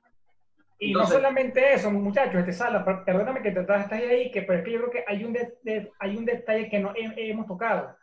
Y 0.80 0.88
Entonces- 0.88 1.14
no 1.14 1.18
solamente 1.20 1.72
eso, 1.74 1.90
muchachos, 1.90 2.34
este 2.36 2.52
Sala, 2.52 2.84
per- 2.84 3.04
perdóname 3.04 3.42
que 3.42 3.50
te 3.52 3.60
estás 3.60 3.90
ahí, 3.90 4.30
que, 4.30 4.42
pero 4.42 4.58
es 4.58 4.64
que 4.64 4.72
yo 4.72 4.78
creo 4.80 4.90
que 4.90 5.04
hay 5.06 5.24
un, 5.24 5.32
de- 5.32 5.54
de- 5.62 5.90
hay 5.98 6.16
un 6.16 6.24
detalle 6.24 6.68
que 6.68 6.78
no 6.78 6.92
he- 6.94 7.30
hemos 7.30 7.46
tocado. 7.46 7.96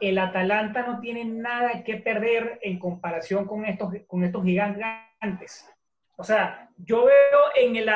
El 0.00 0.18
Atalanta 0.18 0.86
no 0.86 0.98
tiene 1.00 1.24
nada 1.24 1.84
que 1.84 1.96
perder 1.98 2.58
en 2.62 2.78
comparación 2.78 3.46
con 3.46 3.64
estos, 3.64 3.92
con 4.06 4.24
estos 4.24 4.42
gigantes. 4.44 5.70
O 6.18 6.24
sea, 6.24 6.70
yo 6.78 7.04
veo 7.04 7.40
en 7.56 7.76
el, 7.76 7.88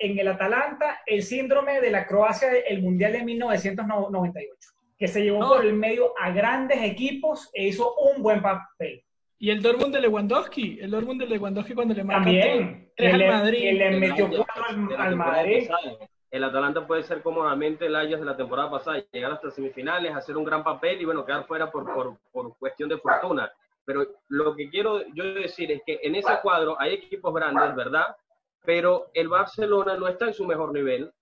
en 0.00 0.18
el 0.18 0.28
Atalanta 0.28 1.00
el 1.06 1.22
síndrome 1.22 1.80
de 1.80 1.90
la 1.90 2.06
Croacia 2.06 2.48
del 2.50 2.82
Mundial 2.82 3.12
de 3.12 3.24
1998, 3.24 4.70
que 4.98 5.08
se 5.08 5.22
llevó 5.22 5.40
No. 5.40 5.48
por 5.54 5.64
el 5.64 5.72
medio 5.74 6.12
a 6.20 6.30
grandes 6.30 6.82
equipos 6.82 7.50
e 7.52 7.66
hizo 7.68 7.94
un 7.96 8.22
buen 8.22 8.42
papel. 8.42 9.02
Y 9.38 9.50
el 9.50 9.60
Dortmund 9.60 9.94
de 9.94 10.00
Lewandowski, 10.00 10.78
el 10.80 10.90
Dortmund 10.90 11.20
de 11.20 11.26
Lewandowski 11.28 11.74
cuando 11.74 11.94
le 11.94 12.04
marca 12.04 12.22
También, 12.24 12.92
tres 12.96 13.16
que 13.16 13.22
al 13.24 13.30
Madrid. 13.30 13.58
que 13.60 13.72
le 13.72 13.88
El 13.88 14.00
metió 14.00 14.28
cuatro 14.28 14.64
al, 14.98 15.16
Madrid. 15.16 15.68
pasada. 15.68 15.96
El 16.30 16.44
Atalanta 16.44 16.86
puede 16.86 17.02
ser 17.02 17.22
cómodamente 17.22 17.86
el 17.86 17.94
Ajax 17.96 18.20
de 18.20 18.24
la 18.24 18.36
temporada 18.36 18.70
pasada, 18.70 19.04
llegar 19.12 19.32
hasta 19.32 19.50
semifinales, 19.50 20.14
hacer 20.14 20.36
un 20.36 20.44
gran 20.44 20.62
papel 20.64 21.00
y 21.00 21.04
bueno, 21.04 21.26
quedar 21.26 21.44
fuera 21.46 21.70
por, 21.70 21.92
por, 21.92 22.16
por 22.30 22.56
cuestión 22.56 22.88
de 22.88 22.98
fortuna. 22.98 23.52
Pero 23.84 24.06
lo 24.28 24.54
que 24.54 24.70
quiero 24.70 25.02
yo 25.14 25.34
decir 25.34 25.72
es 25.72 25.82
que 25.84 25.98
en 26.02 26.14
ese 26.14 26.32
cuadro 26.42 26.80
hay 26.80 26.94
equipos 26.94 27.34
grandes, 27.34 27.74
¿verdad? 27.74 28.16
Pero 28.64 29.10
el 29.14 29.28
Barcelona 29.28 29.96
no 29.96 30.06
está 30.06 30.26
en 30.26 30.34
su 30.34 30.46
mejor 30.46 30.72
nivel. 30.72 31.12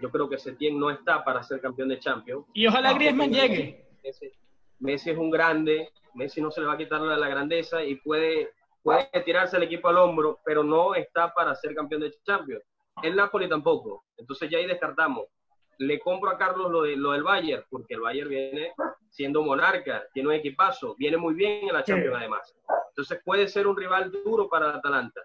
Yo 0.00 0.10
creo 0.10 0.28
que 0.28 0.38
Setién 0.38 0.78
no 0.78 0.90
está 0.90 1.24
para 1.24 1.42
ser 1.42 1.60
campeón 1.60 1.88
de 1.88 1.98
Champions. 1.98 2.46
Y 2.54 2.66
ojalá 2.66 2.92
Griezmann 2.94 3.32
llegue. 3.32 3.86
Messi, 4.02 4.32
Messi 4.78 5.10
es 5.10 5.18
un 5.18 5.30
grande, 5.30 5.90
Messi 6.14 6.40
no 6.40 6.50
se 6.50 6.60
le 6.60 6.66
va 6.66 6.74
a 6.74 6.78
quitar 6.78 7.00
la, 7.00 7.16
la 7.16 7.28
grandeza 7.28 7.82
y 7.84 7.96
puede, 7.96 8.50
puede 8.82 9.08
tirarse 9.24 9.56
el 9.56 9.64
equipo 9.64 9.88
al 9.88 9.98
hombro, 9.98 10.40
pero 10.44 10.62
no 10.62 10.94
está 10.94 11.32
para 11.34 11.54
ser 11.54 11.74
campeón 11.74 12.02
de 12.02 12.14
Champions. 12.24 12.62
El 13.02 13.16
Napoli 13.16 13.48
tampoco. 13.48 14.04
Entonces 14.16 14.50
ya 14.50 14.58
ahí 14.58 14.66
descartamos. 14.66 15.26
Le 15.80 15.98
compro 15.98 16.30
a 16.30 16.36
Carlos 16.36 16.70
lo, 16.70 16.82
de, 16.82 16.94
lo 16.96 17.12
del 17.12 17.22
Bayern, 17.22 17.64
porque 17.70 17.94
el 17.94 18.00
Bayern 18.00 18.28
viene 18.28 18.72
siendo 19.08 19.42
monarca, 19.42 20.04
tiene 20.12 20.28
un 20.28 20.34
equipazo, 20.34 20.94
viene 20.98 21.16
muy 21.16 21.34
bien 21.34 21.68
en 21.68 21.72
la 21.74 21.80
Sí. 21.84 21.92
Champions 21.92 22.16
además. 22.18 22.54
Entonces 22.90 23.20
puede 23.24 23.48
ser 23.48 23.66
un 23.66 23.76
rival 23.76 24.10
duro 24.12 24.48
para 24.48 24.70
el 24.70 24.76
Atalanta. 24.76 25.22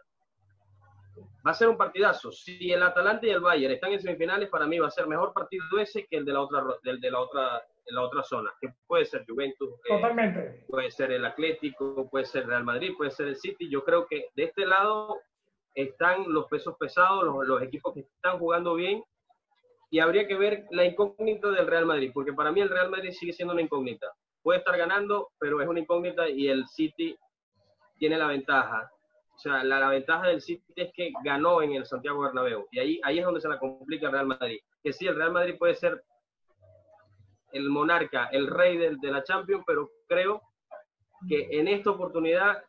Va 1.45 1.51
a 1.51 1.53
ser 1.53 1.67
un 1.67 1.77
partidazo. 1.77 2.31
Si 2.31 2.71
el 2.71 2.81
Atalanta 2.81 3.27
y 3.27 3.31
el 3.31 3.41
Bayern 3.41 3.73
están 3.73 3.91
en 3.91 3.99
semifinales, 3.99 4.49
para 4.49 4.65
mí 4.65 4.79
va 4.79 4.87
a 4.87 4.91
ser 4.91 5.07
mejor 5.07 5.33
partido 5.33 5.63
ese 5.77 6.07
que 6.07 6.17
el 6.17 6.25
de 6.25 6.33
la 6.33 6.41
otra, 6.41 6.63
del 6.83 6.99
de 7.01 7.11
la 7.11 7.19
otra, 7.19 7.61
de 7.85 7.93
la 7.93 8.01
otra 8.01 8.23
zona, 8.23 8.51
que 8.61 8.69
puede 8.87 9.05
ser 9.05 9.25
Juventus, 9.27 9.69
eh, 9.83 9.93
Totalmente. 9.95 10.65
puede 10.69 10.89
ser 10.89 11.11
el 11.11 11.23
Atlético, 11.25 12.09
puede 12.09 12.25
ser 12.25 12.47
Real 12.47 12.63
Madrid, 12.63 12.93
puede 12.97 13.11
ser 13.11 13.27
el 13.27 13.35
City. 13.35 13.69
Yo 13.69 13.83
creo 13.83 14.07
que 14.07 14.29
de 14.35 14.43
este 14.45 14.65
lado 14.65 15.19
están 15.75 16.23
los 16.33 16.45
pesos 16.47 16.75
pesados, 16.79 17.23
los, 17.25 17.45
los 17.45 17.61
equipos 17.61 17.93
que 17.93 17.99
están 17.99 18.39
jugando 18.39 18.73
bien. 18.73 19.03
Y 19.95 19.99
habría 19.99 20.27
que 20.27 20.35
ver 20.35 20.65
la 20.71 20.83
incógnita 20.83 21.49
del 21.51 21.67
Real 21.67 21.85
Madrid, 21.85 22.11
porque 22.13 22.33
para 22.33 22.51
mí 22.51 22.59
el 22.59 22.67
Real 22.69 22.89
Madrid 22.89 23.11
sigue 23.11 23.31
siendo 23.31 23.53
una 23.53 23.61
incógnita. 23.61 24.07
Puede 24.43 24.59
estar 24.59 24.77
ganando, 24.77 25.29
pero 25.39 25.61
es 25.61 25.67
una 25.69 25.79
incógnita 25.79 26.27
y 26.27 26.49
el 26.49 26.67
City 26.67 27.17
tiene 27.97 28.17
la 28.17 28.27
ventaja. 28.27 28.91
O 29.33 29.37
sea, 29.39 29.63
la, 29.63 29.79
la 29.79 29.87
ventaja 29.87 30.27
del 30.27 30.41
City 30.41 30.65
es 30.75 30.91
que 30.93 31.13
ganó 31.23 31.61
en 31.61 31.75
el 31.75 31.85
Santiago 31.85 32.19
Bernabéu. 32.19 32.67
Y 32.71 32.79
ahí, 32.79 32.99
ahí 33.05 33.19
es 33.19 33.25
donde 33.25 33.39
se 33.39 33.47
la 33.47 33.57
complica 33.57 34.07
el 34.07 34.11
Real 34.11 34.27
Madrid. 34.27 34.59
Que 34.83 34.91
sí, 34.91 35.07
el 35.07 35.15
Real 35.15 35.31
Madrid 35.31 35.55
puede 35.57 35.75
ser 35.75 36.03
el 37.53 37.69
monarca, 37.69 38.25
el 38.33 38.47
rey 38.47 38.75
del- 38.77 38.97
de, 38.97 39.11
la 39.11 39.23
Champions, 39.23 39.63
pero 39.65 39.89
creo 40.09 40.41
que 41.29 41.47
en 41.57 41.69
esta 41.69 41.91
oportunidad 41.91 42.61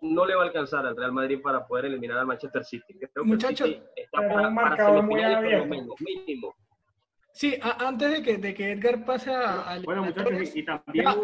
no 0.00 0.26
le 0.26 0.34
va 0.34 0.42
a 0.42 0.46
alcanzar 0.46 0.84
al 0.84 0.96
Real 0.96 1.12
Madrid 1.12 1.40
para 1.40 1.64
poder 1.64 1.84
eliminar 1.84 2.18
al 2.18 2.26
Manchester 2.26 2.64
City. 2.64 2.98
Creo 2.98 3.08
que 3.14 3.20
el 3.20 3.26
Muchachos, 3.26 3.68
City 3.68 3.82
está 3.94 4.18
para, 4.18 4.52
para 4.52 4.76
semifinales 4.84 5.36
por 5.36 5.44
lo 5.44 5.48
abierto. 5.48 5.66
menos, 5.68 5.94
mínimo. 6.00 6.54
Sí, 7.32 7.56
a- 7.62 7.86
antes 7.88 8.10
de 8.12 8.22
que, 8.22 8.36
de 8.38 8.54
que 8.54 8.72
Edgar 8.72 9.04
pase 9.04 9.30
a, 9.32 9.78
Bueno, 9.84 10.04
muchachos, 10.04 10.54
y, 10.54 10.64
también 10.64 11.04
Ya. 11.04 11.16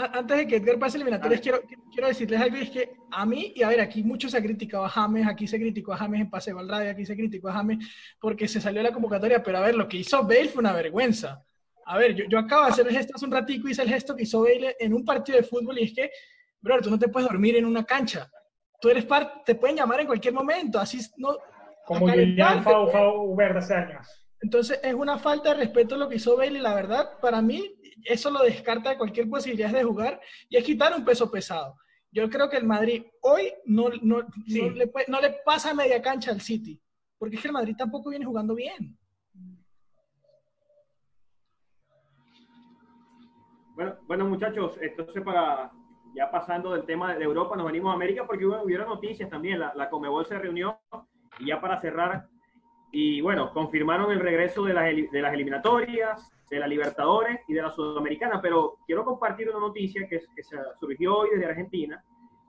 A- 0.00 0.18
Antes 0.18 0.36
de 0.36 0.46
que 0.46 0.56
Edgar 0.56 0.78
pase 0.78 0.96
a 0.96 0.98
eliminatorias, 1.00 1.40
quiero, 1.40 1.60
quiero 1.92 2.06
decirles 2.06 2.40
algo, 2.40 2.56
es 2.56 2.70
que 2.70 2.92
a 3.10 3.26
mí, 3.26 3.52
y 3.56 3.64
a 3.64 3.68
ver, 3.68 3.80
aquí 3.80 4.04
mucho 4.04 4.28
se 4.28 4.36
ha 4.38 4.42
criticado 4.42 4.84
a 4.84 4.88
James, 4.88 5.26
aquí 5.26 5.48
se 5.48 5.58
criticó 5.58 5.92
a 5.92 5.96
James 5.96 6.20
en 6.20 6.30
Paseo 6.30 6.56
al 6.60 6.68
Radio, 6.68 6.92
aquí 6.92 7.04
se 7.04 7.16
criticó 7.16 7.48
a 7.48 7.54
James 7.54 7.78
porque 8.20 8.46
se 8.46 8.60
salió 8.60 8.80
de 8.80 8.88
la 8.90 8.94
convocatoria, 8.94 9.42
pero 9.42 9.58
a 9.58 9.62
ver, 9.62 9.74
lo 9.74 9.88
que 9.88 9.96
hizo 9.96 10.22
Bale 10.22 10.48
fue 10.50 10.60
una 10.60 10.72
vergüenza. 10.72 11.42
A 11.86 11.98
ver, 11.98 12.14
yo, 12.14 12.26
yo 12.28 12.38
acabo 12.38 12.66
de 12.66 12.70
hacer 12.70 12.86
el 12.86 12.92
gesto 12.94 13.14
hace 13.16 13.24
un 13.24 13.32
ratico, 13.32 13.68
hice 13.68 13.82
el 13.82 13.88
gesto 13.88 14.14
que 14.14 14.22
hizo 14.22 14.42
Bale 14.42 14.76
en 14.78 14.94
un 14.94 15.04
partido 15.04 15.36
de 15.38 15.42
fútbol, 15.44 15.76
y 15.80 15.84
es 15.84 15.92
que, 15.94 16.10
bro, 16.60 16.80
tú 16.80 16.90
no 16.90 16.98
te 16.98 17.08
puedes 17.08 17.28
dormir 17.28 17.56
en 17.56 17.64
una 17.64 17.82
cancha. 17.84 18.30
Tú 18.80 18.90
eres 18.90 19.04
parte, 19.04 19.40
te 19.46 19.54
pueden 19.56 19.74
llamar 19.76 19.98
en 20.00 20.06
cualquier 20.06 20.32
momento, 20.34 20.78
así 20.78 21.00
no... 21.16 21.30
Como 21.84 22.06
a 22.06 22.12
Julián 22.12 22.62
Fau 22.62 22.88
Fau 22.88 23.34
Verde 23.34 23.58
hace 23.58 23.74
años. 23.74 24.06
Entonces 24.40 24.80
es 24.82 24.94
una 24.94 25.18
falta 25.18 25.50
de 25.50 25.56
respeto 25.56 25.96
lo 25.96 26.08
que 26.08 26.16
hizo 26.16 26.36
Bailey, 26.36 26.60
la 26.62 26.74
verdad, 26.74 27.18
para 27.20 27.40
mí 27.42 27.74
eso 28.04 28.30
lo 28.30 28.42
descarta 28.42 28.90
de 28.90 28.98
cualquier 28.98 29.28
posibilidad 29.28 29.70
de 29.72 29.82
jugar 29.84 30.20
y 30.48 30.56
es 30.56 30.64
quitar 30.64 30.94
un 30.96 31.04
peso 31.04 31.30
pesado. 31.30 31.76
Yo 32.10 32.28
creo 32.30 32.48
que 32.48 32.56
el 32.56 32.64
Madrid 32.64 33.04
hoy 33.22 33.52
no, 33.66 33.88
no, 34.02 34.20
Sí. 34.46 34.62
no, 34.62 34.70
le, 34.70 34.86
puede- 34.86 35.06
no 35.08 35.20
le 35.20 35.36
pasa 35.44 35.74
media 35.74 36.00
cancha 36.00 36.30
al 36.30 36.40
City, 36.40 36.80
porque 37.18 37.36
es 37.36 37.42
que 37.42 37.48
el 37.48 37.52
Madrid 37.54 37.74
tampoco 37.76 38.10
viene 38.10 38.24
jugando 38.24 38.54
bien. 38.54 38.96
Bueno, 43.74 43.96
bueno, 44.06 44.24
muchachos, 44.26 44.76
entonces 44.80 45.22
para 45.22 45.70
ya 46.14 46.30
pasando 46.30 46.72
del 46.72 46.84
tema 46.84 47.14
de 47.14 47.22
Europa, 47.24 47.54
nos 47.56 47.66
venimos 47.66 47.92
a 47.92 47.94
América 47.94 48.26
porque 48.26 48.44
hubo, 48.46 48.62
hubieron 48.62 48.88
noticias 48.88 49.28
también. 49.30 49.60
La, 49.60 49.72
la 49.74 49.88
Comebol 49.90 50.26
se 50.26 50.38
reunió 50.38 50.80
y 51.38 51.46
ya 51.48 51.60
para 51.60 51.80
cerrar, 51.80 52.26
y 52.90 53.20
bueno, 53.20 53.52
confirmaron 53.52 54.10
el 54.10 54.20
regreso 54.20 54.64
de 54.64 54.74
las, 54.74 54.84
de 55.10 55.22
las 55.22 55.32
eliminatorias, 55.32 56.30
de 56.50 56.58
la 56.58 56.66
Libertadores 56.66 57.40
y 57.46 57.54
de 57.54 57.62
la 57.62 57.70
Sudamericana. 57.70 58.40
Pero 58.40 58.78
quiero 58.86 59.04
compartir 59.04 59.50
una 59.50 59.60
noticia 59.60 60.08
que, 60.08 60.20
que 60.34 60.42
se 60.42 60.56
surgió 60.80 61.18
hoy 61.18 61.30
desde 61.30 61.46
Argentina, 61.46 62.02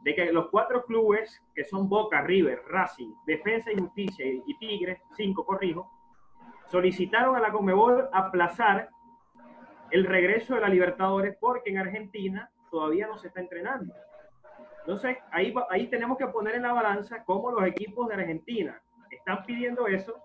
de 0.04 0.16
que 0.16 0.32
los 0.32 0.50
cuatro 0.50 0.86
clubes 0.86 1.42
que 1.54 1.66
son 1.66 1.90
Boca, 1.90 2.22
River, 2.22 2.62
Racing, 2.68 3.14
Defensa 3.26 3.72
y 3.72 3.80
Justicia 3.80 4.26
y, 4.26 4.42
y 4.46 4.58
Tigres, 4.58 5.02
cinco, 5.16 5.46
corrijo, 5.46 5.92
solicitaron 6.68 7.36
a 7.36 7.40
la 7.40 7.52
Comebol 7.52 8.08
aplazar 8.14 8.90
el 9.92 10.06
regreso 10.06 10.56
de 10.56 10.62
la 10.62 10.70
Libertadores 10.70 11.36
porque 11.40 11.72
en 11.72 11.80
Argentina 11.80 12.50
todavía 12.72 13.08
no 13.08 13.18
se 13.18 13.28
está 13.28 13.42
entrenando. 13.42 13.94
Entonces, 14.82 15.18
ahí, 15.32 15.54
ahí 15.70 15.88
tenemos 15.88 16.18
que 16.18 16.28
poner 16.28 16.56
en 16.56 16.62
la 16.62 16.74
balanza 16.74 17.24
cómo 17.26 17.52
los 17.52 17.68
equipos 17.68 18.08
de 18.08 18.16
Argentina 18.16 18.82
están 19.12 19.44
pidiendo 19.46 19.88
eso 19.88 20.24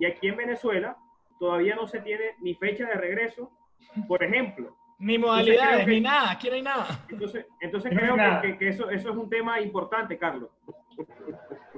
y 0.00 0.06
aquí 0.06 0.26
en 0.28 0.36
Venezuela 0.36 0.96
todavía 1.38 1.76
no 1.76 1.86
se 1.86 2.00
tiene 2.00 2.24
ni 2.40 2.54
fecha 2.54 2.86
de 2.86 2.94
regreso, 2.94 3.52
por 4.08 4.24
ejemplo. 4.24 4.76
Ni 4.98 5.16
modalidades, 5.16 5.84
que- 5.86 5.90
ni 5.92 6.00
nada, 6.00 6.32
aquí 6.32 6.48
no 6.48 6.54
hay 6.56 6.62
nada. 6.62 7.04
Entonces, 7.08 7.46
entonces 7.60 7.92
No 7.92 8.00
creo 8.00 8.16
nada. 8.16 8.42
que, 8.42 8.58
que- 8.58 8.68
eso, 8.68 8.90
eso 8.90 9.10
es 9.10 9.16
un 9.16 9.30
tema 9.30 9.60
importante, 9.60 10.18
Carlos. 10.18 10.50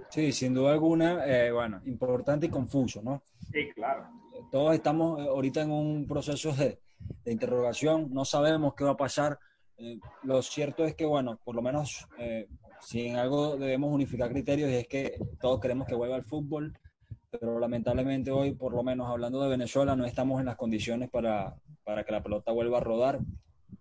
Sí, 0.08 0.32
sin 0.32 0.54
duda 0.54 0.72
alguna, 0.72 1.24
eh, 1.26 1.52
bueno, 1.52 1.80
importante 1.86 2.46
y 2.46 2.50
confuso, 2.50 3.00
¿no? 3.02 3.22
Sí, 3.52 3.70
claro. 3.74 4.06
Todos 4.50 4.74
estamos 4.74 5.20
eh, 5.20 5.28
ahorita 5.28 5.62
en 5.62 5.70
un 5.70 6.06
proceso 6.06 6.52
de, 6.52 6.80
de 7.24 7.32
interrogación, 7.32 8.08
no 8.12 8.24
sabemos 8.24 8.74
qué 8.74 8.84
va 8.84 8.90
a 8.90 8.96
pasar. 8.96 9.38
Eh, 9.78 9.98
lo 10.24 10.42
cierto 10.42 10.84
es 10.84 10.94
que, 10.94 11.04
bueno, 11.06 11.38
por 11.44 11.54
lo 11.54 11.62
menos 11.62 12.06
eh, 12.18 12.48
si 12.80 13.06
en 13.06 13.16
algo 13.16 13.56
debemos 13.56 13.92
unificar 13.92 14.28
criterios 14.30 14.68
y 14.70 14.74
es 14.74 14.88
que 14.88 15.14
todos 15.40 15.60
queremos 15.60 15.86
que 15.86 15.94
vuelva 15.94 16.16
el 16.16 16.24
fútbol, 16.24 16.76
pero 17.38 17.58
lamentablemente 17.58 18.30
hoy, 18.30 18.52
por 18.52 18.74
lo 18.74 18.82
menos 18.82 19.08
hablando 19.08 19.42
de 19.42 19.48
Venezuela, 19.48 19.96
no 19.96 20.04
estamos 20.04 20.40
en 20.40 20.46
las 20.46 20.56
condiciones 20.56 21.08
para, 21.10 21.56
para 21.84 22.04
que 22.04 22.12
la 22.12 22.22
pelota 22.22 22.52
vuelva 22.52 22.78
a 22.78 22.82
rodar. 22.82 23.20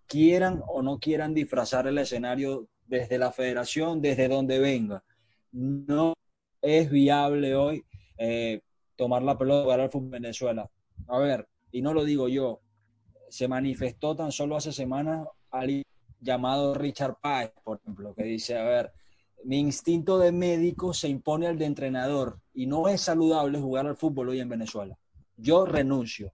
Quieran 0.06 0.62
o 0.66 0.82
no 0.82 0.98
quieran 0.98 1.34
disfrazar 1.34 1.86
el 1.86 1.98
escenario 1.98 2.68
desde 2.86 3.18
la 3.18 3.30
federación, 3.30 4.00
desde 4.00 4.28
donde 4.28 4.58
venga. 4.58 5.04
No 5.52 6.14
es 6.62 6.90
viable 6.90 7.54
hoy 7.54 7.84
eh, 8.16 8.60
tomar 8.96 9.22
la 9.22 9.36
pelota 9.36 9.66
para 9.66 9.84
el 9.84 9.90
fútbol 9.90 10.06
en 10.06 10.22
Venezuela. 10.22 10.70
A 11.08 11.18
ver, 11.18 11.46
y 11.70 11.82
no 11.82 11.92
lo 11.92 12.04
digo 12.04 12.28
yo, 12.28 12.60
se 13.28 13.48
manifestó 13.48 14.16
tan 14.16 14.32
solo 14.32 14.56
hace 14.56 14.72
semanas 14.72 15.26
alguien 15.50 15.84
llamado 16.20 16.74
Richard 16.74 17.16
Páez, 17.20 17.52
por 17.64 17.78
ejemplo, 17.78 18.14
que 18.14 18.24
dice, 18.24 18.56
a 18.56 18.64
ver, 18.64 18.92
mi 19.44 19.58
instinto 19.58 20.18
de 20.18 20.32
médico 20.32 20.92
se 20.92 21.08
impone 21.08 21.46
al 21.46 21.58
de 21.58 21.66
entrenador 21.66 22.38
y 22.54 22.66
no 22.66 22.88
es 22.88 23.00
saludable 23.00 23.58
jugar 23.58 23.86
al 23.86 23.96
fútbol 23.96 24.30
hoy 24.30 24.40
en 24.40 24.48
Venezuela. 24.48 24.96
Yo 25.36 25.64
renuncio. 25.64 26.32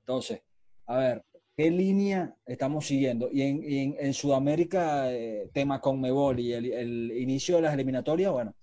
Entonces, 0.00 0.42
a 0.86 0.96
ver, 0.96 1.24
¿qué 1.56 1.70
línea 1.70 2.34
estamos 2.44 2.86
siguiendo? 2.86 3.28
Y 3.32 3.96
en, 3.98 4.14
Sudamérica, 4.14 5.12
eh, 5.12 5.48
tema 5.52 5.80
con 5.80 6.00
Mebol 6.00 6.40
y 6.40 6.52
el, 6.52 7.12
inicio 7.12 7.56
de 7.56 7.62
las 7.62 7.74
eliminatorias, 7.74 8.32
bueno, 8.32 8.54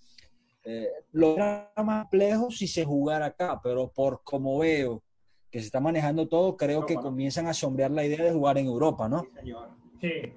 eh, 0.64 0.88
lo 1.14 1.36
era 1.36 1.72
más 1.78 2.04
complejo 2.04 2.52
si 2.52 2.68
se 2.68 2.86
jugara 2.86 3.28
acá, 3.28 3.60
pero 3.64 3.92
por 3.92 4.22
como 4.24 4.60
veo 4.60 5.02
que 5.50 5.60
se 5.60 5.66
está 5.66 5.80
manejando 5.80 6.28
todo, 6.28 6.56
creo 6.56 6.86
que 6.86 6.96
comienzan 6.96 7.48
a 7.48 7.54
sombrear 7.54 7.92
la 7.92 8.06
idea 8.06 8.24
de 8.24 8.32
jugar 8.32 8.58
en 8.58 8.68
Europa, 8.68 9.10
¿no? 9.10 9.22
Sí, 9.22 9.30
señor. 9.40 9.70
Sí. 10.00 10.34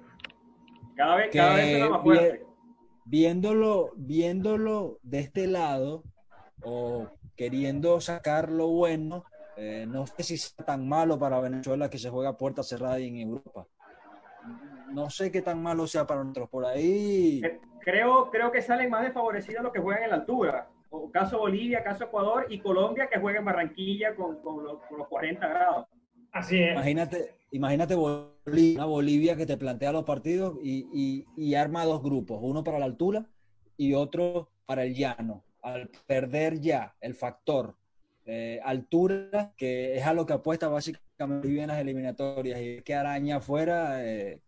Cada 0.95 1.15
vez, 1.17 1.29
cada 1.31 1.55
vez 1.55 1.89
más 1.89 2.03
fuerte. 2.03 2.44
Viéndolo, 3.05 3.91
viéndolo 3.95 4.99
de 5.03 5.19
este 5.19 5.47
lado, 5.47 6.03
o 6.63 7.07
queriendo 7.35 8.01
sacar 8.01 8.51
lo 8.51 8.67
bueno, 8.67 9.23
eh, 9.57 9.85
no 9.87 10.05
sé 10.07 10.23
si 10.23 10.33
es 10.35 10.55
tan 10.55 10.87
malo 10.87 11.17
para 11.17 11.39
Venezuela 11.39 11.89
que 11.89 11.97
se 11.97 12.09
juega 12.09 12.37
puerta 12.37 12.63
cerrada 12.63 12.97
en 12.97 13.17
Europa. 13.17 13.67
No 14.91 15.09
sé 15.09 15.31
qué 15.31 15.41
tan 15.41 15.61
malo 15.61 15.87
sea 15.87 16.05
para 16.05 16.23
nosotros. 16.23 16.49
Por 16.49 16.65
ahí. 16.65 17.41
Eh, 17.43 17.59
creo, 17.81 18.29
creo 18.31 18.51
que 18.51 18.61
salen 18.61 18.89
más 18.89 19.03
desfavorecidos 19.03 19.63
los 19.63 19.73
que 19.73 19.79
juegan 19.79 20.03
en 20.03 20.09
la 20.09 20.15
altura. 20.17 20.67
O 20.89 21.11
caso 21.11 21.39
Bolivia, 21.39 21.83
caso 21.83 22.05
Ecuador 22.05 22.45
y 22.49 22.59
Colombia 22.59 23.07
que 23.11 23.19
juega 23.19 23.39
en 23.39 23.45
Barranquilla 23.45 24.15
con, 24.15 24.39
los, 24.43 25.07
40 25.09 25.47
grados. 25.47 25.87
Así 26.35 26.61
es. 26.61 26.73
Imagínate, 26.73 27.35
imagínate 27.51 27.95
Bolivia, 27.95 28.75
una 28.75 28.85
Bolivia 28.85 29.35
que 29.35 29.45
te 29.45 29.57
plantea 29.57 29.91
los 29.91 30.03
partidos 30.03 30.57
y, 30.61 31.25
y 31.35 31.55
arma 31.55 31.85
dos 31.85 32.03
grupos, 32.03 32.39
uno 32.41 32.63
para 32.63 32.77
la 32.77 32.85
altura 32.85 33.25
y 33.77 33.93
otro 33.93 34.49
para 34.65 34.83
el 34.83 34.93
llano. 34.93 35.43
Al 35.61 35.89
perder 36.05 36.59
ya 36.59 36.93
el 37.01 37.15
factor 37.15 37.75
eh, 38.27 38.59
altura, 38.63 39.53
que 39.55 39.95
es 39.95 40.05
a 40.05 40.13
lo 40.13 40.25
que 40.25 40.33
apuesta 40.33 40.67
básicamente 40.67 41.47
bien 41.47 41.67
las 41.67 41.79
eliminatorias, 41.79 42.59
y 42.59 42.81
que 42.81 42.95
araña 42.95 43.37
afuera, 43.37 44.03
eh, 44.03 44.41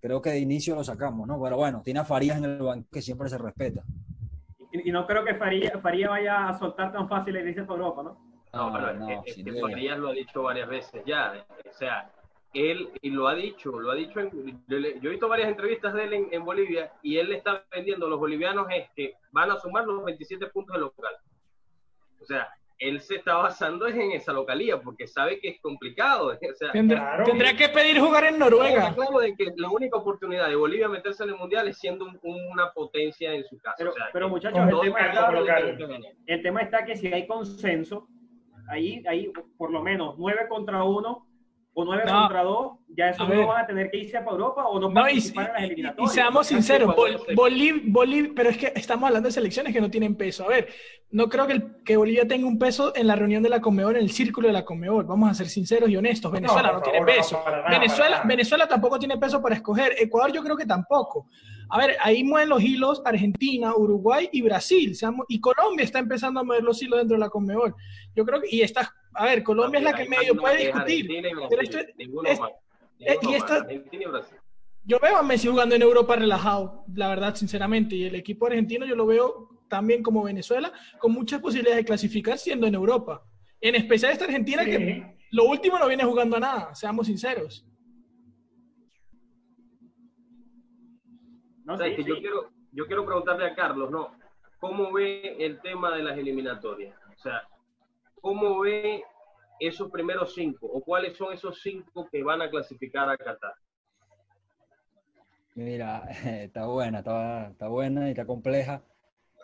creo 0.00 0.22
que 0.22 0.30
de 0.30 0.38
inicio 0.38 0.74
lo 0.76 0.84
sacamos, 0.84 1.26
¿no? 1.26 1.40
Pero 1.42 1.56
bueno, 1.56 1.82
tiene 1.84 2.00
a 2.00 2.04
Farías 2.04 2.38
en 2.38 2.44
el 2.44 2.58
banco 2.58 2.88
que 2.90 3.02
siempre 3.02 3.28
se 3.28 3.36
respeta. 3.36 3.82
Y, 4.72 4.90
no 4.92 5.06
creo 5.06 5.24
que 5.24 5.34
Farías, 5.34 5.82
vaya 5.82 6.48
a 6.48 6.58
soltar 6.58 6.92
tan 6.92 7.08
fácil 7.08 7.34
el 7.36 7.46
inicio 7.46 7.66
por 7.66 7.78
Europa, 7.78 8.02
¿no? 8.04 8.35
No, 8.56 8.72
pero 8.72 8.94
no, 8.94 9.22
es, 9.24 9.34
que 9.34 9.60
Farías 9.60 9.98
lo 9.98 10.08
ha 10.08 10.12
dicho 10.12 10.42
varias 10.42 10.68
veces 10.68 11.02
ya. 11.04 11.46
O 11.68 11.72
sea, 11.72 12.10
él, 12.54 12.90
y 13.02 13.10
lo 13.10 13.28
ha 13.28 13.34
dicho, 13.34 13.78
lo 13.78 13.90
ha 13.90 13.94
dicho, 13.94 14.20
en, 14.20 14.64
yo, 14.66 14.78
he 14.78 15.08
visto 15.08 15.28
varias 15.28 15.48
entrevistas 15.48 15.92
de 15.94 16.04
él 16.04 16.12
en, 16.14 16.28
en, 16.32 16.44
Bolivia 16.44 16.92
y 17.02 17.18
él 17.18 17.28
le 17.28 17.36
está 17.36 17.64
vendiendo 17.70 18.06
a 18.06 18.08
los 18.08 18.18
bolivianos 18.18 18.66
es 18.70 18.88
que 18.96 19.14
van 19.30 19.50
a 19.50 19.58
sumar 19.58 19.84
los 19.84 20.04
27 20.04 20.46
puntos 20.48 20.74
de 20.74 20.80
local. 20.80 21.14
O 22.20 22.24
sea, 22.24 22.48
él 22.78 23.00
se 23.00 23.16
está 23.16 23.36
basando 23.36 23.86
en 23.86 24.12
esa 24.12 24.32
localía 24.32 24.80
porque 24.80 25.06
sabe 25.06 25.38
que 25.40 25.48
es 25.48 25.60
complicado. 25.60 26.32
O 26.46 26.72
tendrá, 26.72 27.56
que 27.56 27.68
pedir 27.68 27.98
jugar 27.98 28.24
en 28.24 28.38
Noruega. 28.38 28.94
Claro, 28.94 29.18
de 29.20 29.34
que 29.34 29.52
la 29.56 29.68
única 29.68 29.96
oportunidad 29.96 30.48
de 30.48 30.56
Bolivia 30.56 30.88
meterse 30.88 31.24
en 31.24 31.30
el 31.30 31.36
mundial 31.36 31.68
es 31.68 31.78
siendo 31.78 32.06
una 32.22 32.72
potencia 32.72 33.32
en 33.32 33.44
su 33.44 33.58
casa. 33.58 33.84
Pero, 34.12 34.28
muchachos, 34.28 34.58
el 34.58 34.80
tema, 34.80 35.00
está, 35.00 35.28
el 36.26 36.42
tema, 36.42 36.60
está, 36.62 36.84
que 36.84 36.96
si 36.96 37.08
hay 37.08 37.26
consenso, 37.26 38.08
ahí, 38.68 39.02
ahí 39.08 39.30
por 39.56 39.70
lo 39.70 39.82
menos 39.82 40.16
nueve 40.18 40.46
contra 40.48 40.84
uno 40.84 41.26
o 41.78 41.84
9 41.84 42.04
contra 42.10 42.42
2, 42.42 42.72
ya 42.96 43.10
eso 43.10 43.28
no 43.28 43.46
van 43.46 43.64
a 43.64 43.66
tener 43.66 43.90
que 43.90 43.98
irse 43.98 44.18
para 44.18 44.30
Europa 44.30 44.66
o 44.66 44.80
no, 44.80 44.92
participar 44.92 45.48
en 45.48 45.52
las 45.52 45.62
eliminatorias. 45.64 46.12
Y 46.12 46.14
seamos 46.14 46.46
sinceros, 46.46 46.94
Bolivia, 47.34 48.32
pero 48.34 48.50
es 48.50 48.56
que 48.56 48.72
estamos 48.74 49.06
hablando 49.06 49.28
de 49.28 49.32
selecciones 49.32 49.72
que 49.72 49.80
no 49.80 49.90
tienen 49.90 50.14
peso. 50.14 50.44
A 50.44 50.48
ver, 50.48 50.68
no 51.10 51.28
creo 51.28 51.46
que, 51.46 51.62
que 51.84 51.96
Bolivia 51.96 52.26
tenga 52.26 52.46
un 52.46 52.58
peso 52.58 52.94
en 52.96 53.06
la 53.06 53.16
reunión 53.16 53.42
de 53.42 53.48
la 53.48 53.60
Conmebol, 53.60 53.96
en 53.96 54.02
el 54.02 54.10
círculo 54.10 54.48
de 54.48 54.54
la 54.54 54.64
Conmebol. 54.64 55.04
Vamos 55.04 55.30
a 55.30 55.34
ser 55.34 55.48
sinceros 55.48 55.90
y 55.90 55.96
honestos. 55.96 56.32
Venezuela 56.32 56.72
no, 56.72 56.82
tiene 56.82 57.02
peso. 57.04 57.42
Venezuela, 57.68 58.22
Venezuela 58.24 58.66
tampoco 58.66 58.98
tiene 58.98 59.18
peso 59.18 59.42
para 59.42 59.54
escoger. 59.54 59.94
Ecuador 59.98 60.32
yo 60.32 60.42
creo 60.42 60.56
que 60.56 60.66
tampoco. 60.66 61.28
A 61.68 61.78
ver, 61.78 61.96
ahí 62.00 62.22
mueven 62.24 62.48
los 62.48 62.62
hilos 62.62 63.02
Argentina, 63.04 63.74
Uruguay 63.74 64.28
y 64.32 64.42
Brasil. 64.42 64.96
Y 65.28 65.40
Colombia 65.40 65.84
está 65.84 65.98
empezando 65.98 66.40
a 66.40 66.44
mover 66.44 66.62
los 66.62 66.80
hilos 66.82 66.98
dentro 66.98 67.16
de 67.16 67.20
la 67.20 67.28
Conmebol. 67.28 67.74
Yo 68.14 68.24
creo 68.24 68.40
que, 68.40 68.48
y 68.50 68.62
está, 68.62 68.92
a 69.14 69.24
ver, 69.24 69.42
Colombia 69.42 69.78
es 69.78 69.84
la 69.84 69.94
que 69.94 70.08
medio 70.08 70.36
puede 70.36 70.66
discutir. 70.66 71.08
Pero 71.48 71.62
esto, 71.62 71.78
es, 71.78 72.40
y 72.98 73.34
esta, 73.34 73.66
yo 74.84 74.98
veo 75.00 75.16
a 75.16 75.22
Messi 75.22 75.48
jugando 75.48 75.74
en 75.74 75.82
Europa 75.82 76.14
relajado, 76.16 76.84
la 76.94 77.08
verdad, 77.08 77.34
sinceramente, 77.34 77.96
y 77.96 78.04
el 78.04 78.14
equipo 78.14 78.46
argentino 78.46 78.86
yo 78.86 78.94
lo 78.94 79.06
veo 79.06 79.48
también 79.68 80.02
como 80.02 80.22
Venezuela, 80.22 80.72
con 80.98 81.12
muchas 81.12 81.40
posibilidades 81.40 81.78
de 81.82 81.86
clasificar 81.86 82.38
siendo 82.38 82.66
en 82.68 82.74
Europa. 82.74 83.24
En 83.60 83.74
especial 83.74 84.12
esta 84.12 84.26
Argentina 84.26 84.64
que 84.64 85.16
lo 85.32 85.44
último 85.44 85.78
no 85.78 85.88
viene 85.88 86.04
jugando 86.04 86.36
a 86.36 86.40
nada, 86.40 86.74
seamos 86.74 87.08
sinceros. 87.08 87.66
No, 91.64 91.76
yo, 91.76 92.16
quiero, 92.20 92.50
yo 92.70 92.86
quiero 92.86 93.04
preguntarle 93.04 93.44
a 93.44 93.54
Carlos, 93.56 93.90
¿no? 93.90 94.16
¿Cómo 94.60 94.92
ve 94.92 95.36
el 95.44 95.60
tema 95.60 95.96
de 95.96 96.04
las 96.04 96.16
eliminatorias? 96.16 96.96
O 97.12 97.18
sea, 97.18 97.42
¿cómo 98.20 98.60
ve 98.60 99.02
esos 99.60 99.90
primeros 99.90 100.34
cinco? 100.34 100.66
¿O 100.66 100.82
cuáles 100.82 101.16
son 101.16 101.32
esos 101.32 101.60
cinco 101.62 102.08
que 102.10 102.22
van 102.22 102.42
a 102.42 102.50
clasificar 102.50 103.08
a 103.08 103.16
Qatar? 103.16 103.54
Mira, 105.54 106.04
está 106.24 106.66
buena, 106.66 106.98
está, 106.98 107.48
está 107.50 107.68
buena 107.68 108.08
y 108.08 108.10
está 108.10 108.26
compleja. 108.26 108.82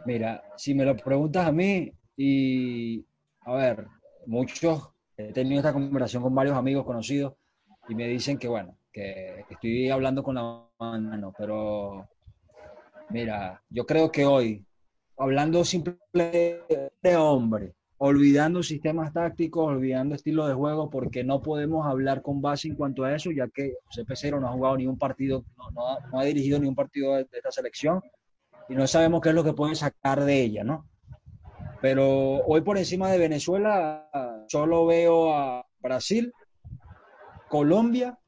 Mira, 0.04 0.42
si 0.56 0.74
me 0.74 0.84
lo 0.84 0.96
preguntas 0.96 1.46
a 1.46 1.52
mí, 1.52 1.92
y 2.16 3.04
a 3.40 3.54
ver, 3.54 3.86
muchos, 4.26 4.90
he 5.16 5.32
tenido 5.32 5.58
esta 5.58 5.72
conversación 5.72 6.22
con 6.22 6.34
varios 6.34 6.56
amigos 6.56 6.84
conocidos 6.84 7.34
y 7.88 7.94
me 7.94 8.08
dicen 8.08 8.38
que, 8.38 8.48
bueno, 8.48 8.76
que 8.92 9.44
estoy 9.48 9.90
hablando 9.90 10.22
con 10.22 10.34
la 10.34 10.68
mano, 10.78 11.32
pero 11.36 12.08
mira, 13.10 13.62
yo 13.70 13.86
creo 13.86 14.10
que 14.10 14.26
hoy, 14.26 14.64
hablando 15.16 15.64
simplemente 15.64 16.92
de 17.00 17.16
hombre, 17.16 17.74
olvidando 18.04 18.64
sistemas 18.64 19.12
tácticos, 19.12 19.68
olvidando 19.68 20.16
estilo 20.16 20.48
de 20.48 20.54
juego, 20.54 20.90
porque 20.90 21.22
no 21.22 21.40
podemos 21.40 21.86
hablar 21.86 22.20
con 22.20 22.42
base 22.42 22.66
en 22.66 22.74
cuanto 22.74 23.04
a 23.04 23.14
eso, 23.14 23.30
ya 23.30 23.46
que 23.46 23.76
José 23.84 24.04
Pesero 24.04 24.40
no 24.40 24.48
ha 24.48 24.52
jugado 24.52 24.76
ni 24.76 24.88
un 24.88 24.98
partido, 24.98 25.44
no, 25.72 26.18
ha, 26.18 26.24
dirigido 26.24 26.58
ni 26.58 26.66
un 26.66 26.74
partido 26.74 27.14
de 27.14 27.28
esta 27.30 27.52
selección 27.52 28.02
y 28.68 28.74
no 28.74 28.88
sabemos 28.88 29.20
qué 29.20 29.28
es 29.28 29.36
lo 29.36 29.44
que 29.44 29.52
pueden 29.52 29.76
sacar 29.76 30.24
de 30.24 30.42
ella, 30.42 30.64
¿no? 30.64 30.84
Pero 31.80 32.40
hoy 32.44 32.62
por 32.62 32.76
encima 32.76 33.08
de 33.08 33.18
Venezuela 33.18 34.10
solo 34.48 34.84
veo 34.86 35.32
a 35.32 35.64
Brasil, 35.78 36.32
Colombia 37.48 38.18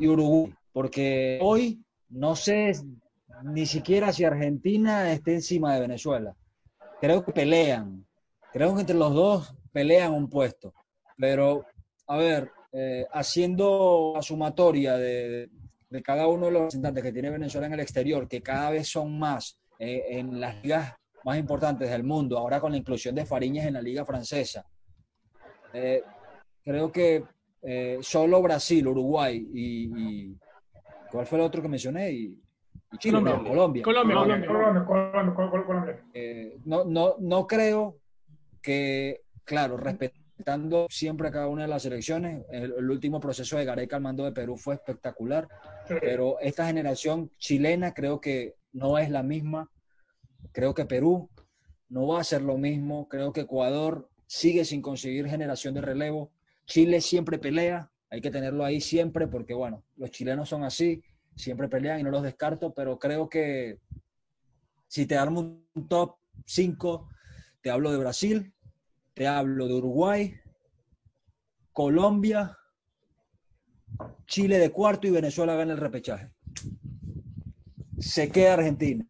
y 0.00 0.08
Uruguay, 0.08 0.52
porque 0.72 1.38
hoy 1.40 1.80
no 2.08 2.34
sé 2.34 2.72
ni 3.44 3.66
siquiera 3.66 4.12
si 4.12 4.24
Argentina 4.24 5.12
está 5.12 5.30
encima 5.30 5.74
de 5.74 5.80
Venezuela. 5.80 6.34
Creo 7.04 7.22
que 7.22 7.32
pelean, 7.32 8.06
creo 8.50 8.74
que 8.74 8.80
entre 8.80 8.96
los 8.96 9.12
dos 9.12 9.54
pelean 9.70 10.14
un 10.14 10.30
puesto, 10.30 10.72
pero 11.18 11.66
a 12.06 12.16
ver, 12.16 12.50
eh, 12.72 13.06
haciendo 13.12 14.12
la 14.14 14.22
sumatoria 14.22 14.96
de, 14.96 15.50
de 15.90 16.02
cada 16.02 16.26
uno 16.28 16.46
de 16.46 16.52
los 16.52 16.60
representantes 16.62 17.02
que 17.02 17.12
tiene 17.12 17.28
Venezuela 17.28 17.66
en 17.66 17.74
el 17.74 17.80
exterior, 17.80 18.26
que 18.26 18.40
cada 18.40 18.70
vez 18.70 18.88
son 18.88 19.18
más 19.18 19.60
eh, 19.78 20.02
en 20.12 20.40
las 20.40 20.62
ligas 20.62 20.94
más 21.26 21.36
importantes 21.36 21.90
del 21.90 22.04
mundo, 22.04 22.38
ahora 22.38 22.58
con 22.58 22.72
la 22.72 22.78
inclusión 22.78 23.14
de 23.14 23.26
Fariñas 23.26 23.66
en 23.66 23.74
la 23.74 23.82
liga 23.82 24.06
francesa. 24.06 24.64
Eh, 25.74 26.02
creo 26.64 26.90
que 26.90 27.22
eh, 27.60 27.98
solo 28.00 28.40
Brasil, 28.40 28.88
Uruguay 28.88 29.46
y, 29.52 30.34
¿cuál 31.10 31.26
fue 31.26 31.36
el 31.36 31.44
otro 31.44 31.60
que 31.60 31.68
mencioné? 31.68 32.12
Y, 32.12 32.40
Chile, 32.98 33.18
Colombia. 33.18 33.82
Colombia. 33.82 33.82
Colombia. 34.16 34.86
No, 36.64 36.84
no, 36.84 37.16
no 37.18 37.46
creo 37.46 37.98
que, 38.62 39.22
claro, 39.44 39.76
respetando 39.76 40.86
siempre 40.90 41.28
a 41.28 41.30
cada 41.30 41.48
una 41.48 41.62
de 41.62 41.68
las 41.68 41.84
elecciones. 41.84 42.44
El, 42.50 42.90
último 42.90 43.20
proceso 43.20 43.56
de 43.56 43.64
Gareca 43.64 43.96
al 43.96 44.02
mando 44.02 44.24
de 44.24 44.32
Perú 44.32 44.56
fue 44.56 44.74
espectacular, 44.74 45.48
pero 46.00 46.38
esta 46.40 46.66
generación 46.66 47.30
chilena 47.38 47.94
creo 47.94 48.20
que 48.20 48.56
no 48.72 48.98
es 48.98 49.10
la 49.10 49.22
misma. 49.22 49.70
Creo 50.52 50.74
que 50.74 50.84
Perú 50.84 51.30
no 51.88 52.06
va 52.06 52.20
a 52.20 52.24
ser 52.24 52.42
lo 52.42 52.56
mismo. 52.58 53.08
Creo 53.08 53.32
que 53.32 53.42
Ecuador 53.42 54.08
sigue 54.26 54.64
sin 54.64 54.82
conseguir 54.82 55.28
generación 55.28 55.74
de 55.74 55.80
relevo. 55.80 56.32
Chile 56.66 57.00
siempre 57.00 57.38
pelea, 57.38 57.90
hay 58.10 58.20
que 58.20 58.30
tenerlo 58.30 58.64
ahí 58.64 58.80
siempre 58.80 59.26
porque, 59.28 59.54
bueno, 59.54 59.84
los 59.96 60.10
chilenos 60.10 60.48
son 60.48 60.64
así, 60.64 61.02
siempre 61.36 61.68
pelean 61.68 62.00
y 62.00 62.02
no 62.02 62.10
los 62.10 62.22
descarto, 62.22 62.72
pero 62.72 62.98
creo 62.98 63.28
que 63.28 63.78
si 64.86 65.06
te 65.06 65.16
armo 65.16 65.40
un 65.74 65.88
top 65.88 66.16
5, 66.46 67.08
te 67.60 67.70
hablo 67.70 67.90
de 67.92 67.98
Brasil, 67.98 68.54
te 69.14 69.26
hablo 69.26 69.66
de 69.68 69.74
Uruguay, 69.74 70.34
Colombia, 71.72 72.56
Chile 74.26 74.58
de 74.58 74.70
cuarto 74.70 75.06
y 75.06 75.10
Venezuela 75.10 75.54
gana 75.54 75.72
el 75.72 75.78
repechaje. 75.78 76.30
se 77.98 78.30
queda 78.30 78.54
Argentina. 78.54 79.04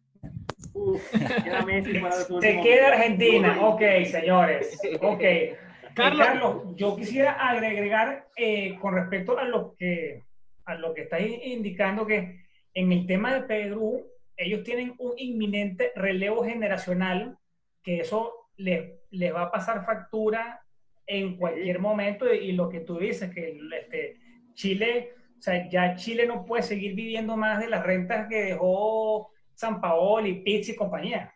se 2.41 2.61
queda 2.61 2.87
Argentina. 2.87 3.57
Ok, 3.67 3.81
señores. 4.05 4.79
Ok. 5.01 5.23
Carlos, 5.95 6.75
yo 6.75 6.95
quisiera 6.95 7.31
agregar 7.33 8.27
eh, 8.35 8.77
con 8.81 8.95
respecto 8.95 9.37
a 9.39 9.45
lo 9.45 9.75
que 9.77 10.23
a 10.65 10.75
lo 10.75 10.93
que 10.93 11.03
estáis 11.03 11.39
indicando 11.45 12.05
que 12.05 12.45
en 12.73 12.91
el 12.91 13.07
tema 13.07 13.33
de 13.33 13.41
Perú 13.43 14.05
ellos 14.37 14.63
tienen 14.63 14.95
un 14.97 15.13
inminente 15.17 15.91
relevo 15.95 16.43
generacional 16.43 17.37
que 17.83 17.99
eso 17.99 18.49
les, 18.57 18.93
les 19.11 19.33
va 19.33 19.43
a 19.43 19.51
pasar 19.51 19.85
factura 19.85 20.61
en 21.07 21.37
cualquier 21.37 21.79
momento 21.79 22.33
y, 22.33 22.51
lo 22.53 22.69
que 22.69 22.79
tú 22.79 22.97
dices 22.97 23.33
que 23.33 23.59
este, 23.79 24.19
Chile, 24.53 25.13
o 25.37 25.41
sea, 25.41 25.69
ya 25.69 25.95
Chile 25.95 26.25
no 26.25 26.45
puede 26.45 26.63
seguir 26.63 26.95
viviendo 26.95 27.37
más 27.37 27.59
de 27.59 27.69
las 27.69 27.83
rentas 27.83 28.27
que 28.27 28.43
dejó 28.43 29.29
San 29.53 29.79
Paolo 29.79 30.27
y 30.27 30.41
Pizzi 30.41 30.71
y 30.71 30.75
compañía. 30.75 31.33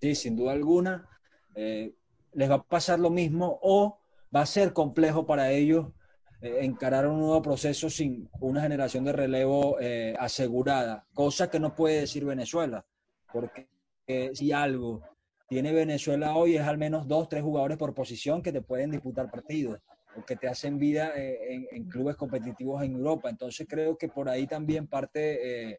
Sí, 0.00 0.14
sin 0.14 0.36
duda 0.36 0.52
alguna. 0.52 1.08
Eh, 1.54 1.92
les 2.32 2.50
va 2.50 2.56
a 2.56 2.62
pasar 2.62 2.98
lo 2.98 3.10
mismo 3.10 3.58
o 3.62 4.00
va 4.34 4.42
a 4.42 4.46
ser 4.46 4.72
complejo 4.72 5.26
para 5.26 5.50
ellos 5.50 5.88
eh, 6.40 6.58
encarar 6.62 7.06
un 7.06 7.18
nuevo 7.18 7.42
proceso 7.42 7.90
sin 7.90 8.28
una 8.40 8.62
generación 8.62 9.04
de 9.04 9.12
relevo 9.12 9.78
eh, 9.80 10.14
asegurada, 10.18 11.06
cosa 11.14 11.50
que 11.50 11.60
no 11.60 11.74
puede 11.74 12.00
decir 12.00 12.24
Venezuela, 12.24 12.84
porque 13.32 13.68
si 14.32 14.52
algo 14.52 15.02
tiene 15.48 15.70
Venezuela 15.72 16.34
hoy 16.34 16.56
es 16.56 16.62
al 16.62 16.78
menos 16.78 17.06
dos, 17.06 17.28
tres 17.28 17.42
jugadores 17.42 17.76
por 17.76 17.92
posición 17.92 18.40
que 18.40 18.52
te 18.52 18.62
pueden 18.62 18.90
disputar 18.90 19.30
partidos 19.30 19.80
o 20.16 20.24
que 20.24 20.34
te 20.34 20.48
hacen 20.48 20.78
vida 20.78 21.12
en, 21.14 21.84
clubes 21.90 22.16
competitivos 22.16 22.82
en 22.82 22.92
Europa. 22.92 23.28
Entonces 23.28 23.66
creo 23.68 23.98
que 23.98 24.08
por 24.08 24.30
ahí 24.30 24.46
también 24.46 24.86
parte 24.86 25.78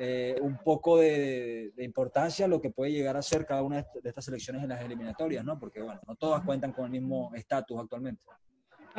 eh, 0.00 0.36
un 0.40 0.56
poco 0.58 0.98
de, 0.98 1.72
importancia 1.78 2.46
lo 2.46 2.60
que 2.60 2.70
puede 2.70 2.92
llegar 2.92 3.16
a 3.16 3.22
ser 3.22 3.44
cada 3.44 3.62
una 3.62 3.82
de 3.82 4.08
estas 4.08 4.26
selecciones 4.26 4.62
en 4.62 4.68
las 4.68 4.80
eliminatorias, 4.80 5.44
¿no? 5.44 5.58
Porque, 5.58 5.82
bueno, 5.82 6.00
no 6.06 6.14
todas 6.14 6.44
cuentan 6.44 6.70
con 6.70 6.84
el 6.84 6.92
mismo 6.92 7.32
estatus 7.34 7.80
actualmente. 7.80 8.22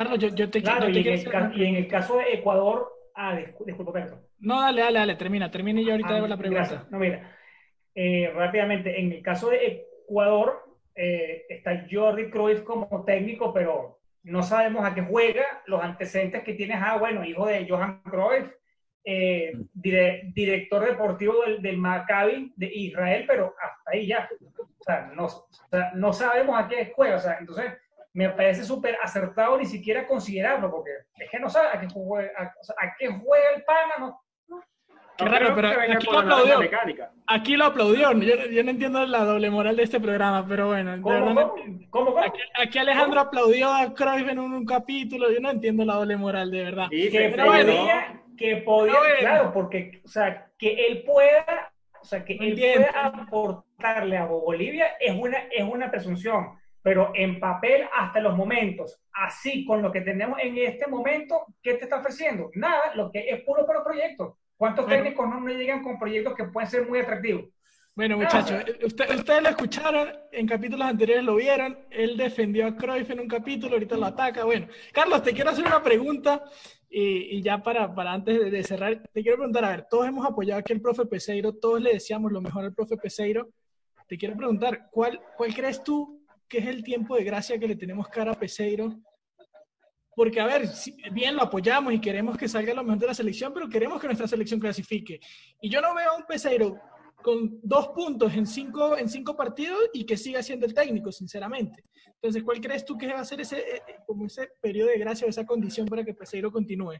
Carlos, 0.00 0.18
yo, 0.34 0.48
te, 0.48 0.62
claro, 0.62 0.88
y, 0.88 1.62
en 1.62 1.76
el 1.76 1.86
caso 1.86 2.16
de 2.16 2.32
Ecuador, 2.32 2.90
ah, 3.14 3.38
disculpa, 3.66 4.06
No, 4.38 4.58
dale, 4.58 4.80
dale, 4.80 4.98
dale, 4.98 5.14
termina, 5.16 5.50
termina 5.50 5.78
y 5.78 5.84
yo 5.84 5.90
ahorita 5.90 6.16
ah, 6.16 6.26
la 6.26 6.38
pregunta. 6.38 6.86
No, 6.88 6.98
mira, 6.98 7.36
eh, 7.94 8.32
rápidamente, 8.34 8.98
en 8.98 9.12
el 9.12 9.22
caso 9.22 9.50
de 9.50 9.84
Ecuador, 10.06 10.64
eh, 10.94 11.44
está 11.50 11.84
Jordi 11.90 12.30
Cruyff 12.30 12.62
como 12.62 13.04
técnico, 13.04 13.52
pero 13.52 14.00
no 14.22 14.42
sabemos 14.42 14.86
a 14.86 14.94
qué 14.94 15.02
juega, 15.02 15.44
los 15.66 15.82
antecedentes 15.82 16.44
que 16.44 16.54
tienes, 16.54 16.78
ah, 16.80 16.96
bueno, 16.96 17.22
hijo 17.22 17.46
de 17.46 17.68
Johan 17.68 18.00
Cruyff, 18.02 18.50
eh, 19.04 19.52
director 19.74 20.82
deportivo 20.82 21.42
del, 21.44 21.60
del, 21.60 21.76
Maccabi 21.76 22.54
de 22.56 22.72
Israel, 22.72 23.26
pero 23.28 23.54
hasta 23.62 23.90
ahí 23.90 24.06
ya. 24.06 24.30
O 24.56 24.82
sea, 24.82 25.12
no, 25.14 25.28
no 25.94 26.12
sabemos 26.14 26.58
a 26.58 26.68
qué 26.68 26.90
juega. 26.96 27.16
O 27.16 27.20
sea, 27.20 27.36
entonces 27.38 27.74
me 28.12 28.30
parece 28.30 28.64
súper 28.64 28.96
acertado 29.02 29.56
ni 29.58 29.66
siquiera 29.66 30.06
considerarlo, 30.06 30.70
porque 30.70 30.90
es 31.18 31.30
que 31.30 31.38
no 31.38 31.48
sabe 31.48 31.68
a 31.72 31.80
qué 31.80 31.88
juega, 31.92 32.30
a, 32.38 32.96
qué 32.98 33.08
juega 33.08 33.50
el 33.54 33.64
pana, 33.64 33.94
no, 33.98 34.20
Qué 35.16 35.26
raro, 35.26 35.54
pero 35.54 35.68
aquí 35.68 36.06
lo 36.10 36.18
aplaudió. 36.18 36.60
Aquí 37.26 37.56
lo 37.56 37.64
aplaudió. 37.66 38.12
Yo, 38.12 38.64
no 38.64 38.70
entiendo 38.70 39.04
la 39.06 39.24
doble 39.24 39.50
moral 39.50 39.76
de 39.76 39.82
este 39.82 40.00
programa, 40.00 40.46
pero 40.48 40.68
bueno. 40.68 40.98
¿Cómo, 41.90 42.18
Aquí, 42.58 42.78
Alejandro 42.78 43.20
aplaudió 43.20 43.70
a 43.70 43.92
Cruyff 43.92 44.28
en 44.28 44.38
un, 44.38 44.64
capítulo. 44.64 45.30
Yo 45.30 45.40
no 45.40 45.50
entiendo 45.50 45.84
la 45.84 45.96
doble 45.96 46.16
moral, 46.16 46.50
de 46.50 46.62
verdad. 46.62 46.88
que, 46.88 47.34
podía, 47.36 48.22
que 48.36 48.56
podía, 48.58 48.94
claro, 49.18 49.52
porque, 49.52 50.00
o 50.04 50.08
sea, 50.08 50.50
que 50.56 50.86
él 50.86 51.02
pueda, 51.04 51.70
o 52.00 52.04
sea, 52.04 52.24
que 52.24 52.38
él 52.40 52.54
pueda 52.54 53.06
aportarle 53.06 54.16
a 54.16 54.24
Bolivia 54.24 54.96
es 54.98 55.14
una, 55.14 55.36
es 55.50 55.64
una 55.64 55.90
presunción. 55.90 56.58
Pero 56.82 57.12
en 57.14 57.38
papel, 57.38 57.86
hasta 57.92 58.20
los 58.20 58.36
momentos, 58.36 59.02
así 59.12 59.64
con 59.64 59.82
lo 59.82 59.92
que 59.92 60.00
tenemos 60.00 60.38
en 60.40 60.56
este 60.58 60.86
momento, 60.86 61.46
¿qué 61.62 61.74
te 61.74 61.84
está 61.84 61.98
ofreciendo? 61.98 62.50
Nada, 62.54 62.94
lo 62.94 63.10
que 63.10 63.28
es 63.28 63.42
puro 63.42 63.66
para 63.66 63.84
proyectos. 63.84 64.34
¿Cuántos 64.56 64.86
técnicos 64.86 65.26
no, 65.26 65.46
llegan 65.48 65.82
con 65.82 65.98
proyectos 65.98 66.34
que 66.34 66.44
pueden 66.44 66.68
ser 66.68 66.86
muy 66.86 66.98
atractivos? 66.98 67.46
Bueno, 67.94 68.18
muchachos, 68.18 68.62
ustedes 68.84 69.42
lo 69.42 69.48
escucharon, 69.48 70.08
en 70.32 70.46
capítulos 70.46 70.86
anteriores 70.86 71.24
lo 71.24 71.34
vieron, 71.36 71.78
él 71.90 72.16
defendió 72.16 72.66
a 72.66 72.76
Cruyff 72.76 73.10
en 73.10 73.20
un 73.20 73.28
capítulo, 73.28 73.74
ahorita 73.74 73.96
lo 73.96 74.06
ataca. 74.06 74.44
Bueno, 74.44 74.68
Carlos, 74.92 75.22
te 75.22 75.32
quiero 75.32 75.50
hacer 75.50 75.66
una 75.66 75.82
pregunta 75.82 76.44
y, 76.88 77.42
ya 77.42 77.62
para, 77.62 77.94
para 77.94 78.12
antes 78.12 78.50
de, 78.50 78.62
cerrar, 78.62 79.02
te 79.12 79.22
quiero 79.22 79.38
preguntar, 79.38 79.64
a 79.64 79.70
ver, 79.70 79.86
todos 79.88 80.06
hemos 80.06 80.26
apoyado 80.26 80.60
aquí 80.60 80.72
al 80.72 80.80
profe 80.80 81.06
Peseiro, 81.06 81.54
todos 81.54 81.80
le 81.80 81.94
decíamos 81.94 82.30
lo 82.30 82.40
mejor 82.40 82.64
al 82.64 82.74
profe 82.74 82.96
Peseiro. 82.96 83.48
Te 84.06 84.18
quiero 84.18 84.36
preguntar, 84.36 84.88
¿cuál, 84.90 85.20
cuál 85.36 85.54
crees 85.54 85.82
tú 85.82 86.19
que 86.50 86.58
es 86.58 86.66
el 86.66 86.82
tiempo 86.82 87.16
de 87.16 87.24
gracia 87.24 87.58
que 87.58 87.68
le 87.68 87.76
tenemos 87.76 88.08
cara 88.08 88.32
a 88.32 88.38
Peseiro 88.38 89.00
porque, 90.14 90.38
a 90.38 90.44
ver, 90.44 90.68
bien 91.12 91.34
lo 91.34 91.42
apoyamos 91.42 91.94
y 91.94 92.00
queremos 92.00 92.36
que 92.36 92.46
salga 92.46 92.74
lo 92.74 92.82
mejor 92.82 92.98
de 92.98 93.06
la 93.06 93.14
selección, 93.14 93.54
pero 93.54 93.70
queremos 93.70 93.98
que 93.98 94.06
nuestra 94.06 94.28
selección 94.28 94.60
clasifique. 94.60 95.18
Y 95.62 95.70
yo 95.70 95.80
no 95.80 95.94
veo 95.94 96.10
a 96.10 96.16
un 96.16 96.24
Peseiro 96.24 96.78
con 97.22 97.58
dos 97.62 97.88
puntos 97.88 98.34
en 98.34 98.46
cinco, 98.46 98.98
en 98.98 99.08
cinco 99.08 99.34
partidos 99.34 99.78
y 99.94 100.04
que 100.04 100.18
siga 100.18 100.42
siendo 100.42 100.66
el 100.66 100.74
técnico, 100.74 101.10
sinceramente. 101.10 101.84
Entonces, 102.14 102.42
¿cuál 102.42 102.60
crees 102.60 102.84
tú 102.84 102.98
que 102.98 103.06
va 103.06 103.20
a 103.20 103.24
ser 103.24 103.40
ese, 103.40 103.60
eh, 103.60 103.82
eh, 103.88 103.94
como 104.06 104.26
ese 104.26 104.50
periodo 104.60 104.90
de 104.90 104.98
gracia 104.98 105.26
o 105.26 105.30
esa 105.30 105.46
condición 105.46 105.86
para 105.86 106.04
que 106.04 106.12
Peseiro 106.12 106.52
continúe? 106.52 106.98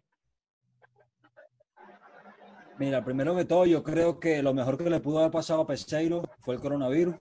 Mira, 2.78 3.05
primero 3.05 3.36
que 3.36 3.44
todo, 3.44 3.66
yo 3.66 3.82
creo 3.82 4.18
que 4.18 4.42
lo 4.42 4.55
mejor 4.55 4.78
que 4.78 4.88
le 4.88 5.01
pudo 5.01 5.18
haber 5.18 5.30
pasado 5.30 5.61
a 5.61 5.66
Peseiro 5.66 6.22
fue 6.38 6.55
el 6.55 6.61
coronavirus, 6.62 7.16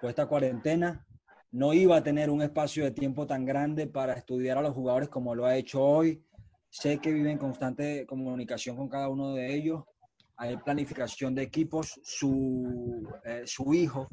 fue 0.00 0.10
esta 0.10 0.26
cuarentena, 0.26 1.05
no 1.56 1.72
iba 1.72 1.96
a 1.96 2.02
tener 2.02 2.28
un 2.28 2.42
espacio 2.42 2.84
de 2.84 2.90
tiempo 2.90 3.26
tan 3.26 3.46
grande 3.46 3.86
para 3.86 4.12
estudiar 4.12 4.58
a 4.58 4.60
los 4.60 4.74
jugadores 4.74 5.08
como 5.08 5.34
lo 5.34 5.46
ha 5.46 5.56
hecho 5.56 5.82
hoy. 5.82 6.22
Sé 6.68 6.98
que 6.98 7.10
vive 7.10 7.30
en 7.30 7.38
constante 7.38 8.04
comunicación 8.04 8.76
con 8.76 8.90
cada 8.90 9.08
uno 9.08 9.32
de 9.32 9.54
ellos. 9.54 9.82
Hay 10.36 10.58
planificación 10.58 11.34
de 11.34 11.44
equipos. 11.44 11.98
Su, 12.04 13.08
eh, 13.24 13.44
su 13.46 13.72
hijo, 13.72 14.06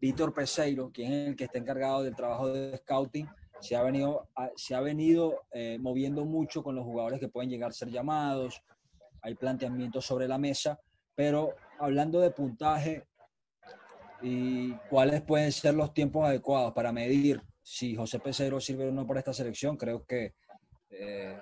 Víctor 0.00 0.32
Peseiro, 0.32 0.90
quien 0.90 1.12
es 1.12 1.28
el 1.28 1.36
que 1.36 1.44
está 1.44 1.58
encargado 1.58 2.04
del 2.04 2.16
trabajo 2.16 2.48
de 2.48 2.78
scouting, 2.78 3.28
se 3.60 3.76
ha 3.76 3.82
venido, 3.82 4.26
se 4.56 4.74
ha 4.74 4.80
venido 4.80 5.42
eh, 5.52 5.76
moviendo 5.78 6.24
mucho 6.24 6.62
con 6.62 6.74
los 6.74 6.86
jugadores 6.86 7.20
que 7.20 7.28
pueden 7.28 7.50
llegar 7.50 7.68
a 7.68 7.74
ser 7.74 7.90
llamados. 7.90 8.62
Hay 9.20 9.34
planteamientos 9.34 10.06
sobre 10.06 10.26
la 10.26 10.38
mesa, 10.38 10.80
pero 11.14 11.54
hablando 11.78 12.18
de 12.18 12.30
puntaje, 12.30 13.06
y 14.22 14.72
cuáles 14.90 15.22
pueden 15.22 15.52
ser 15.52 15.74
los 15.74 15.94
tiempos 15.94 16.26
adecuados 16.26 16.72
para 16.72 16.92
medir 16.92 17.42
si 17.62 17.94
José 17.94 18.18
Pesero 18.18 18.60
sirve 18.60 18.88
o 18.88 18.92
no 18.92 19.06
para 19.06 19.20
esta 19.20 19.32
selección. 19.32 19.76
Creo 19.76 20.04
que, 20.04 20.34
eh, 20.90 21.38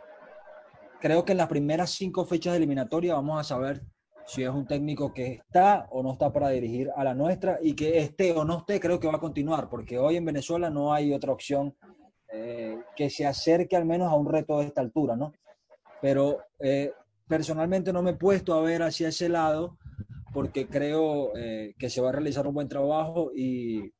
creo 1.00 1.24
que 1.24 1.32
en 1.32 1.38
las 1.38 1.48
primeras 1.48 1.90
cinco 1.90 2.24
fechas 2.26 2.52
de 2.52 2.58
eliminatoria 2.58 3.14
vamos 3.14 3.40
a 3.40 3.44
saber 3.44 3.82
si 4.26 4.42
es 4.42 4.50
un 4.50 4.66
técnico 4.66 5.14
que 5.14 5.34
está 5.34 5.86
o 5.90 6.02
no 6.02 6.12
está 6.12 6.32
para 6.32 6.48
dirigir 6.48 6.90
a 6.96 7.04
la 7.04 7.14
nuestra 7.14 7.58
y 7.62 7.74
que 7.74 7.98
esté 7.98 8.32
o 8.32 8.44
no 8.44 8.58
esté, 8.58 8.80
creo 8.80 8.98
que 8.98 9.06
va 9.06 9.14
a 9.14 9.20
continuar, 9.20 9.68
porque 9.68 9.98
hoy 9.98 10.16
en 10.16 10.24
Venezuela 10.24 10.68
no 10.68 10.92
hay 10.92 11.12
otra 11.12 11.32
opción 11.32 11.76
eh, 12.32 12.76
que 12.96 13.08
se 13.08 13.24
acerque 13.24 13.76
al 13.76 13.84
menos 13.84 14.10
a 14.10 14.16
un 14.16 14.28
reto 14.28 14.58
de 14.58 14.66
esta 14.66 14.80
altura, 14.80 15.14
¿no? 15.14 15.32
Pero 16.02 16.38
eh, 16.58 16.92
personalmente 17.28 17.92
no 17.92 18.02
me 18.02 18.10
he 18.10 18.14
puesto 18.14 18.54
a 18.54 18.62
ver 18.62 18.82
hacia 18.82 19.08
ese 19.08 19.28
lado 19.28 19.78
porque 20.36 20.66
creo 20.66 21.34
eh, 21.34 21.74
que 21.78 21.88
se 21.88 22.02
va 22.02 22.10
a 22.10 22.12
realizar 22.12 22.46
un 22.46 22.52
buen 22.52 22.68
trabajo 22.68 23.32
y, 23.34 23.90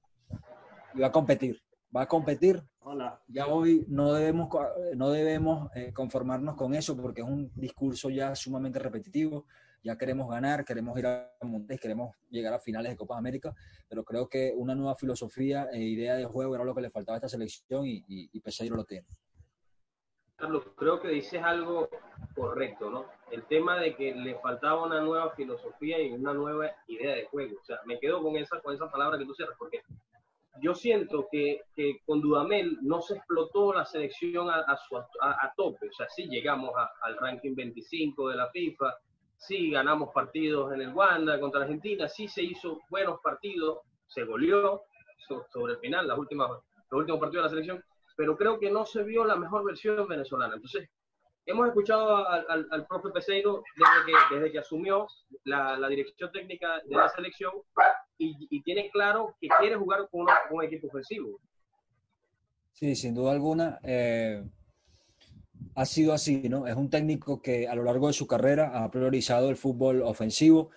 va 1.00 1.06
a 1.06 1.10
competir. 1.10 1.62
Va 1.96 2.02
a 2.02 2.08
competir. 2.08 2.62
Hola. 2.80 3.22
Ya 3.26 3.46
hoy 3.46 3.86
no 3.88 4.12
debemos, 4.12 4.50
no 4.96 5.08
debemos 5.12 5.70
eh, 5.74 5.94
conformarnos 5.94 6.54
con 6.54 6.74
eso 6.74 6.94
porque 6.94 7.22
es 7.22 7.26
un 7.26 7.50
discurso 7.54 8.10
ya 8.10 8.34
sumamente 8.34 8.78
repetitivo. 8.78 9.46
Ya 9.82 9.96
queremos 9.96 10.28
ganar, 10.28 10.66
queremos 10.66 10.98
ir 10.98 11.06
a 11.06 11.32
Montes, 11.40 11.80
queremos 11.80 12.14
llegar 12.28 12.52
a 12.52 12.58
finales 12.58 12.92
de 12.92 12.96
Copa 12.98 13.16
América, 13.16 13.54
pero 13.88 14.04
creo 14.04 14.28
que 14.28 14.52
una 14.54 14.74
nueva 14.74 14.94
filosofía 14.94 15.68
e 15.72 15.80
idea 15.80 16.16
de 16.16 16.26
juego 16.26 16.54
era 16.54 16.64
lo 16.64 16.74
que 16.74 16.82
le 16.82 16.90
faltaba 16.90 17.16
a 17.16 17.20
esta 17.20 17.30
selección 17.30 17.86
y, 17.86 18.04
y, 18.06 18.28
y 18.30 18.40
Peseiro 18.40 18.76
lo 18.76 18.84
tiene. 18.84 19.06
Carlos, 20.36 20.64
creo 20.76 21.00
que 21.00 21.08
dices 21.08 21.42
algo 21.42 21.88
correcto, 22.34 22.90
¿no? 22.90 23.06
El 23.30 23.44
tema 23.44 23.78
de 23.78 23.96
que 23.96 24.14
le 24.14 24.38
faltaba 24.38 24.84
una 24.84 25.00
nueva 25.00 25.30
filosofía 25.30 26.00
y 26.00 26.12
una 26.12 26.34
nueva 26.34 26.70
idea 26.86 27.14
de 27.14 27.24
juego. 27.24 27.58
O 27.58 27.64
sea, 27.64 27.78
me 27.86 27.98
quedo 27.98 28.22
con 28.22 28.36
esa, 28.36 28.60
con 28.60 28.74
esa 28.74 28.90
palabra 28.90 29.18
que 29.18 29.24
tú 29.24 29.34
cierras, 29.34 29.56
porque 29.58 29.80
yo 30.60 30.74
siento 30.74 31.26
que, 31.30 31.62
que 31.74 32.00
con 32.04 32.20
Dudamel 32.20 32.78
no 32.82 33.00
se 33.00 33.14
explotó 33.14 33.72
la 33.72 33.86
selección 33.86 34.50
a, 34.50 34.64
a, 34.66 35.52
tope. 35.56 35.88
O 35.88 35.92
sea, 35.92 36.06
sí 36.08 36.26
llegamos 36.28 36.70
al 37.02 37.16
ranking 37.16 37.54
25 37.54 38.28
de 38.28 38.36
la 38.36 38.50
FIFA, 38.50 38.94
sí 39.38 39.70
ganamos 39.70 40.10
partidos 40.12 40.72
en 40.74 40.82
el 40.82 40.94
Wanda 40.94 41.40
contra 41.40 41.62
Argentina, 41.62 42.08
sí 42.08 42.28
se 42.28 42.42
hizo 42.42 42.80
buenos 42.90 43.20
partidos, 43.20 43.80
se 44.06 44.24
goleó 44.24 44.82
sobre 45.50 45.74
el 45.74 45.78
final, 45.78 46.06
las 46.06 46.18
últimas, 46.18 46.50
los 46.50 47.00
últimos 47.00 47.20
partidos 47.20 47.44
de 47.44 47.46
la 47.46 47.50
selección 47.50 47.84
pero 48.16 48.36
creo 48.36 48.58
que 48.58 48.70
no 48.70 48.86
se 48.86 49.02
vio 49.02 49.24
la 49.24 49.36
mejor 49.36 49.64
versión 49.64 50.08
venezolana. 50.08 50.54
Entonces, 50.54 50.88
hemos 51.46 51.68
escuchado 51.68 52.26
al, 52.26 52.66
al, 52.70 52.86
profe 52.86 53.10
Peseiro 53.10 53.62
desde 53.76 54.06
que, 54.06 54.34
desde 54.34 54.52
que 54.52 54.58
asumió 54.58 55.06
la, 55.44 55.78
la 55.78 55.88
dirección 55.88 56.30
técnica 56.32 56.80
de 56.84 56.96
la 56.96 57.08
selección 57.08 57.52
y, 58.18 58.34
y, 58.50 58.62
tiene 58.62 58.90
claro 58.90 59.36
que 59.40 59.48
quiere 59.60 59.76
jugar 59.76 60.08
con, 60.10 60.26
un 60.50 60.64
equipo 60.64 60.88
ofensivo. 60.88 61.38
Sí, 62.72 62.96
sin 62.96 63.14
duda 63.14 63.32
alguna. 63.32 63.78
Eh, 63.82 64.42
ha 65.74 65.84
sido 65.84 66.12
así, 66.12 66.48
¿no? 66.48 66.66
Es 66.66 66.74
un 66.74 66.90
técnico 66.90 67.40
que 67.40 67.68
a 67.68 67.74
lo 67.74 67.84
largo 67.84 68.08
de 68.08 68.12
su 68.12 68.26
carrera 68.26 68.82
ha 68.82 68.90
priorizado 68.90 69.50
el 69.50 69.56
fútbol 69.56 70.02
ofensivo. 70.02 70.70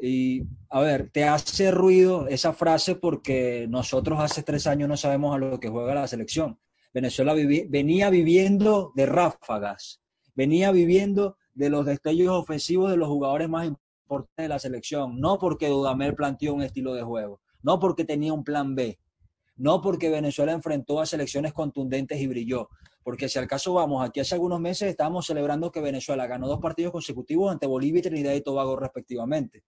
Y, 0.00 0.42
a 0.68 0.80
ver, 0.80 1.10
te 1.10 1.24
hace 1.24 1.70
ruido 1.70 2.28
esa 2.28 2.52
frase 2.52 2.96
porque 2.96 3.66
nosotros 3.68 4.20
hace 4.20 4.42
tres 4.42 4.66
años 4.66 4.88
no 4.88 4.96
sabemos 4.96 5.34
a 5.34 5.38
lo 5.38 5.58
que 5.58 5.68
juega 5.68 5.94
la 5.94 6.06
selección. 6.06 6.58
Venezuela 6.96 7.34
venía 7.68 8.08
viviendo 8.08 8.90
de 8.94 9.04
ráfagas, 9.04 10.00
venía 10.34 10.72
viviendo 10.72 11.36
de 11.52 11.68
los 11.68 11.84
destellos 11.84 12.30
ofensivos 12.30 12.90
de 12.90 12.96
los 12.96 13.06
jugadores 13.06 13.50
más 13.50 13.66
importantes 13.66 14.44
de 14.44 14.48
la 14.48 14.58
selección, 14.58 15.20
no 15.20 15.38
porque 15.38 15.68
Dudamel 15.68 16.14
planteó 16.14 16.54
un 16.54 16.62
estilo 16.62 16.94
de 16.94 17.02
juego, 17.02 17.42
no 17.60 17.78
porque 17.78 18.06
tenía 18.06 18.32
un 18.32 18.44
plan 18.44 18.74
B, 18.74 18.98
no 19.56 19.82
porque 19.82 20.08
Venezuela 20.08 20.52
enfrentó 20.52 20.98
a 20.98 21.04
selecciones 21.04 21.52
contundentes 21.52 22.18
y 22.18 22.28
brilló, 22.28 22.70
porque 23.02 23.28
si 23.28 23.38
al 23.38 23.46
caso 23.46 23.74
vamos, 23.74 24.02
aquí 24.02 24.20
hace 24.20 24.34
algunos 24.34 24.58
meses 24.58 24.88
estábamos 24.88 25.26
celebrando 25.26 25.70
que 25.70 25.82
Venezuela 25.82 26.26
ganó 26.26 26.48
dos 26.48 26.60
partidos 26.60 26.92
consecutivos 26.92 27.52
ante 27.52 27.66
Bolivia 27.66 27.98
y 27.98 28.04
Trinidad 28.04 28.32
y 28.32 28.40
Tobago 28.40 28.74
respectivamente. 28.74 29.64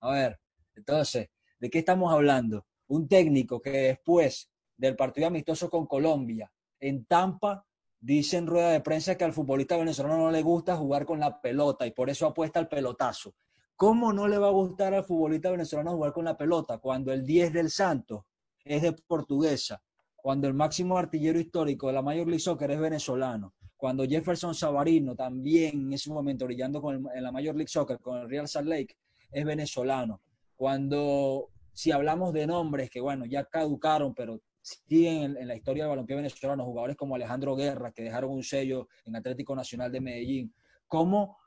A 0.00 0.10
ver, 0.10 0.40
entonces, 0.74 1.28
¿de 1.60 1.70
qué 1.70 1.78
estamos 1.78 2.12
hablando? 2.12 2.66
Un 2.88 3.06
técnico 3.06 3.62
que 3.62 3.70
después 3.70 4.50
del 4.78 4.96
partido 4.96 5.26
amistoso 5.26 5.68
con 5.68 5.86
Colombia. 5.86 6.50
En 6.80 7.04
Tampa 7.04 7.66
dice 8.00 8.36
en 8.36 8.46
rueda 8.46 8.70
de 8.70 8.80
prensa 8.80 9.16
que 9.16 9.24
al 9.24 9.32
futbolista 9.32 9.76
venezolano 9.76 10.16
no 10.16 10.30
le 10.30 10.40
gusta 10.42 10.76
jugar 10.76 11.04
con 11.04 11.18
la 11.18 11.40
pelota 11.40 11.86
y 11.86 11.90
por 11.90 12.08
eso 12.08 12.26
apuesta 12.26 12.60
al 12.60 12.68
pelotazo. 12.68 13.34
¿Cómo 13.76 14.12
no 14.12 14.26
le 14.26 14.38
va 14.38 14.48
a 14.48 14.52
gustar 14.52 14.94
al 14.94 15.04
futbolista 15.04 15.50
venezolano 15.50 15.92
jugar 15.92 16.12
con 16.12 16.24
la 16.24 16.36
pelota 16.36 16.78
cuando 16.78 17.12
el 17.12 17.26
10 17.26 17.52
del 17.52 17.70
Santos 17.70 18.22
es 18.64 18.82
de 18.82 18.92
portuguesa, 18.92 19.82
cuando 20.16 20.46
el 20.46 20.54
máximo 20.54 20.98
artillero 20.98 21.38
histórico 21.38 21.88
de 21.88 21.92
la 21.94 22.02
Major 22.02 22.26
League 22.26 22.40
Soccer 22.40 22.70
es 22.70 22.80
venezolano, 22.80 23.54
cuando 23.76 24.04
Jefferson 24.04 24.54
Savarino 24.54 25.14
también 25.14 25.86
en 25.86 25.92
ese 25.92 26.10
momento 26.10 26.44
brillando 26.44 26.82
con 26.82 27.06
en 27.14 27.22
la 27.22 27.32
Major 27.32 27.54
League 27.54 27.68
Soccer 27.68 27.98
con 28.00 28.18
el 28.18 28.28
Real 28.28 28.48
Salt 28.48 28.68
Lake 28.68 28.96
es 29.30 29.44
venezolano, 29.44 30.20
cuando 30.56 31.50
si 31.72 31.92
hablamos 31.92 32.32
de 32.32 32.46
nombres 32.46 32.90
que 32.90 33.00
bueno, 33.00 33.24
ya 33.26 33.44
caducaron, 33.44 34.12
pero 34.14 34.40
siguen 34.86 35.36
en, 35.36 35.48
la 35.48 35.54
historia 35.54 35.84
del 35.84 35.90
balompié 35.90 36.16
venezolano, 36.16 36.64
jugadores 36.64 36.96
como 36.96 37.14
Alejandro 37.14 37.56
Guerra, 37.56 37.92
que 37.92 38.02
dejaron 38.02 38.30
un 38.30 38.42
sello 38.42 38.88
en 39.04 39.16
Atlético 39.16 39.54
Nacional 39.54 39.90
de 39.90 40.00
Medellín, 40.00 40.54
¿cómo, 40.86 41.38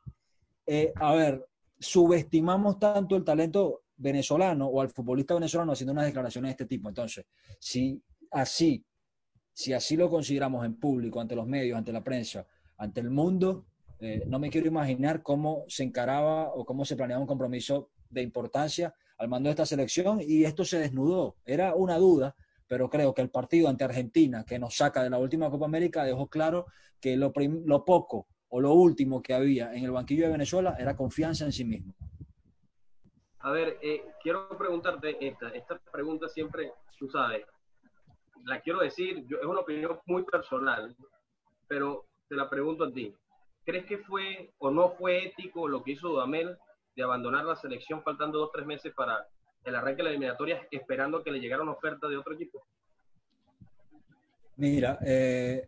eh, 0.66 0.92
a 0.96 1.14
ver, 1.14 1.46
subestimamos 1.80 2.80
tanto 2.80 3.16
el 3.16 3.24
talento 3.24 3.84
venezolano 3.98 4.68
o 4.68 4.82
al 4.82 4.90
futbolista 4.90 5.34
venezolano 5.34 5.74
haciendo 5.74 5.94
unas 5.94 6.06
declaraciones 6.06 6.50
de 6.50 6.52
este 6.52 6.66
tipo? 6.66 6.90
Entonces, 6.90 7.26
si 7.60 8.02
así, 8.32 8.84
si 9.54 9.74
así 9.74 9.96
lo 9.96 10.10
consideramos 10.10 10.66
en 10.66 10.76
público, 10.76 11.20
ante 11.20 11.36
los 11.36 11.48
medios, 11.48 11.78
ante 11.78 11.92
la 11.92 12.04
prensa, 12.04 12.46
ante 12.78 13.02
el 13.02 13.10
mundo, 13.10 13.66
eh, 14.00 14.24
no 14.26 14.40
me 14.40 14.50
quiero 14.50 14.68
imaginar 14.68 15.22
cómo 15.22 15.64
se 15.68 15.84
encaraba 15.84 16.54
o 16.54 16.66
cómo 16.66 16.86
se 16.86 16.96
planeaba 16.96 17.22
un 17.22 17.28
compromiso 17.28 17.90
de 18.10 18.24
importancia 18.24 18.94
al 19.18 19.30
mando 19.30 19.48
de 19.48 19.52
esta 19.52 19.66
selección 19.68 20.20
y 20.20 20.44
esto 20.44 20.66
se 20.66 20.80
desnudó. 20.80 21.36
Era 21.46 21.76
una 21.76 21.98
duda, 21.98 22.36
pero 22.72 22.90
creo 22.90 23.14
que 23.14 23.22
el 23.22 23.30
partido 23.30 23.68
ante 23.68 23.84
Argentina, 23.84 24.46
que 24.46 24.58
nos 24.58 24.78
saca 24.78 25.04
de 25.04 25.10
la 25.10 25.18
última 25.18 25.50
Copa 25.50 25.66
América, 25.66 26.06
dejó 26.06 26.30
claro 26.30 26.68
que 27.02 27.18
lo, 27.18 27.34
lo 27.66 27.84
poco 27.84 28.28
o 28.48 28.62
lo 28.62 28.72
último 28.72 29.22
que 29.22 29.34
había 29.34 29.74
en 29.74 29.84
el 29.84 29.92
banquillo 29.92 30.24
de 30.24 30.32
Venezuela 30.32 30.78
era 30.80 30.96
confianza 30.96 31.44
en 31.44 31.52
sí 31.52 31.66
mismo. 31.66 31.94
A 33.40 33.52
ver, 33.52 33.78
eh, 33.82 34.06
quiero 34.24 34.48
preguntarte 34.58 35.18
esta, 35.20 35.50
esta 35.50 35.82
pregunta 35.92 36.30
siempre, 36.30 36.72
tú 36.98 37.10
sabes, 37.10 37.46
la 38.46 38.62
quiero 38.62 38.80
decir, 38.80 39.26
yo, 39.28 39.40
es 39.40 39.46
una 39.46 39.60
opinión 39.60 40.00
muy 40.06 40.24
personal, 40.24 40.96
pero 41.68 42.06
te 42.30 42.36
la 42.36 42.50
pregunto 42.50 42.86
a 42.86 42.94
ti. 42.94 43.14
¿Crees 43.66 43.86
que 43.86 43.98
fue 43.98 44.54
o 44.60 44.72
no 44.72 44.92
fue 44.92 45.26
ético 45.26 45.68
lo 45.68 45.84
que 45.84 45.92
hizo 45.92 46.08
Dudamel 46.08 46.58
de 46.96 47.04
abandonar 47.04 47.44
la 47.44 47.58
selección 47.58 48.02
faltando 48.02 48.40
dos 48.40 48.48
o 48.48 48.52
tres 48.54 48.66
meses 48.66 48.94
para 48.94 49.28
el 49.64 49.76
arranque 49.76 49.98
de 49.98 50.04
la 50.04 50.10
eliminatoria, 50.10 50.68
esperando 50.72 51.24
que 51.24 51.32
le 51.32 51.40
llegara 51.40 51.64
una 51.64 51.74
oferta 51.74 52.08
de 52.08 52.18
otro 52.18 52.34
equipo? 52.34 52.66
Mira, 54.58 55.00
eh, 55.06 55.68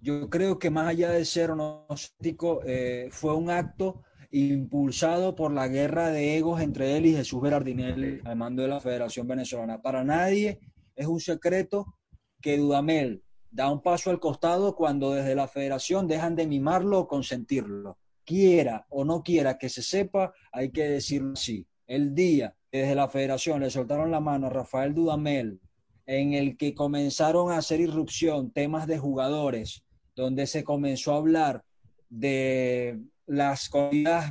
yo 0.00 0.30
creo 0.30 0.58
que 0.58 0.70
más 0.70 0.88
allá 0.88 1.10
de 1.10 1.24
ser 1.24 1.50
o 1.50 1.56
no 1.56 1.86
ético, 2.18 2.62
eh, 2.64 3.08
fue 3.10 3.34
un 3.34 3.50
acto 3.50 4.02
impulsado 4.30 5.34
por 5.34 5.52
la 5.52 5.68
guerra 5.68 6.10
de 6.10 6.36
egos 6.36 6.60
entre 6.60 6.96
él 6.96 7.06
y 7.06 7.16
Jesús 7.16 7.42
Berardinelli 7.42 8.20
al 8.24 8.36
mando 8.36 8.62
de 8.62 8.68
la 8.68 8.80
Federación 8.80 9.26
Venezolana. 9.26 9.82
Para 9.82 10.04
nadie 10.04 10.60
es 10.94 11.06
un 11.06 11.20
secreto 11.20 11.98
que 12.40 12.56
Dudamel 12.56 13.22
da 13.50 13.70
un 13.70 13.82
paso 13.82 14.10
al 14.10 14.20
costado 14.20 14.76
cuando 14.76 15.12
desde 15.12 15.34
la 15.34 15.48
federación 15.48 16.06
dejan 16.06 16.36
de 16.36 16.46
mimarlo 16.46 17.00
o 17.00 17.08
consentirlo. 17.08 17.98
Quiera 18.24 18.86
o 18.90 19.04
no 19.04 19.22
quiera 19.22 19.58
que 19.58 19.68
se 19.68 19.82
sepa, 19.82 20.32
hay 20.52 20.70
que 20.70 20.84
decirlo 20.88 21.32
así. 21.32 21.66
El 21.86 22.14
día 22.14 22.54
desde 22.72 22.94
la 22.94 23.08
federación 23.08 23.60
le 23.60 23.70
soltaron 23.70 24.10
la 24.10 24.20
mano 24.20 24.46
a 24.46 24.50
Rafael 24.50 24.94
Dudamel, 24.94 25.60
en 26.06 26.34
el 26.34 26.56
que 26.56 26.74
comenzaron 26.74 27.52
a 27.52 27.58
hacer 27.58 27.80
irrupción 27.80 28.50
temas 28.50 28.86
de 28.86 28.98
jugadores, 28.98 29.84
donde 30.14 30.46
se 30.46 30.64
comenzó 30.64 31.14
a 31.14 31.18
hablar 31.18 31.64
de 32.08 33.00
las 33.26 33.70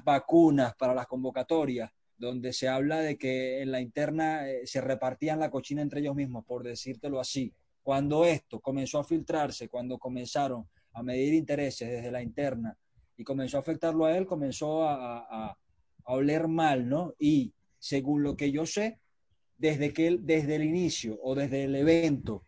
vacunas 0.03 0.75
para 0.75 0.93
las 0.93 1.07
convocatorias, 1.07 1.91
donde 2.17 2.51
se 2.51 2.67
habla 2.67 2.99
de 2.99 3.17
que 3.17 3.61
en 3.61 3.71
la 3.71 3.79
interna 3.79 4.49
eh, 4.49 4.67
se 4.67 4.81
repartían 4.81 5.39
la 5.39 5.49
cochina 5.49 5.81
entre 5.81 6.01
ellos 6.01 6.15
mismos, 6.15 6.43
por 6.45 6.63
decírtelo 6.63 7.19
así. 7.19 7.53
Cuando 7.81 8.25
esto 8.25 8.59
comenzó 8.59 8.99
a 8.99 9.05
filtrarse, 9.05 9.69
cuando 9.69 9.97
comenzaron 9.97 10.67
a 10.93 11.01
medir 11.01 11.33
intereses 11.33 11.89
desde 11.89 12.11
la 12.11 12.21
interna 12.21 12.77
y 13.15 13.23
comenzó 13.23 13.57
a 13.57 13.61
afectarlo 13.61 14.05
a 14.05 14.17
él, 14.17 14.25
comenzó 14.25 14.83
a, 14.83 15.19
a, 15.19 15.57
oler 16.03 16.47
mal, 16.47 16.89
¿no? 16.89 17.13
Y 17.19 17.53
según 17.79 18.23
lo 18.23 18.35
que 18.35 18.51
yo 18.51 18.65
sé, 18.65 18.99
desde, 19.57 19.91
que 19.93 20.17
desde 20.21 20.55
el 20.55 20.63
inicio 20.63 21.19
o 21.21 21.35
desde 21.35 21.63
el 21.63 21.75
evento 21.75 22.45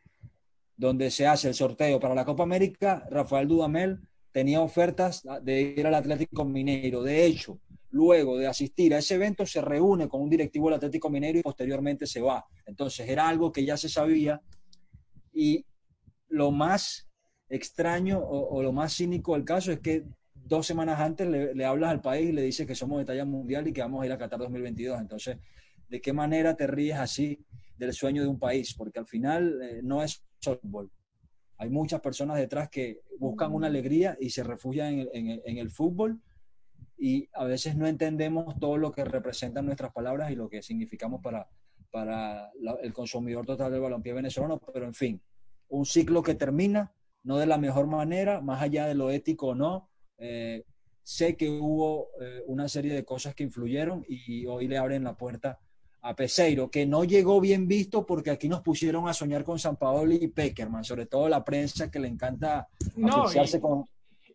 donde 0.78 1.12
se 1.12 1.28
hace 1.28 1.48
el 1.48 1.54
sorteo 1.54 2.00
para 2.00 2.16
la 2.16 2.26
Copa 2.26 2.44
América, 2.44 3.06
Rafael 3.10 3.48
Dudamel 3.48 4.00
tenía 4.32 4.62
ofertas 4.62 5.24
de 5.44 5.62
ir 5.62 5.86
al 5.86 5.96
Atlético 5.96 6.46
Mineiro. 6.46 7.04
De 7.04 7.26
hecho, 7.26 7.60
luego 7.92 8.38
de 8.38 8.48
asistir 8.48 8.94
a 8.94 9.00
ese 9.00 9.16
evento 9.16 9.46
se 9.46 9.62
reúne 9.62 10.08
con 10.08 10.22
un 10.22 10.30
directivo 10.30 10.68
del 10.68 10.78
Atlético 10.78 11.10
Minero 11.10 11.40
y 11.40 11.44
posteriormente 11.44 12.08
se 12.08 12.22
va. 12.22 12.46
Entonces 12.66 13.08
era 13.08 13.28
algo 13.28 13.52
que 13.52 13.66
ya 13.66 13.78
se 13.78 13.90
sabía 13.90 14.42
y 15.34 15.66
lo 16.30 16.52
más 16.52 17.08
extraño 17.50 18.20
o, 18.20 18.62
lo 18.64 18.72
más 18.72 18.96
cínico 18.96 19.34
del 19.34 19.44
caso 19.44 19.72
es 19.74 19.80
que 19.80 20.06
dos 20.46 20.66
semanas 20.68 21.00
antes 21.00 21.28
le, 21.28 21.66
hablas 21.66 21.92
al 21.92 22.02
país 22.02 22.30
y 22.30 22.34
le 22.34 22.44
dices 22.44 22.68
que 22.68 22.76
somos 22.76 23.00
de 23.00 23.06
talla 23.06 23.26
mundial 23.26 23.68
y 23.68 23.74
que 23.74 23.82
vamos 23.82 24.04
a 24.04 24.06
ir 24.06 24.12
a 24.12 24.18
Qatar 24.18 24.40
2022. 24.40 25.00
Entonces, 25.00 25.38
¿de 25.88 26.02
qué 26.02 26.14
manera 26.14 26.56
te 26.56 26.68
ríes 26.68 26.98
así 26.98 27.46
del 27.78 27.94
sueño 27.94 28.22
de 28.22 28.28
un 28.28 28.40
país? 28.40 28.74
Porque 28.76 29.00
al 29.00 29.08
final 29.08 29.62
eh, 29.62 29.80
no 29.84 30.04
es 30.04 30.24
fútbol. 30.42 30.92
Hay 31.58 31.70
muchas 31.70 32.02
personas 32.02 32.38
detrás 32.38 32.70
que 32.70 33.02
buscan 33.20 33.54
una 33.54 33.68
alegría 33.68 34.18
y 34.20 34.32
se 34.32 34.44
refugian 34.44 35.08
en 35.14 35.58
el 35.58 35.70
fútbol 35.70 36.20
y 36.98 37.28
a 37.34 37.46
veces 37.46 37.76
no 37.76 37.88
entendemos 37.88 38.60
todo 38.60 38.78
lo 38.78 38.92
que 38.92 39.04
representan 39.04 39.66
nuestras 39.66 39.92
palabras 39.92 40.32
y 40.32 40.36
lo 40.36 40.48
que 40.48 40.62
significamos 40.62 41.20
para, 41.20 41.48
para 41.90 42.52
el 42.84 42.94
consumidor 42.94 43.44
total 43.44 43.72
del 43.72 43.82
balompié 43.82 44.14
venezolano, 44.14 44.60
pero 44.72 44.86
en 44.86 44.94
fin, 44.94 45.22
un 45.70 45.86
ciclo 45.86 46.22
que 46.22 46.36
termina, 46.36 46.94
no 47.24 47.38
de 47.40 47.48
la 47.48 47.58
mejor 47.58 47.88
manera, 47.88 48.40
más 48.42 48.62
allá 48.62 48.86
de 48.86 48.94
lo 48.94 49.10
ético 49.10 49.48
o 49.48 49.56
no. 49.56 49.90
Eh, 50.22 50.64
sé 51.04 51.36
que 51.36 51.50
hubo 51.50 52.10
eh, 52.22 52.44
una 52.48 52.70
serie 52.70 52.94
de 52.94 53.04
cosas 53.04 53.36
que 53.36 53.44
influyeron 53.44 54.06
y 54.08 54.46
hoy 54.46 54.68
le 54.68 54.78
abren 54.78 55.04
la 55.04 55.18
puerta 55.18 55.60
a 56.04 56.16
Peseiro, 56.16 56.72
que 56.72 56.86
no 56.86 57.04
llegó 57.04 57.42
bien 57.42 57.68
visto 57.68 58.06
porque 58.06 58.32
aquí 58.32 58.48
nos 58.48 58.62
pusieron 58.62 59.08
a 59.08 59.14
soñar 59.14 59.44
con 59.44 59.60
San 59.60 59.78
Paolo 59.78 60.14
y 60.14 60.28
Peckerman, 60.28 60.84
sobre 60.84 61.06
todo 61.06 61.28
la 61.28 61.44
prensa 61.44 61.92
que 61.92 62.00
le 62.00 62.08
encanta 62.08 62.70
asociarse 63.04 63.60
con, 63.60 63.86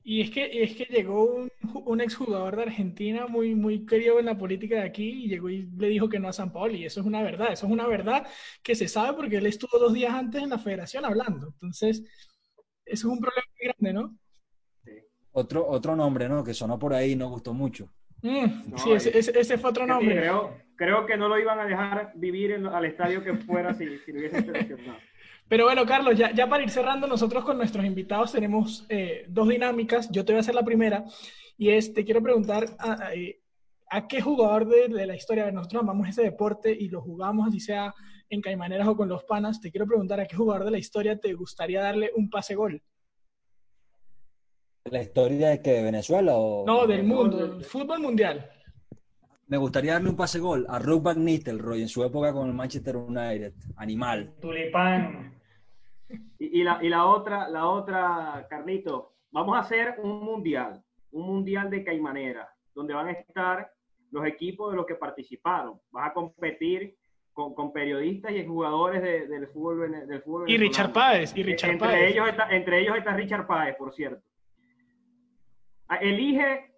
y 0.09 0.20
es 0.20 0.30
que, 0.30 0.62
es 0.62 0.76
que 0.76 0.84
llegó 0.84 1.24
un, 1.24 1.51
un 1.84 2.01
exjugador 2.01 2.55
de 2.55 2.62
Argentina 2.62 3.26
muy, 3.26 3.57
muy 3.57 3.84
querido 3.84 4.20
en 4.20 4.26
la 4.26 4.39
política 4.39 4.76
de 4.76 4.82
aquí 4.82 5.24
y 5.24 5.28
llegó 5.28 5.51
y 5.51 5.68
le 5.76 5.89
dijo 5.89 6.09
que 6.09 6.20
no 6.20 6.28
a 6.28 6.32
San 6.32 6.53
Paolo. 6.53 6.76
Y 6.76 6.84
eso 6.84 7.01
es 7.01 7.07
una 7.07 7.22
verdad, 7.22 7.53
eso 7.53 7.66
es 7.66 7.72
una 7.72 7.89
verdad 7.89 8.24
que 8.62 8.76
se 8.76 8.87
sabe 8.87 9.16
porque 9.16 9.39
él 9.39 9.47
estuvo 9.47 9.76
dos 9.80 9.93
días 9.93 10.14
antes 10.14 10.45
en 10.45 10.51
la 10.51 10.61
federación 10.61 11.05
hablando. 11.05 11.49
Entonces, 11.49 12.05
eso 12.84 13.09
es 13.09 13.12
un 13.12 13.18
problema 13.18 13.47
muy 13.59 13.66
grande, 13.66 13.93
¿no? 13.93 14.16
Otro, 15.39 15.68
otro 15.68 15.95
nombre, 15.95 16.30
¿no? 16.30 16.43
Que 16.43 16.55
sonó 16.55 16.78
por 16.78 16.95
ahí 16.95 17.12
y 17.12 17.16
no 17.16 17.28
gustó 17.28 17.53
mucho. 17.53 17.91
Mm, 18.22 18.74
sí, 18.76 18.93
ese, 18.93 19.18
ese, 19.18 19.59
fue 19.59 19.68
otro 19.68 19.87
nombre. 19.87 20.16
Creo, 20.16 20.57
creo, 20.74 21.05
que 21.05 21.18
no 21.18 21.28
lo 21.28 21.39
iban 21.39 21.61
a 21.61 21.66
dejar 21.66 22.12
vivir 22.14 22.55
al 22.55 22.84
estadio 22.87 23.22
que 23.22 23.34
fuera 23.34 23.74
si, 23.74 23.99
si 23.99 24.12
lo 24.12 24.20
hubiesen 24.20 24.47
seleccionado. 24.47 24.99
Pero 25.47 25.64
bueno, 25.64 25.84
Carlos, 25.84 26.16
ya, 26.16 26.32
ya 26.32 26.49
para 26.49 26.62
ir 26.62 26.70
cerrando, 26.70 27.07
nosotros 27.07 27.45
con 27.45 27.59
nuestros 27.59 27.84
invitados 27.84 28.32
tenemos 28.32 28.87
eh, 28.89 29.26
dos 29.28 29.47
dinámicas. 29.49 30.11
Yo 30.11 30.24
te 30.24 30.32
voy 30.32 30.39
a 30.39 30.41
hacer 30.41 30.55
la 30.55 30.64
primera 30.64 31.05
y 31.59 31.68
es, 31.68 31.93
te 31.93 32.03
quiero 32.07 32.22
preguntar 32.22 32.74
a, 32.78 33.11
a, 33.91 34.09
qué 34.09 34.22
jugador 34.22 34.66
de, 34.66 34.89
de, 34.89 35.07
la 35.07 35.16
historia, 35.16 35.53
nosotros 35.53 35.82
amamos 35.82 36.09
ese 36.09 36.22
deporte 36.22 36.72
y 36.72 36.89
lo 36.89 37.03
jugamos 37.03 37.49
así 37.49 37.61
sea 37.61 37.93
en 38.30 38.41
Caimaneras 38.41 38.89
o 38.89 38.97
con 38.97 39.11
los 39.11 39.22
panas, 39.24 39.61
te 39.61 39.70
quiero 39.70 39.87
preguntar 39.87 40.18
a 40.18 40.26
qué 40.26 40.34
jugador 40.34 40.64
de 40.64 40.70
la 40.70 40.78
historia 40.78 41.18
te 41.20 41.34
gustaría 41.34 41.82
darle 41.82 42.11
un 42.16 42.30
pase 42.30 42.55
gol. 42.55 42.82
¿La 44.91 45.03
historia 45.03 45.49
de 45.51 45.62
que 45.62 45.70
de 45.70 45.82
Venezuela 45.82 46.32
o...? 46.34 46.64
No, 46.66 46.87
del 46.87 47.03
mundo, 47.03 47.37
del 47.37 47.64
fútbol 47.64 48.01
mundial. 48.01 48.49
Me 49.49 49.57
gustaría 49.57 49.95
darle 49.95 50.11
un 50.11 50.16
pase 50.16 50.39
gol 50.39 50.66
a 50.68 50.78
Ruud 50.78 51.03
van 51.03 51.24
Nistelrooy 51.24 51.82
en 51.82 51.89
su 51.89 52.05
época 52.05 52.32
con 52.32 52.49
el 52.49 52.55
Manchester 52.55 52.97
United. 52.97 53.53
Animal. 53.76 54.34
Tulipán. 54.41 55.34
Y, 56.39 56.62
la, 56.62 56.78
y 56.82 56.89
la 56.89 57.07
otra, 57.07 57.49
la 57.49 57.66
otra, 57.66 58.47
Carlito, 58.49 59.14
vamos 59.30 59.57
a 59.57 59.61
hacer 59.61 59.97
un 60.03 60.24
mundial, 60.24 60.82
un 61.11 61.26
mundial 61.26 61.68
de 61.68 61.82
caimanera, 61.84 62.49
donde 62.74 62.95
van 62.95 63.09
a 63.09 63.12
estar 63.12 63.72
los 64.11 64.24
equipos 64.24 64.70
de 64.70 64.76
los 64.76 64.87
que 64.87 64.95
participaron. 64.95 65.80
Vas 65.91 66.11
a 66.11 66.12
competir 66.12 66.97
con, 67.32 67.55
con 67.55 67.72
periodistas 67.72 68.32
y 68.32 68.47
jugadores 68.47 69.03
de, 69.03 69.26
del 69.26 69.49
fútbol 69.49 70.07
del 70.07 70.22
fútbol 70.22 70.49
Y 70.49 70.57
Richard 70.57 70.93
Páez, 70.93 71.37
y 71.37 71.43
Richard 71.43 71.72
entre 71.72 71.89
Páez. 71.89 72.12
Ellos 72.12 72.28
está, 72.28 72.49
entre 72.51 72.80
ellos 72.80 72.97
está 72.97 73.14
Richard 73.14 73.47
Páez, 73.47 73.76
por 73.76 73.93
cierto. 73.93 74.22
Ah, 75.89 75.97
elige 75.97 76.74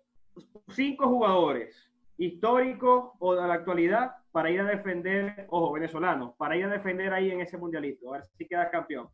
cinco 0.68 1.08
jugadores 1.08 1.90
históricos 2.18 3.12
o 3.18 3.34
de 3.34 3.46
la 3.46 3.54
actualidad 3.54 4.12
para 4.32 4.50
ir 4.50 4.60
a 4.60 4.64
defender, 4.64 5.46
ojo, 5.48 5.72
venezolanos, 5.72 6.34
para 6.36 6.56
ir 6.56 6.64
a 6.64 6.68
defender 6.68 7.12
ahí 7.12 7.30
en 7.30 7.40
ese 7.40 7.56
mundialito, 7.56 8.12
a 8.12 8.18
ver 8.18 8.26
si 8.36 8.46
queda 8.46 8.70
campeón. 8.70 9.08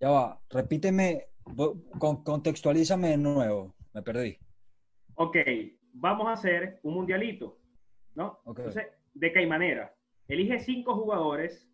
Ya 0.00 0.10
va, 0.10 0.40
repíteme, 0.50 1.28
con, 1.98 2.22
contextualízame 2.22 3.08
de 3.08 3.16
nuevo, 3.16 3.74
me 3.94 4.02
perdí. 4.02 4.38
Ok, 5.14 5.36
vamos 5.92 6.26
a 6.26 6.32
hacer 6.32 6.80
un 6.82 6.94
mundialito, 6.94 7.58
¿no? 8.14 8.40
Okay. 8.44 8.66
Entonces, 8.66 8.92
de 9.14 9.32
qué 9.32 9.46
manera. 9.46 9.94
Elige 10.28 10.58
cinco 10.58 10.94
jugadores 10.94 11.68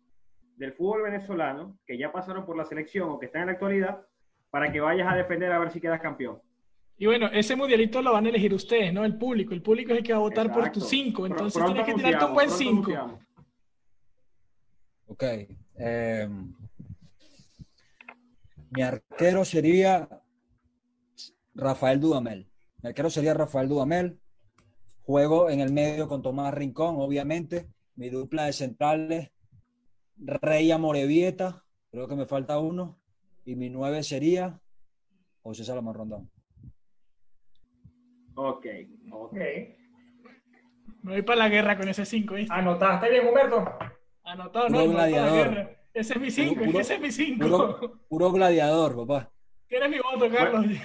del 0.57 0.73
fútbol 0.73 1.03
venezolano 1.03 1.77
que 1.85 1.97
ya 1.97 2.11
pasaron 2.11 2.45
por 2.45 2.57
la 2.57 2.65
selección 2.65 3.09
o 3.09 3.19
que 3.19 3.27
están 3.27 3.41
en 3.41 3.47
la 3.47 3.53
actualidad 3.53 4.05
para 4.49 4.71
que 4.71 4.81
vayas 4.81 5.11
a 5.11 5.15
defender 5.15 5.51
a 5.51 5.59
ver 5.59 5.71
si 5.71 5.79
quedas 5.79 6.01
campeón. 6.01 6.41
Y 7.01 7.05
bueno, 7.05 7.27
ese 7.27 7.55
mundialito 7.55 8.01
lo 8.01 8.11
van 8.11 8.25
a 8.25 8.29
elegir 8.29 8.53
ustedes, 8.53 8.93
¿no? 8.93 9.05
El 9.05 9.17
público. 9.17 9.53
El 9.53 9.61
público 9.61 9.93
es 9.93 9.99
el 9.99 10.03
que 10.03 10.11
va 10.11 10.19
a 10.19 10.21
votar 10.21 10.47
Exacto. 10.47 10.63
por 10.63 10.71
tus 10.73 10.89
cinco. 10.89 11.25
Entonces 11.25 11.63
tienes 11.63 11.85
que 11.85 11.93
tirarte 11.93 12.25
un 12.25 12.33
buen 12.33 12.49
cinco. 12.51 13.19
Ok. 15.07 15.23
eh, 15.75 16.29
mi 18.71 18.81
arquero 18.81 19.45
sería 19.45 20.09
Rafael 21.55 22.01
Dudamel. 22.01 22.51
Mi 22.83 22.89
arquero 22.89 23.09
sería 23.09 23.33
Rafael 23.33 23.69
Dudamel. 23.69 24.19
Juego 25.01 25.49
en 25.49 25.61
el 25.61 25.71
medio 25.71 26.09
con 26.09 26.21
Tomás 26.21 26.53
Rincón, 26.53 26.95
obviamente. 26.99 27.69
Mi 27.95 28.09
dupla 28.09 28.45
de 28.45 28.53
centrales, 28.53 29.31
Rey 30.17 30.69
Amorevieta. 30.69 31.63
Creo 31.91 32.09
que 32.09 32.15
me 32.15 32.25
falta 32.25 32.59
uno. 32.59 32.99
Y 33.45 33.55
mi 33.55 33.69
nueve 33.69 34.03
sería 34.03 34.59
José 35.41 35.63
Salomón 35.63 35.95
Rondón. 35.95 36.29
Ok, 38.41 38.65
ok. 39.11 39.33
Me 41.03 41.11
voy 41.11 41.21
para 41.23 41.39
la 41.39 41.49
guerra 41.49 41.75
con 41.77 41.89
ese 41.89 42.05
cinco, 42.05 42.35
¿viste? 42.35 42.53
¿Anotaste 42.53 43.09
bien, 43.09 43.27
Humberto? 43.27 43.65
Anotado, 44.23 44.67
Puro 44.67 44.79
no, 44.85 44.91
gladiador. 44.91 45.75
Ese 45.93 46.13
es 46.13 46.19
mi 46.21 46.31
cinco, 46.31 46.63
Puro- 46.63 46.79
ese 46.79 46.95
es 46.95 47.01
mi 47.01 47.11
cinco. 47.11 47.45
Puro, 47.49 47.99
puro 48.07 48.31
gladiador, 48.31 48.95
papá. 48.95 49.29
Tienes 49.67 49.89
mi 49.89 49.97
voto, 49.99 50.29
Carlos. 50.33 50.65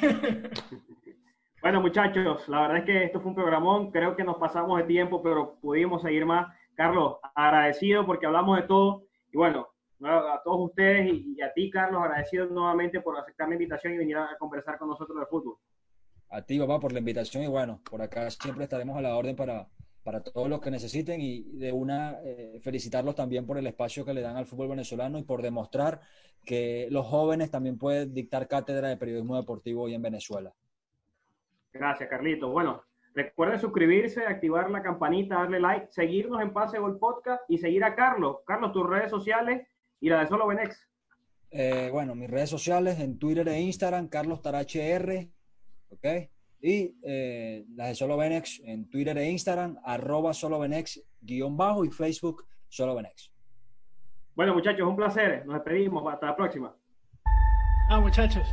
Bueno, 1.63 1.81
muchachos, 1.81 2.47
la 2.49 2.61
verdad 2.61 2.77
es 2.79 2.85
que 2.85 3.05
esto 3.05 3.21
fue 3.23 3.31
un 3.31 3.37
programón. 3.37 3.91
Creo 3.91 4.15
que 4.15 4.23
nos 4.23 4.37
pasamos 4.37 4.77
de 4.77 4.85
tiempo, 4.85 5.23
pero 5.23 5.55
pudimos 5.63 6.03
seguir 6.03 6.27
más. 6.27 6.55
Carlos, 6.75 7.17
agradecido 7.35 8.05
porque 8.05 8.27
hablamos 8.27 8.59
de 8.61 8.65
todo. 8.65 9.05
Y 9.33 9.39
bueno, 9.39 9.69
a 10.03 10.43
todos 10.45 10.69
ustedes 10.69 11.11
y 11.15 11.41
a 11.41 11.51
ti, 11.55 11.71
Carlos, 11.71 12.03
agradecido 12.03 12.45
nuevamente 12.49 13.01
por 13.01 13.17
aceptar 13.19 13.49
la 13.49 13.55
invitación 13.55 13.95
y 13.95 13.97
venir 13.97 14.19
a 14.19 14.37
conversar 14.39 14.77
con 14.77 14.89
nosotros 14.91 15.19
de 15.19 15.25
fútbol. 15.25 15.57
A 16.31 16.43
ti, 16.43 16.59
papá, 16.59 16.81
por 16.81 16.93
la 16.93 16.99
invitación 16.99 17.45
y 17.45 17.47
bueno, 17.47 17.81
por 17.89 18.03
acá 18.03 18.29
siempre 18.31 18.65
estaremos 18.65 18.97
a 18.97 19.03
la 19.03 19.17
orden 19.17 19.37
para, 19.37 19.69
para 20.03 20.23
todos 20.23 20.49
los 20.49 20.61
que 20.61 20.71
necesiten 20.71 21.21
y 21.21 21.43
de 21.59 21.73
una 21.73 22.19
eh, 22.25 22.61
felicitarlos 22.63 23.15
también 23.15 23.47
por 23.47 23.59
el 23.59 23.67
espacio 23.67 24.05
que 24.05 24.15
le 24.15 24.21
dan 24.21 24.37
al 24.37 24.47
fútbol 24.47 24.69
venezolano 24.69 25.19
y 25.19 25.23
por 25.23 25.43
demostrar 25.43 26.01
que 26.45 26.89
los 26.91 27.07
jóvenes 27.07 27.51
también 27.51 27.79
pueden 27.79 28.13
dictar 28.13 28.47
cátedra 28.49 28.89
de 28.89 28.97
periodismo 28.97 29.37
deportivo 29.37 29.83
hoy 29.83 29.95
en 29.95 30.03
Venezuela. 30.03 30.53
Gracias, 31.73 32.09
Carlitos. 32.09 32.53
Bueno, 32.53 32.85
recuerden 33.15 33.59
suscribirse, 33.59 34.27
activar 34.27 34.71
la 34.71 34.83
campanita, 34.83 35.37
darle 35.37 35.59
like, 35.59 35.89
seguirnos 35.91 36.41
en 36.43 36.53
Pase 36.53 36.79
Gol 36.79 36.99
Podcast 36.99 37.43
y 37.49 37.59
seguir 37.59 37.83
a 37.83 37.95
Carlos. 37.95 38.39
Carlos, 38.47 38.73
tus 38.73 38.87
redes 38.87 39.11
sociales 39.11 39.67
y 40.01 40.11
la 40.11 40.21
de 40.21 40.27
Solo 40.27 40.47
Benex. 40.47 40.87
Eh, 41.51 41.89
bueno, 41.91 42.15
mis 42.15 42.31
redes 42.31 42.51
sociales 42.51 43.01
en 43.01 43.19
Twitter 43.19 43.49
e 43.49 43.61
Instagram, 43.61 44.09
Carlos 44.09 44.43
Tarache 44.43 44.91
R, 44.91 45.31
¿ok? 45.95 46.31
Y 46.61 46.97
eh, 47.03 47.65
las 47.75 47.89
de 47.89 47.95
Solo 47.95 48.17
Benex 48.17 48.61
en 48.65 48.89
Twitter 48.89 49.17
e 49.19 49.31
Instagram, 49.31 49.79
arroba 49.85 50.33
Solo 50.33 50.59
Benex, 50.59 51.03
guion 51.21 51.57
bajo 51.57 51.85
y 51.85 51.91
Facebook 51.91 52.47
Solo 52.69 52.95
Benex. 52.95 53.31
Bueno, 54.35 54.55
muchachos, 54.55 54.89
un 54.89 54.97
placer. 54.97 55.45
Nos 55.47 55.55
despedimos. 55.57 56.13
Hasta 56.13 56.27
la 56.27 56.37
próxima. 56.37 56.75
ah, 57.91 58.01
muchachos. 58.01 58.47